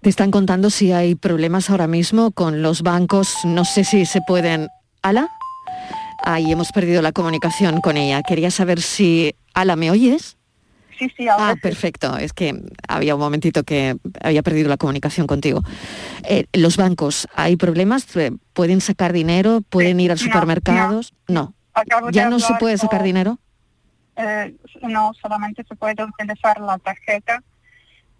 Te 0.00 0.08
están 0.08 0.30
contando 0.30 0.70
si 0.70 0.92
hay 0.92 1.16
problemas 1.16 1.68
ahora 1.68 1.88
mismo 1.88 2.30
con 2.30 2.62
los 2.62 2.82
bancos, 2.82 3.34
no 3.44 3.64
sé 3.64 3.82
si 3.82 4.06
se 4.06 4.20
pueden... 4.26 4.68
¿Ala? 5.02 5.28
Ahí 6.24 6.52
hemos 6.52 6.70
perdido 6.70 7.02
la 7.02 7.12
comunicación 7.12 7.80
con 7.80 7.96
ella. 7.96 8.22
Quería 8.22 8.50
saber 8.50 8.80
si... 8.80 9.34
Ala, 9.54 9.74
¿me 9.74 9.90
oyes? 9.90 10.36
Sí, 10.98 11.10
sí, 11.16 11.26
Ah, 11.28 11.54
perfecto. 11.60 12.16
Es 12.16 12.32
que 12.32 12.54
había 12.88 13.14
un 13.14 13.20
momentito 13.20 13.64
que 13.64 13.96
había 14.22 14.42
perdido 14.42 14.68
la 14.68 14.76
comunicación 14.76 15.26
contigo. 15.26 15.62
Eh, 16.24 16.46
¿Los 16.52 16.76
bancos 16.76 17.28
hay 17.34 17.56
problemas? 17.56 18.14
Eh, 18.16 18.32
¿Pueden 18.52 18.80
sacar 18.80 19.12
dinero? 19.12 19.60
¿Pueden 19.68 20.00
ir 20.00 20.12
a 20.12 20.16
supermercados? 20.16 21.12
No. 21.28 21.54
¿Ya 22.12 22.30
no 22.30 22.38
se 22.38 22.54
puede 22.54 22.78
sacar 22.78 23.02
dinero? 23.02 23.38
Eh, 24.16 24.56
no, 24.82 25.12
solamente 25.20 25.64
se 25.68 25.76
puede 25.76 26.02
utilizar 26.02 26.58
la 26.60 26.78
tarjeta 26.78 27.42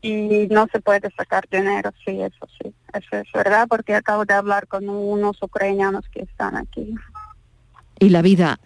y 0.03 0.47
no 0.51 0.66
se 0.70 0.81
puede 0.81 1.11
sacar 1.16 1.49
dinero, 1.51 1.91
sí, 2.05 2.20
eso 2.20 2.47
sí. 2.61 2.74
Eso 2.93 3.16
es 3.16 3.33
verdad, 3.33 3.66
porque 3.66 3.95
acabo 3.95 4.27
de 4.27 4.35
hablar 4.35 4.66
con 4.66 4.89
unos 4.89 5.43
ucranianos 5.43 6.05
que 6.12 6.20
están 6.20 6.57
aquí. 6.57 6.95
¿Y 7.99 8.11
la 8.11 8.20
vida? 8.20 8.61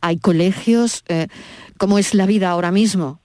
¿Hay 0.00 0.18
colegios? 0.18 1.04
¿Cómo 1.78 1.98
es 1.98 2.14
la 2.14 2.26
vida 2.26 2.50
ahora 2.50 2.70
mismo? 2.70 3.20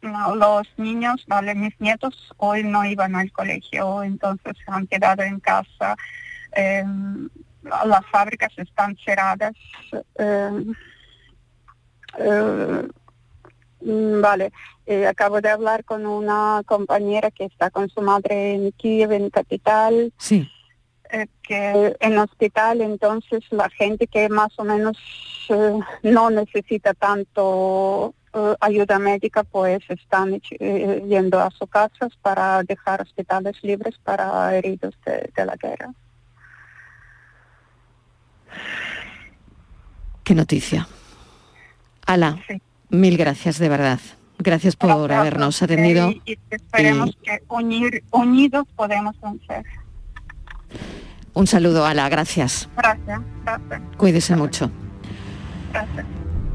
Los 0.00 0.66
niños, 0.76 1.24
vale, 1.26 1.54
mis 1.54 1.78
nietos 1.80 2.32
hoy 2.36 2.62
no 2.62 2.84
iban 2.84 3.16
al 3.16 3.32
colegio, 3.32 4.02
entonces 4.02 4.56
se 4.64 4.70
han 4.70 4.86
quedado 4.86 5.22
en 5.22 5.40
casa. 5.40 5.96
Em, 6.52 7.28
las 7.62 8.06
fábricas 8.06 8.52
están 8.56 8.96
cerradas. 9.04 9.54
Em, 10.16 10.74
mm, 13.80 14.20
vale, 14.20 14.52
eh, 14.86 15.06
acabo 15.06 15.40
de 15.40 15.50
hablar 15.50 15.84
con 15.84 16.06
una 16.06 16.62
compañera 16.64 17.30
que 17.30 17.44
está 17.44 17.70
con 17.70 17.88
su 17.88 18.00
madre 18.00 18.54
en 18.54 18.72
Kiev, 18.72 19.12
en 19.12 19.30
capital. 19.30 20.12
Sí. 20.18 20.48
Eh, 21.10 21.26
que 21.42 21.96
en 22.00 22.18
hospital 22.18 22.82
entonces 22.82 23.42
la 23.50 23.70
gente 23.70 24.06
que 24.06 24.28
más 24.28 24.50
o 24.58 24.64
menos 24.64 24.98
no 26.02 26.28
necesita 26.28 26.92
tanto 26.92 28.14
eh, 28.34 28.54
ayuda 28.60 28.98
médica 28.98 29.42
pues 29.42 29.80
están 29.88 30.38
eh, 30.60 31.02
yendo 31.08 31.40
a 31.40 31.50
sus 31.50 31.70
casas 31.70 32.12
para 32.20 32.62
dejar 32.62 33.00
hospitales 33.00 33.56
libres 33.62 33.94
para 34.04 34.54
heridos 34.54 34.94
de, 35.06 35.46
la 35.46 35.56
guerra. 35.56 35.94
Qué 40.24 40.34
noticia. 40.34 40.86
Ala, 42.04 42.38
mil 42.90 43.16
gracias 43.16 43.58
de 43.58 43.68
verdad. 43.70 44.00
Gracias 44.38 44.76
por 44.76 45.10
habernos 45.10 45.62
atendido. 45.62 46.10
Y, 46.10 46.38
esperemos 46.50 47.16
que 47.22 47.42
unidos 48.10 48.66
podemos 48.76 49.18
vencer. 49.22 49.64
Un 51.38 51.46
saludo, 51.46 51.86
Ala, 51.86 52.08
gracias. 52.08 52.68
Gracias, 52.76 53.20
gracias. 53.44 53.80
Cuídese 53.96 54.34
mucho. 54.34 54.72
Gracias. 55.72 56.04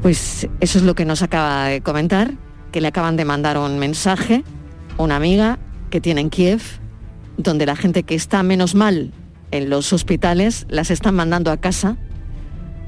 Pues 0.02 0.46
eso 0.60 0.78
es 0.78 0.84
lo 0.84 0.94
que 0.94 1.06
nos 1.06 1.22
acaba 1.22 1.68
de 1.68 1.80
comentar, 1.80 2.32
que 2.70 2.82
le 2.82 2.88
acaban 2.88 3.16
de 3.16 3.24
mandar 3.24 3.56
un 3.56 3.78
mensaje, 3.78 4.44
una 4.98 5.16
amiga 5.16 5.58
que 5.88 6.02
tiene 6.02 6.20
en 6.20 6.28
Kiev 6.28 6.60
donde 7.38 7.64
la 7.64 7.76
gente 7.76 8.02
que 8.02 8.14
está 8.14 8.42
menos 8.42 8.74
mal 8.74 9.10
en 9.52 9.70
los 9.70 9.90
hospitales 9.94 10.66
las 10.68 10.90
están 10.90 11.14
mandando 11.14 11.50
a 11.50 11.56
casa 11.56 11.96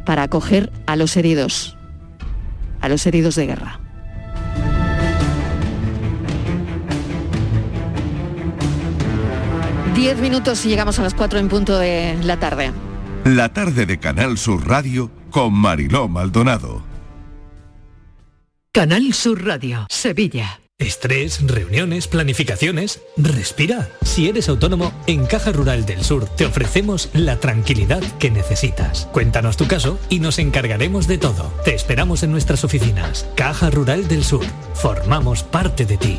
para 0.05 0.25
acoger 0.25 0.71
a 0.87 0.97
los 0.97 1.17
heridos, 1.17 1.79
a 2.83 2.91
los 2.91 3.07
heridos 3.07 3.37
de 3.37 3.47
guerra. 3.47 3.81
Diez 9.97 10.21
minutos 10.21 10.63
y 10.67 10.69
llegamos 10.69 10.99
a 10.99 11.03
las 11.03 11.15
cuatro 11.15 11.39
en 11.39 11.49
punto 11.49 11.79
de 11.79 12.19
la 12.23 12.39
tarde. 12.39 12.71
La 13.25 13.55
tarde 13.55 13.87
de 13.87 13.99
Canal 13.99 14.37
Sur 14.37 14.69
Radio 14.69 15.11
con 15.31 15.55
Mariló 15.55 16.07
Maldonado. 16.07 16.83
Canal 18.73 19.15
Sur 19.15 19.43
Radio, 19.43 19.87
Sevilla. 19.89 20.61
Estrés, 20.79 21.41
reuniones, 21.47 22.09
planificaciones. 22.09 23.01
Respira. 23.17 23.89
Si 24.03 24.29
eres 24.29 24.51
autónomo, 24.51 24.93
en 25.07 25.25
Caja 25.25 25.51
Rural 25.51 25.87
del 25.87 26.05
Sur 26.05 26.27
te 26.27 26.45
ofrecemos 26.45 27.09
la 27.15 27.41
tranquilidad 27.41 28.03
que 28.19 28.31
necesitas. 28.31 29.09
Cuéntanos 29.13 29.57
tu 29.57 29.67
caso 29.67 29.99
y 30.11 30.21
nos 30.21 30.39
encargaremos 30.39 31.07
de 31.07 31.17
todo. 31.17 31.51
Te 31.65 31.75
esperamos 31.75 32.23
en 32.23 32.33
nuestras 32.33 32.65
oficinas. 32.65 33.27
Caja 33.35 33.71
Rural 33.71 34.07
del 34.09 34.25
Sur. 34.25 34.45
Formamos 34.75 35.43
parte 35.43 35.87
de 35.87 35.97
ti. 35.97 36.19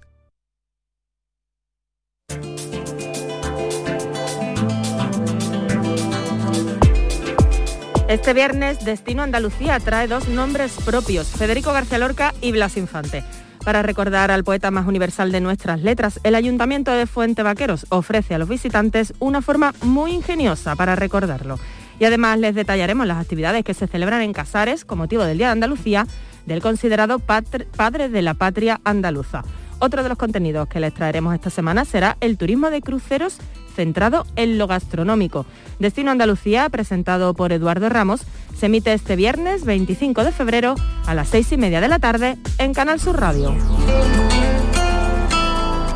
Este 8.11 8.33
viernes, 8.33 8.83
Destino 8.83 9.23
Andalucía 9.23 9.79
trae 9.79 10.05
dos 10.05 10.27
nombres 10.27 10.73
propios, 10.83 11.29
Federico 11.29 11.71
García 11.71 11.97
Lorca 11.97 12.33
y 12.41 12.51
Blas 12.51 12.75
Infante. 12.75 13.23
Para 13.63 13.83
recordar 13.83 14.31
al 14.31 14.43
poeta 14.43 14.69
más 14.69 14.85
universal 14.85 15.31
de 15.31 15.39
nuestras 15.39 15.81
letras, 15.81 16.19
el 16.25 16.35
Ayuntamiento 16.35 16.91
de 16.91 17.07
Fuente 17.07 17.41
Vaqueros 17.41 17.85
ofrece 17.87 18.35
a 18.35 18.37
los 18.37 18.49
visitantes 18.49 19.13
una 19.19 19.41
forma 19.41 19.73
muy 19.83 20.11
ingeniosa 20.11 20.75
para 20.75 20.97
recordarlo. 20.97 21.57
Y 22.01 22.03
además 22.03 22.37
les 22.37 22.53
detallaremos 22.53 23.07
las 23.07 23.17
actividades 23.17 23.63
que 23.63 23.73
se 23.73 23.87
celebran 23.87 24.23
en 24.23 24.33
Casares 24.33 24.83
con 24.83 24.97
motivo 24.97 25.23
del 25.23 25.37
Día 25.37 25.47
de 25.47 25.53
Andalucía 25.53 26.05
del 26.45 26.61
considerado 26.61 27.19
padre 27.19 28.09
de 28.09 28.21
la 28.21 28.33
patria 28.33 28.81
andaluza. 28.83 29.45
Otro 29.79 30.03
de 30.03 30.09
los 30.09 30.17
contenidos 30.17 30.67
que 30.67 30.81
les 30.81 30.93
traeremos 30.93 31.33
esta 31.33 31.49
semana 31.49 31.85
será 31.85 32.17
el 32.19 32.37
turismo 32.37 32.69
de 32.71 32.81
cruceros 32.81 33.37
centrado 33.71 34.25
en 34.35 34.57
lo 34.57 34.67
gastronómico. 34.67 35.45
Destino 35.79 36.11
Andalucía, 36.11 36.69
presentado 36.69 37.33
por 37.33 37.51
Eduardo 37.51 37.89
Ramos, 37.89 38.21
se 38.57 38.67
emite 38.67 38.93
este 38.93 39.15
viernes 39.15 39.65
25 39.65 40.23
de 40.23 40.31
febrero 40.31 40.75
a 41.05 41.15
las 41.15 41.29
seis 41.29 41.51
y 41.51 41.57
media 41.57 41.81
de 41.81 41.87
la 41.87 41.99
tarde 41.99 42.37
en 42.57 42.73
Canal 42.73 42.99
Sur 42.99 43.19
Radio. 43.19 43.55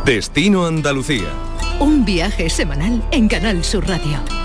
Destino 0.06 0.66
Andalucía. 0.66 1.30
Un 1.80 2.06
viaje 2.06 2.50
semanal 2.50 3.04
en 3.12 3.28
Canal 3.28 3.64
Sur 3.64 3.88
Radio. 3.88 4.45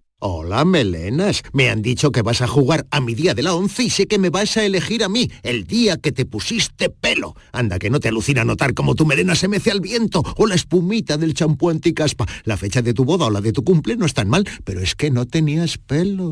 Hola, 0.23 0.65
melenas. 0.65 1.41
Me 1.51 1.71
han 1.71 1.81
dicho 1.81 2.11
que 2.11 2.21
vas 2.21 2.43
a 2.43 2.47
jugar 2.47 2.85
a 2.91 3.01
mi 3.01 3.15
día 3.15 3.33
de 3.33 3.41
la 3.41 3.55
once 3.55 3.81
y 3.81 3.89
sé 3.89 4.05
que 4.05 4.19
me 4.19 4.29
vas 4.29 4.55
a 4.55 4.63
elegir 4.63 5.03
a 5.03 5.09
mí, 5.09 5.31
el 5.41 5.65
día 5.65 5.97
que 5.97 6.11
te 6.11 6.27
pusiste 6.27 6.91
pelo. 6.91 7.35
Anda, 7.51 7.79
que 7.79 7.89
no 7.89 7.99
te 7.99 8.09
alucina 8.09 8.45
notar 8.45 8.75
cómo 8.75 8.93
tu 8.93 9.07
melena 9.07 9.33
se 9.33 9.47
mece 9.47 9.71
al 9.71 9.81
viento 9.81 10.21
o 10.37 10.45
la 10.45 10.53
espumita 10.53 11.17
del 11.17 11.33
champú 11.33 11.71
anticaspa. 11.71 12.27
La 12.43 12.55
fecha 12.55 12.83
de 12.83 12.93
tu 12.93 13.03
boda 13.03 13.25
o 13.25 13.29
la 13.31 13.41
de 13.41 13.51
tu 13.51 13.63
cumple 13.63 13.95
no 13.95 14.05
es 14.05 14.13
tan 14.13 14.29
mal, 14.29 14.47
pero 14.63 14.79
es 14.81 14.93
que 14.93 15.09
no 15.09 15.25
tenías 15.25 15.79
pelo. 15.79 16.29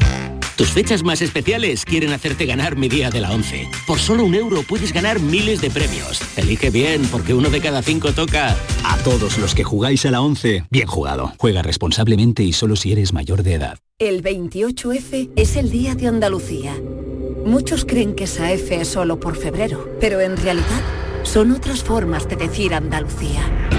Tus 0.59 0.71
fechas 0.71 1.03
más 1.03 1.21
especiales 1.21 1.85
quieren 1.85 2.11
hacerte 2.11 2.45
ganar 2.45 2.75
mi 2.75 2.89
día 2.89 3.09
de 3.09 3.21
la 3.21 3.31
once. 3.31 3.69
Por 3.87 3.97
solo 3.97 4.25
un 4.25 4.35
euro 4.35 4.61
puedes 4.63 4.91
ganar 4.91 5.21
miles 5.21 5.61
de 5.61 5.71
premios. 5.71 6.21
Elige 6.35 6.69
bien, 6.69 7.03
porque 7.03 7.33
uno 7.33 7.49
de 7.49 7.61
cada 7.61 7.81
cinco 7.81 8.11
toca. 8.11 8.57
A 8.83 8.97
todos 8.97 9.37
los 9.37 9.55
que 9.55 9.63
jugáis 9.63 10.05
a 10.05 10.11
la 10.11 10.19
once, 10.19 10.65
bien 10.69 10.85
jugado. 10.85 11.31
Juega 11.37 11.61
responsablemente 11.61 12.43
y 12.43 12.51
solo 12.51 12.75
si 12.75 12.91
eres 12.91 13.13
mayor 13.13 13.41
de 13.41 13.53
edad. 13.53 13.79
El 13.99 14.21
28F 14.21 15.29
es 15.37 15.55
el 15.55 15.71
Día 15.71 15.95
de 15.95 16.07
Andalucía. 16.07 16.75
Muchos 17.45 17.85
creen 17.85 18.13
que 18.13 18.25
esa 18.25 18.51
F 18.51 18.81
es 18.81 18.89
solo 18.89 19.17
por 19.17 19.37
febrero, 19.37 19.89
pero 20.01 20.19
en 20.19 20.35
realidad 20.35 20.81
son 21.23 21.53
otras 21.53 21.83
formas 21.83 22.27
de 22.27 22.35
decir 22.35 22.73
Andalucía. 22.73 23.78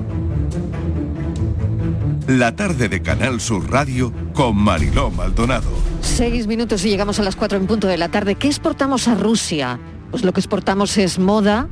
La 2.27 2.55
tarde 2.55 2.87
de 2.87 3.01
Canal 3.01 3.41
Sur 3.41 3.69
Radio 3.71 4.13
con 4.33 4.55
Mariló 4.55 5.09
Maldonado. 5.09 5.71
Seis 6.01 6.45
minutos 6.45 6.85
y 6.85 6.89
llegamos 6.89 7.19
a 7.19 7.23
las 7.23 7.35
cuatro 7.35 7.57
en 7.57 7.65
punto 7.65 7.87
de 7.87 7.97
la 7.97 8.09
tarde. 8.09 8.35
¿Qué 8.35 8.47
exportamos 8.47 9.07
a 9.07 9.15
Rusia? 9.15 9.79
Pues 10.11 10.23
lo 10.23 10.31
que 10.31 10.39
exportamos 10.39 10.97
es 10.97 11.17
moda, 11.17 11.67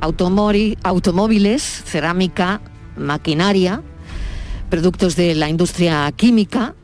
automóviles, 0.00 1.62
cerámica, 1.84 2.62
maquinaria, 2.96 3.82
productos 4.70 5.14
de 5.14 5.34
la 5.34 5.50
industria 5.50 6.10
química, 6.12 6.74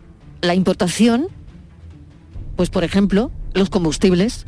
la 0.42 0.54
importación, 0.54 1.28
pues 2.56 2.68
por 2.68 2.84
ejemplo, 2.84 3.32
los 3.54 3.70
combustibles, 3.70 4.46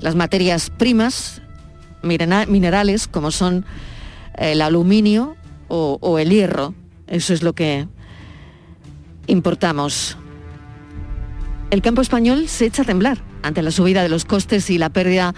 las 0.00 0.14
materias 0.14 0.70
primas, 0.70 1.42
minerales 2.02 3.06
como 3.06 3.30
son 3.30 3.66
el 4.34 4.62
aluminio 4.62 5.36
o, 5.68 5.98
o 6.00 6.18
el 6.18 6.30
hierro. 6.30 6.74
Eso 7.06 7.34
es 7.34 7.42
lo 7.42 7.54
que 7.54 7.86
importamos. 9.26 10.16
El 11.70 11.82
campo 11.82 12.00
español 12.00 12.48
se 12.48 12.66
echa 12.66 12.82
a 12.82 12.84
temblar 12.84 13.18
ante 13.42 13.62
la 13.62 13.70
subida 13.70 14.02
de 14.02 14.08
los 14.08 14.24
costes 14.24 14.70
y 14.70 14.78
la 14.78 14.90
pérdida 14.90 15.34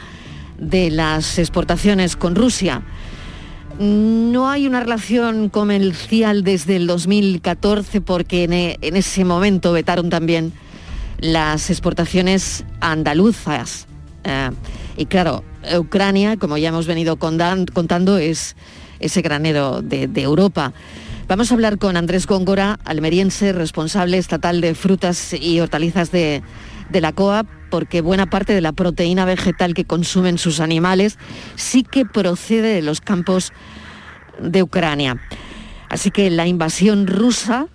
de 0.58 0.90
las 0.90 1.38
exportaciones 1.38 2.16
con 2.16 2.34
Rusia. 2.34 2.82
No 3.78 4.50
hay 4.50 4.66
una 4.66 4.80
relación 4.80 5.50
comercial 5.50 6.42
desde 6.42 6.76
el 6.76 6.86
2014 6.86 8.00
porque 8.00 8.44
e, 8.44 8.78
en, 8.80 8.96
ese 8.96 9.24
momento 9.24 9.72
vetaron 9.72 10.10
también 10.10 10.52
las 11.20 11.70
exportaciones 11.70 12.64
andaluzas. 12.80 13.86
Eh, 14.24 14.50
y 14.96 15.06
claro, 15.06 15.44
Ucrania, 15.78 16.36
como 16.36 16.58
ya 16.58 16.70
hemos 16.70 16.86
venido 16.86 17.16
contando, 17.18 18.18
es 18.18 18.56
ese 19.00 19.22
granero 19.22 19.80
de, 19.82 20.10
Europa. 20.16 20.72
Vamos 21.28 21.50
a 21.50 21.54
hablar 21.54 21.76
con 21.76 21.98
Andrés 21.98 22.26
Góngora, 22.26 22.78
almeriense, 22.86 23.52
responsable 23.52 24.16
estatal 24.16 24.62
de 24.62 24.74
frutas 24.74 25.34
y 25.34 25.60
hortalizas 25.60 26.10
de, 26.10 26.42
de 26.88 27.00
la 27.02 27.12
COA, 27.12 27.44
porque 27.70 28.00
buena 28.00 28.30
parte 28.30 28.54
de 28.54 28.62
la 28.62 28.72
proteína 28.72 29.26
vegetal 29.26 29.74
que 29.74 29.84
consumen 29.84 30.38
sus 30.38 30.58
animales 30.58 31.18
sí 31.54 31.82
que 31.82 32.06
procede 32.06 32.72
de 32.76 32.80
los 32.80 33.02
campos 33.02 33.52
de 34.40 34.62
Ucrania. 34.62 35.20
Así 35.90 36.10
que 36.10 36.30
la 36.30 36.46
invasión 36.46 37.06
rusa 37.06 37.66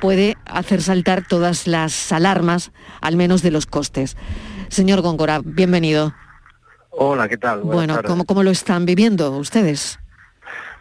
puede 0.00 0.36
hacer 0.44 0.82
saltar 0.82 1.24
todas 1.24 1.68
las 1.68 2.10
alarmas, 2.10 2.72
al 3.00 3.14
menos 3.14 3.42
de 3.42 3.52
los 3.52 3.66
costes. 3.66 4.16
Señor 4.70 5.02
Góngora, 5.02 5.40
bienvenido. 5.44 6.14
Hola, 6.90 7.28
¿qué 7.28 7.36
tal? 7.36 7.60
bueno, 7.60 8.00
¿cómo, 8.04 8.24
¿cómo, 8.24 8.42
lo 8.42 8.50
están 8.50 8.86
viviendo 8.86 9.30
ustedes? 9.36 10.00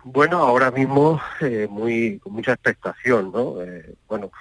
Bueno, 0.10 0.38
ahora 0.38 0.72
mismo 0.72 1.20
eh, 1.42 1.68
muy 1.70 2.20
con 2.20 2.32
mucha 2.32 2.54
expectación, 2.54 3.30
¿no? 3.34 3.62
Eh, 3.62 3.94
bueno, 4.08 4.32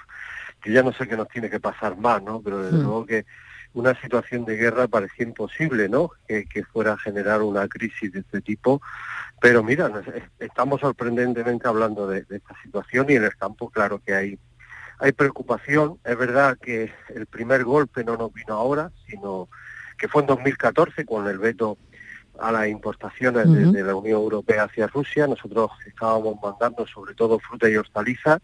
yo 0.63 0.71
ya 0.71 0.81
no 0.81 0.93
sé 0.93 1.09
qué 1.09 1.17
nos 1.17 1.27
tiene 1.27 1.49
que 1.49 1.59
pasar 1.59 1.97
más, 1.97 2.23
¿no? 2.23 2.41
Pero 2.41 2.63
desde 2.63 2.77
hmm. 2.77 2.83
luego 2.83 3.05
que 3.05 3.25
una 3.73 3.99
situación 3.99 4.45
de 4.45 4.55
guerra 4.55 4.87
parecía 4.87 5.25
imposible, 5.25 5.89
¿no? 5.89 6.11
Que, 6.25 6.45
fuera 6.71 6.93
a 6.93 6.97
generar 6.97 7.41
una 7.41 7.67
crisis 7.67 8.13
de 8.13 8.21
este 8.21 8.39
tipo. 8.39 8.81
Pero 9.41 9.61
mira, 9.61 9.91
estamos 10.39 10.79
sorprendentemente 10.79 11.67
hablando 11.67 12.07
de, 12.07 12.19
esta 12.29 12.55
situación 12.63 13.07
y 13.09 13.15
en 13.15 13.25
el 13.25 13.35
campo, 13.35 13.69
claro 13.69 13.99
que 13.99 14.15
hay, 14.15 14.39
hay 14.99 15.11
preocupación. 15.11 15.99
Es 16.05 16.17
verdad 16.17 16.57
que 16.61 16.93
el 17.13 17.25
primer 17.25 17.65
golpe 17.65 18.05
no 18.05 18.15
nos 18.15 18.33
vino 18.33 18.53
ahora, 18.53 18.91
sino 19.05 19.49
que 19.97 20.07
fue 20.07 20.21
en 20.21 20.27
2014 20.27 21.05
con 21.05 21.27
el 21.27 21.39
veto 21.39 21.77
a 22.39 22.51
las 22.51 22.67
importaciones 22.67 23.51
de, 23.73 23.83
la 23.83 23.95
Unión 23.95 24.19
Europea 24.21 24.63
hacia 24.63 24.87
Rusia. 24.87 25.27
Nosotros 25.27 25.71
estábamos 25.85 26.37
mandando 26.41 26.85
sobre 26.87 27.13
todo 27.13 27.39
fruta 27.39 27.69
y 27.69 27.75
hortalizas 27.75 28.39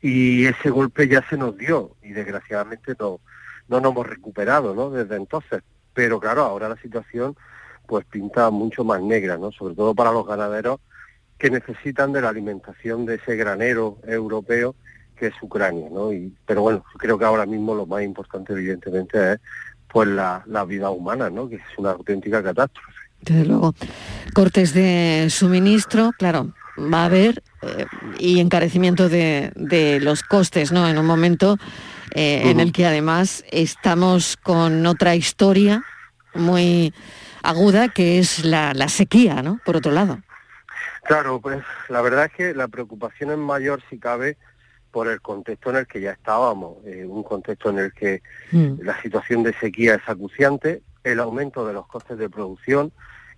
y 0.00 0.46
ese 0.46 0.70
golpe 0.70 1.08
ya 1.08 1.22
se 1.28 1.36
nos 1.36 1.56
dio 1.56 1.96
y 2.02 2.12
desgraciadamente 2.12 2.94
no, 2.98 3.20
no 3.68 3.80
nos 3.80 3.92
hemos 3.92 4.06
recuperado 4.06 4.74
¿no? 4.74 4.90
desde 4.90 5.16
entonces. 5.16 5.62
Pero 5.92 6.20
claro, 6.20 6.42
ahora 6.42 6.68
la 6.68 6.76
situación 6.76 7.36
pues 7.86 8.04
pinta 8.04 8.50
mucho 8.50 8.84
más 8.84 9.02
negra, 9.02 9.36
¿no? 9.36 9.50
sobre 9.52 9.74
todo 9.74 9.94
para 9.94 10.12
los 10.12 10.26
ganaderos 10.26 10.80
que 11.38 11.50
necesitan 11.50 12.12
de 12.12 12.20
la 12.20 12.28
alimentación 12.28 13.06
de 13.06 13.16
ese 13.16 13.34
granero 13.34 13.98
europeo 14.06 14.74
que 15.16 15.28
es 15.28 15.34
Ucrania. 15.42 15.88
¿no? 15.90 16.12
Y, 16.12 16.34
pero 16.46 16.62
bueno, 16.62 16.84
creo 16.98 17.18
que 17.18 17.24
ahora 17.24 17.46
mismo 17.46 17.74
lo 17.74 17.86
más 17.86 18.02
importante 18.02 18.52
evidentemente 18.52 19.32
es 19.32 19.40
pues 19.88 20.08
la, 20.08 20.44
vida 20.66 20.90
humana, 20.90 21.30
¿no? 21.30 21.48
que 21.48 21.56
es 21.56 21.62
una 21.78 21.90
auténtica 21.90 22.42
catástrofe. 22.42 22.89
Desde 23.22 23.44
luego, 23.44 23.74
cortes 24.34 24.72
de 24.74 25.28
suministro, 25.30 26.12
claro, 26.18 26.52
va 26.78 27.02
a 27.02 27.06
haber 27.06 27.42
eh, 27.62 27.86
y 28.18 28.40
encarecimiento 28.40 29.08
de, 29.08 29.52
de, 29.54 30.00
los 30.00 30.22
costes, 30.22 30.72
¿no? 30.72 30.88
En 30.88 30.98
un 30.98 31.06
momento 31.06 31.58
eh, 32.14 32.50
en 32.50 32.60
el 32.60 32.72
que 32.72 32.86
además 32.86 33.44
estamos 33.50 34.36
con 34.36 34.84
otra 34.86 35.14
historia 35.14 35.84
muy 36.34 36.92
aguda 37.42 37.88
que 37.88 38.18
es 38.18 38.44
la, 38.44 38.74
sequía, 38.88 39.42
¿no? 39.42 39.60
Por 39.64 39.76
otro 39.76 39.92
lado. 39.92 40.18
Claro, 41.04 41.40
pues 41.40 41.62
la 41.88 42.02
verdad 42.02 42.26
es 42.26 42.32
que 42.32 42.54
la 42.54 42.68
preocupación 42.68 43.30
es 43.30 43.38
mayor 43.38 43.82
si 43.88 43.98
cabe 43.98 44.36
por 44.90 45.08
el 45.08 45.20
contexto 45.20 45.70
en 45.70 45.76
el 45.76 45.86
que 45.86 46.00
ya 46.00 46.12
estábamos, 46.12 46.78
eh, 46.84 47.04
un 47.04 47.22
contexto 47.22 47.70
en 47.70 47.78
el 47.78 47.92
que 47.92 48.22
mm. 48.50 48.82
la 48.82 49.00
situación 49.00 49.44
de 49.44 49.54
sequía 49.54 49.94
es 49.94 50.02
acuciante, 50.08 50.82
el 51.04 51.20
aumento 51.20 51.66
de 51.66 51.72
los 51.72 51.86
costes 51.86 52.18
de 52.18 52.28
producción, 52.28 52.92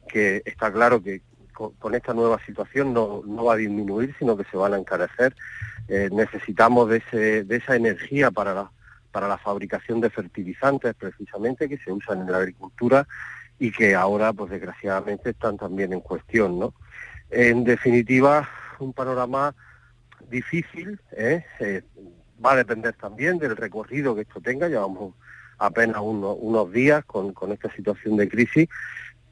que 0.08 0.42
está 0.44 0.72
claro 0.72 1.02
que 1.02 1.22
con, 1.52 1.94
esta 1.94 2.14
nueva 2.14 2.44
situación 2.44 2.92
no, 2.92 3.22
no, 3.24 3.44
va 3.44 3.54
a 3.54 3.56
disminuir, 3.56 4.14
sino 4.18 4.36
que 4.36 4.44
se 4.50 4.56
van 4.56 4.74
a 4.74 4.78
encarecer. 4.78 5.34
Eh, 5.88 6.08
necesitamos 6.12 6.88
de, 6.88 6.98
ese, 6.98 7.44
de 7.44 7.56
esa 7.56 7.76
energía 7.76 8.30
para 8.30 8.54
la, 8.54 8.70
para 9.10 9.28
la 9.28 9.38
fabricación 9.38 10.00
de 10.00 10.10
fertilizantes, 10.10 10.94
precisamente, 10.94 11.68
que 11.68 11.78
se 11.78 11.92
usan 11.92 12.22
en 12.22 12.32
la 12.32 12.38
agricultura 12.38 13.06
y 13.58 13.70
que 13.70 13.94
ahora, 13.94 14.32
pues 14.32 14.50
desgraciadamente, 14.50 15.30
están 15.30 15.56
también 15.56 15.92
en 15.92 16.00
cuestión. 16.00 16.58
¿no? 16.58 16.74
En 17.30 17.64
definitiva, 17.64 18.48
un 18.78 18.92
panorama 18.92 19.54
difícil, 20.28 20.98
¿eh? 21.12 21.44
Eh, 21.60 21.82
va 22.44 22.52
a 22.52 22.56
depender 22.56 22.94
también 22.94 23.38
del 23.38 23.56
recorrido 23.56 24.14
que 24.14 24.22
esto 24.22 24.40
tenga, 24.40 24.68
llevamos 24.68 25.14
apenas 25.62 26.02
unos 26.02 26.72
días 26.72 27.04
con, 27.04 27.32
con 27.32 27.52
esta 27.52 27.72
situación 27.72 28.16
de 28.16 28.28
crisis, 28.28 28.68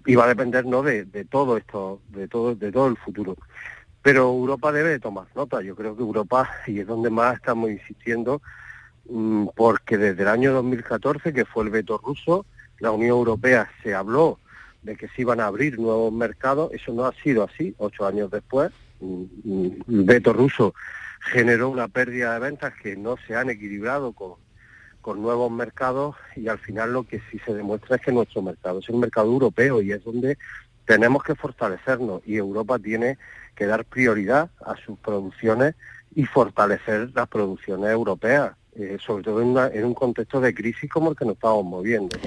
y 0.06 0.14
va 0.14 0.24
a 0.24 0.28
depender 0.28 0.64
¿no? 0.64 0.82
de, 0.82 1.04
todo 1.28 1.56
esto, 1.56 2.00
de 2.08 2.28
todo, 2.28 2.54
de 2.54 2.72
todo 2.72 2.86
el 2.86 2.96
futuro. 2.96 3.36
Pero 4.02 4.30
Europa 4.30 4.72
debe 4.72 4.98
tomar 4.98 5.26
nota. 5.34 5.60
Yo 5.60 5.76
creo 5.76 5.96
que 5.96 6.02
Europa, 6.02 6.48
y 6.66 6.80
es 6.80 6.86
donde 6.86 7.10
más 7.10 7.36
estamos 7.36 7.70
insistiendo, 7.70 8.40
mm, 9.08 9.48
porque 9.54 9.98
desde 9.98 10.22
el 10.22 10.28
año 10.28 10.52
2014, 10.54 11.32
que 11.32 11.44
fue 11.44 11.64
el 11.64 11.70
veto 11.70 11.98
ruso, 11.98 12.46
la 12.78 12.92
Unión 12.92 13.10
Europea 13.10 13.70
se 13.82 13.94
habló 13.94 14.38
de 14.82 14.96
que 14.96 15.08
se 15.08 15.22
iban 15.22 15.40
a 15.40 15.46
abrir 15.46 15.78
nuevos 15.78 16.12
mercados. 16.12 16.72
Eso 16.72 16.94
no 16.94 17.04
ha 17.04 17.12
sido 17.12 17.44
así. 17.44 17.74
Ocho 17.76 18.06
años 18.06 18.30
después, 18.30 18.70
mm, 19.00 19.24
mm, 19.44 19.70
el 19.88 20.04
veto 20.04 20.32
ruso 20.32 20.74
generó 21.20 21.68
una 21.68 21.88
pérdida 21.88 22.32
de 22.32 22.40
ventas 22.40 22.72
que 22.82 22.96
no 22.96 23.16
se 23.26 23.36
han 23.36 23.50
equilibrado 23.50 24.12
con, 24.12 24.36
con 25.00 25.22
nuevos 25.22 25.50
mercados 25.50 26.16
y 26.36 26.48
al 26.48 26.58
final 26.58 26.92
lo 26.92 27.04
que 27.04 27.20
sí 27.30 27.40
se 27.44 27.54
demuestra 27.54 27.96
es 27.96 28.02
que 28.02 28.12
nuestro 28.12 28.42
mercado 28.42 28.80
es 28.80 28.88
un 28.88 29.00
mercado 29.00 29.26
europeo 29.26 29.80
y 29.82 29.92
es 29.92 30.04
donde 30.04 30.38
tenemos 30.86 31.22
que 31.22 31.34
fortalecernos 31.34 32.22
y 32.26 32.36
Europa 32.36 32.78
tiene 32.78 33.18
que 33.54 33.66
dar 33.66 33.84
prioridad 33.84 34.50
a 34.64 34.74
sus 34.84 34.98
producciones 34.98 35.74
y 36.14 36.24
fortalecer 36.24 37.10
las 37.14 37.28
producciones 37.28 37.90
europeas, 37.90 38.52
eh, 38.74 38.98
sobre 39.04 39.22
todo 39.22 39.40
en, 39.40 39.84
un 39.84 39.94
contexto 39.94 40.40
de 40.40 40.54
crisis 40.54 40.90
como 40.90 41.10
el 41.10 41.16
que 41.16 41.24
nos 41.24 41.34
estamos 41.34 41.64
moviendo. 41.64 42.18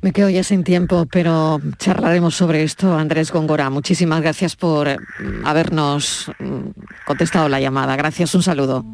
Me 0.00 0.12
quedo 0.12 0.28
ya 0.28 0.44
sin 0.44 0.62
tiempo, 0.64 1.06
pero 1.10 1.60
charlaremos 1.78 2.36
sobre 2.36 2.62
esto. 2.62 2.94
Andrés 2.94 3.32
Góngora, 3.32 3.70
muchísimas 3.70 4.20
gracias 4.20 4.54
por 4.54 4.86
eh, 4.86 4.96
habernos 5.44 6.30
mm, 6.38 6.68
contestado 7.06 7.48
la 7.48 7.58
llamada. 7.58 7.96
Gracias, 7.96 8.34
un 8.34 8.42
saludo. 8.42 8.84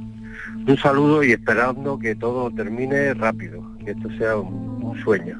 Un 0.66 0.76
saludo 0.76 1.22
y 1.22 1.32
esperando 1.32 1.98
que 1.98 2.14
todo 2.14 2.50
termine 2.50 3.14
rápido, 3.14 3.62
que 3.84 3.92
esto 3.92 4.08
sea 4.18 4.36
un, 4.36 4.70
sueño. 5.04 5.38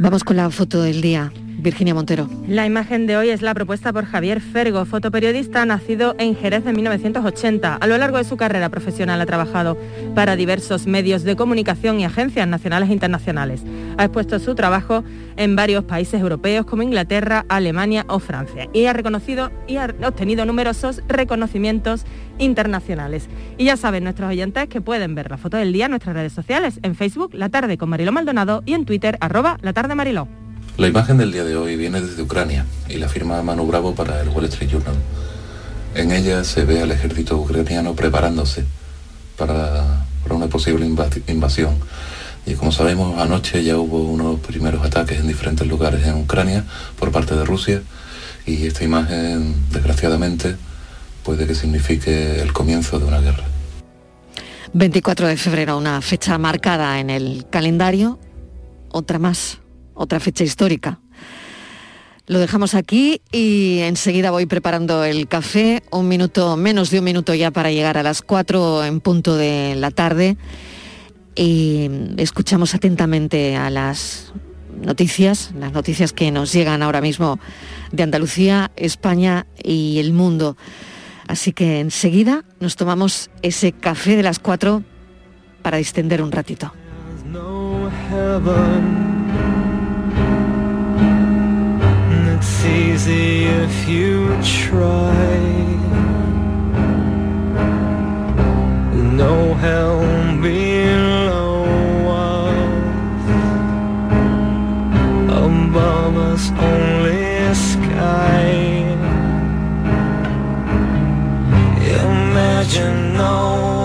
Vamos 0.00 0.24
con 0.24 0.36
la 0.36 0.50
foto 0.50 0.82
del 0.82 1.00
día. 1.00 1.32
Virginia 1.58 1.94
Montero. 1.94 2.28
La 2.48 2.66
imagen 2.66 3.06
de 3.06 3.16
hoy 3.16 3.30
es 3.30 3.42
la 3.42 3.54
propuesta 3.54 3.92
por 3.92 4.04
Javier 4.04 4.40
Fergo, 4.40 4.84
fotoperiodista 4.84 5.64
nacido 5.64 6.14
en 6.18 6.36
Jerez 6.36 6.66
en 6.66 6.76
1980. 6.76 7.76
A 7.76 7.86
lo 7.86 7.98
largo 7.98 8.18
de 8.18 8.24
su 8.24 8.36
carrera 8.36 8.68
profesional 8.68 9.20
ha 9.20 9.26
trabajado 9.26 9.76
para 10.14 10.36
diversos 10.36 10.86
medios 10.86 11.22
de 11.22 11.36
comunicación 11.36 12.00
y 12.00 12.04
agencias 12.04 12.48
nacionales 12.48 12.90
e 12.90 12.92
internacionales. 12.92 13.62
Ha 13.98 14.04
expuesto 14.04 14.38
su 14.38 14.54
trabajo 14.54 15.04
en 15.36 15.56
varios 15.56 15.84
países 15.84 16.20
europeos 16.20 16.66
como 16.66 16.82
Inglaterra, 16.82 17.44
Alemania 17.48 18.04
o 18.08 18.18
Francia 18.18 18.68
y 18.72 18.86
ha 18.86 18.92
reconocido 18.92 19.50
y 19.66 19.76
ha 19.76 19.94
obtenido 20.04 20.44
numerosos 20.44 21.02
reconocimientos 21.08 22.04
internacionales. 22.38 23.28
Y 23.58 23.64
ya 23.64 23.76
saben 23.76 24.04
nuestros 24.04 24.30
oyentes 24.30 24.68
que 24.68 24.80
pueden 24.80 25.14
ver 25.14 25.30
la 25.30 25.36
foto 25.36 25.56
del 25.56 25.72
día 25.72 25.86
en 25.86 25.92
nuestras 25.92 26.14
redes 26.14 26.32
sociales, 26.32 26.80
en 26.82 26.94
Facebook 26.94 27.30
La 27.34 27.48
Tarde 27.48 27.78
con 27.78 27.88
Mariló 27.88 28.12
Maldonado 28.12 28.62
y 28.66 28.74
en 28.74 28.84
Twitter 28.84 29.16
arroba 29.20 29.58
La 29.62 29.72
Tarde 29.72 29.94
Mariló. 29.94 30.41
La 30.78 30.88
imagen 30.88 31.18
del 31.18 31.32
día 31.32 31.44
de 31.44 31.54
hoy 31.54 31.76
viene 31.76 32.00
desde 32.00 32.22
Ucrania 32.22 32.64
y 32.88 32.96
la 32.96 33.06
firma 33.06 33.42
Manu 33.42 33.66
Bravo 33.66 33.94
para 33.94 34.22
el 34.22 34.30
Wall 34.30 34.46
Street 34.46 34.70
Journal. 34.70 34.94
En 35.94 36.12
ella 36.12 36.44
se 36.44 36.64
ve 36.64 36.80
al 36.80 36.90
ejército 36.90 37.36
ucraniano 37.36 37.94
preparándose 37.94 38.64
para, 39.36 40.06
una 40.30 40.46
posible 40.46 40.86
invasión. 41.26 41.76
Y 42.46 42.54
como 42.54 42.72
sabemos, 42.72 43.20
anoche 43.20 43.62
ya 43.62 43.76
hubo 43.76 44.02
unos 44.02 44.40
primeros 44.40 44.82
ataques 44.84 45.20
en 45.20 45.28
diferentes 45.28 45.66
lugares 45.66 46.06
en 46.06 46.14
Ucrania 46.14 46.64
por 46.98 47.12
parte 47.12 47.36
de 47.36 47.44
Rusia 47.44 47.82
y 48.46 48.66
esta 48.66 48.82
imagen, 48.82 49.54
desgraciadamente, 49.70 50.56
puede 51.22 51.46
que 51.46 51.54
signifique 51.54 52.40
el 52.40 52.54
comienzo 52.54 52.98
de 52.98 53.04
una 53.04 53.20
guerra. 53.20 53.44
24 54.72 55.28
de 55.28 55.36
febrero, 55.36 55.76
una 55.76 56.00
fecha 56.00 56.38
marcada 56.38 56.98
en 56.98 57.10
el 57.10 57.44
calendario, 57.50 58.18
otra 58.90 59.18
más 59.18 59.58
otra 59.94 60.20
fecha 60.20 60.44
histórica. 60.44 61.00
Lo 62.26 62.38
dejamos 62.38 62.74
aquí 62.74 63.20
y 63.32 63.80
enseguida 63.80 64.30
voy 64.30 64.46
preparando 64.46 65.04
el 65.04 65.26
café, 65.26 65.82
un 65.90 66.06
minuto, 66.06 66.56
menos 66.56 66.90
de 66.90 67.00
un 67.00 67.04
minuto 67.04 67.34
ya 67.34 67.50
para 67.50 67.72
llegar 67.72 67.98
a 67.98 68.02
las 68.02 68.22
4 68.22 68.84
en 68.84 69.00
punto 69.00 69.36
de 69.36 69.74
la 69.76 69.90
tarde. 69.90 70.36
Y 71.34 71.90
escuchamos 72.18 72.74
atentamente 72.74 73.56
a 73.56 73.70
las 73.70 74.32
noticias, 74.80 75.52
las 75.58 75.72
noticias 75.72 76.12
que 76.12 76.30
nos 76.30 76.52
llegan 76.52 76.82
ahora 76.82 77.00
mismo 77.00 77.40
de 77.90 78.02
Andalucía, 78.02 78.70
España 78.76 79.46
y 79.62 79.98
el 79.98 80.12
mundo. 80.12 80.56
Así 81.26 81.52
que 81.52 81.80
enseguida 81.80 82.44
nos 82.60 82.76
tomamos 82.76 83.30
ese 83.42 83.72
café 83.72 84.16
de 84.16 84.22
las 84.22 84.38
cuatro 84.38 84.84
para 85.62 85.78
distender 85.78 86.22
un 86.22 86.30
ratito. 86.30 86.72
It's 92.64 92.70
easy 92.70 93.46
if 93.46 93.88
you 93.88 94.40
try. 94.40 95.42
No 99.20 99.54
hell 99.54 99.98
below 100.40 101.64
us, 102.06 102.54
above 105.44 106.16
us 106.16 106.52
only 106.52 107.52
sky. 107.52 108.46
Imagine 112.04 113.14
no. 113.14 113.81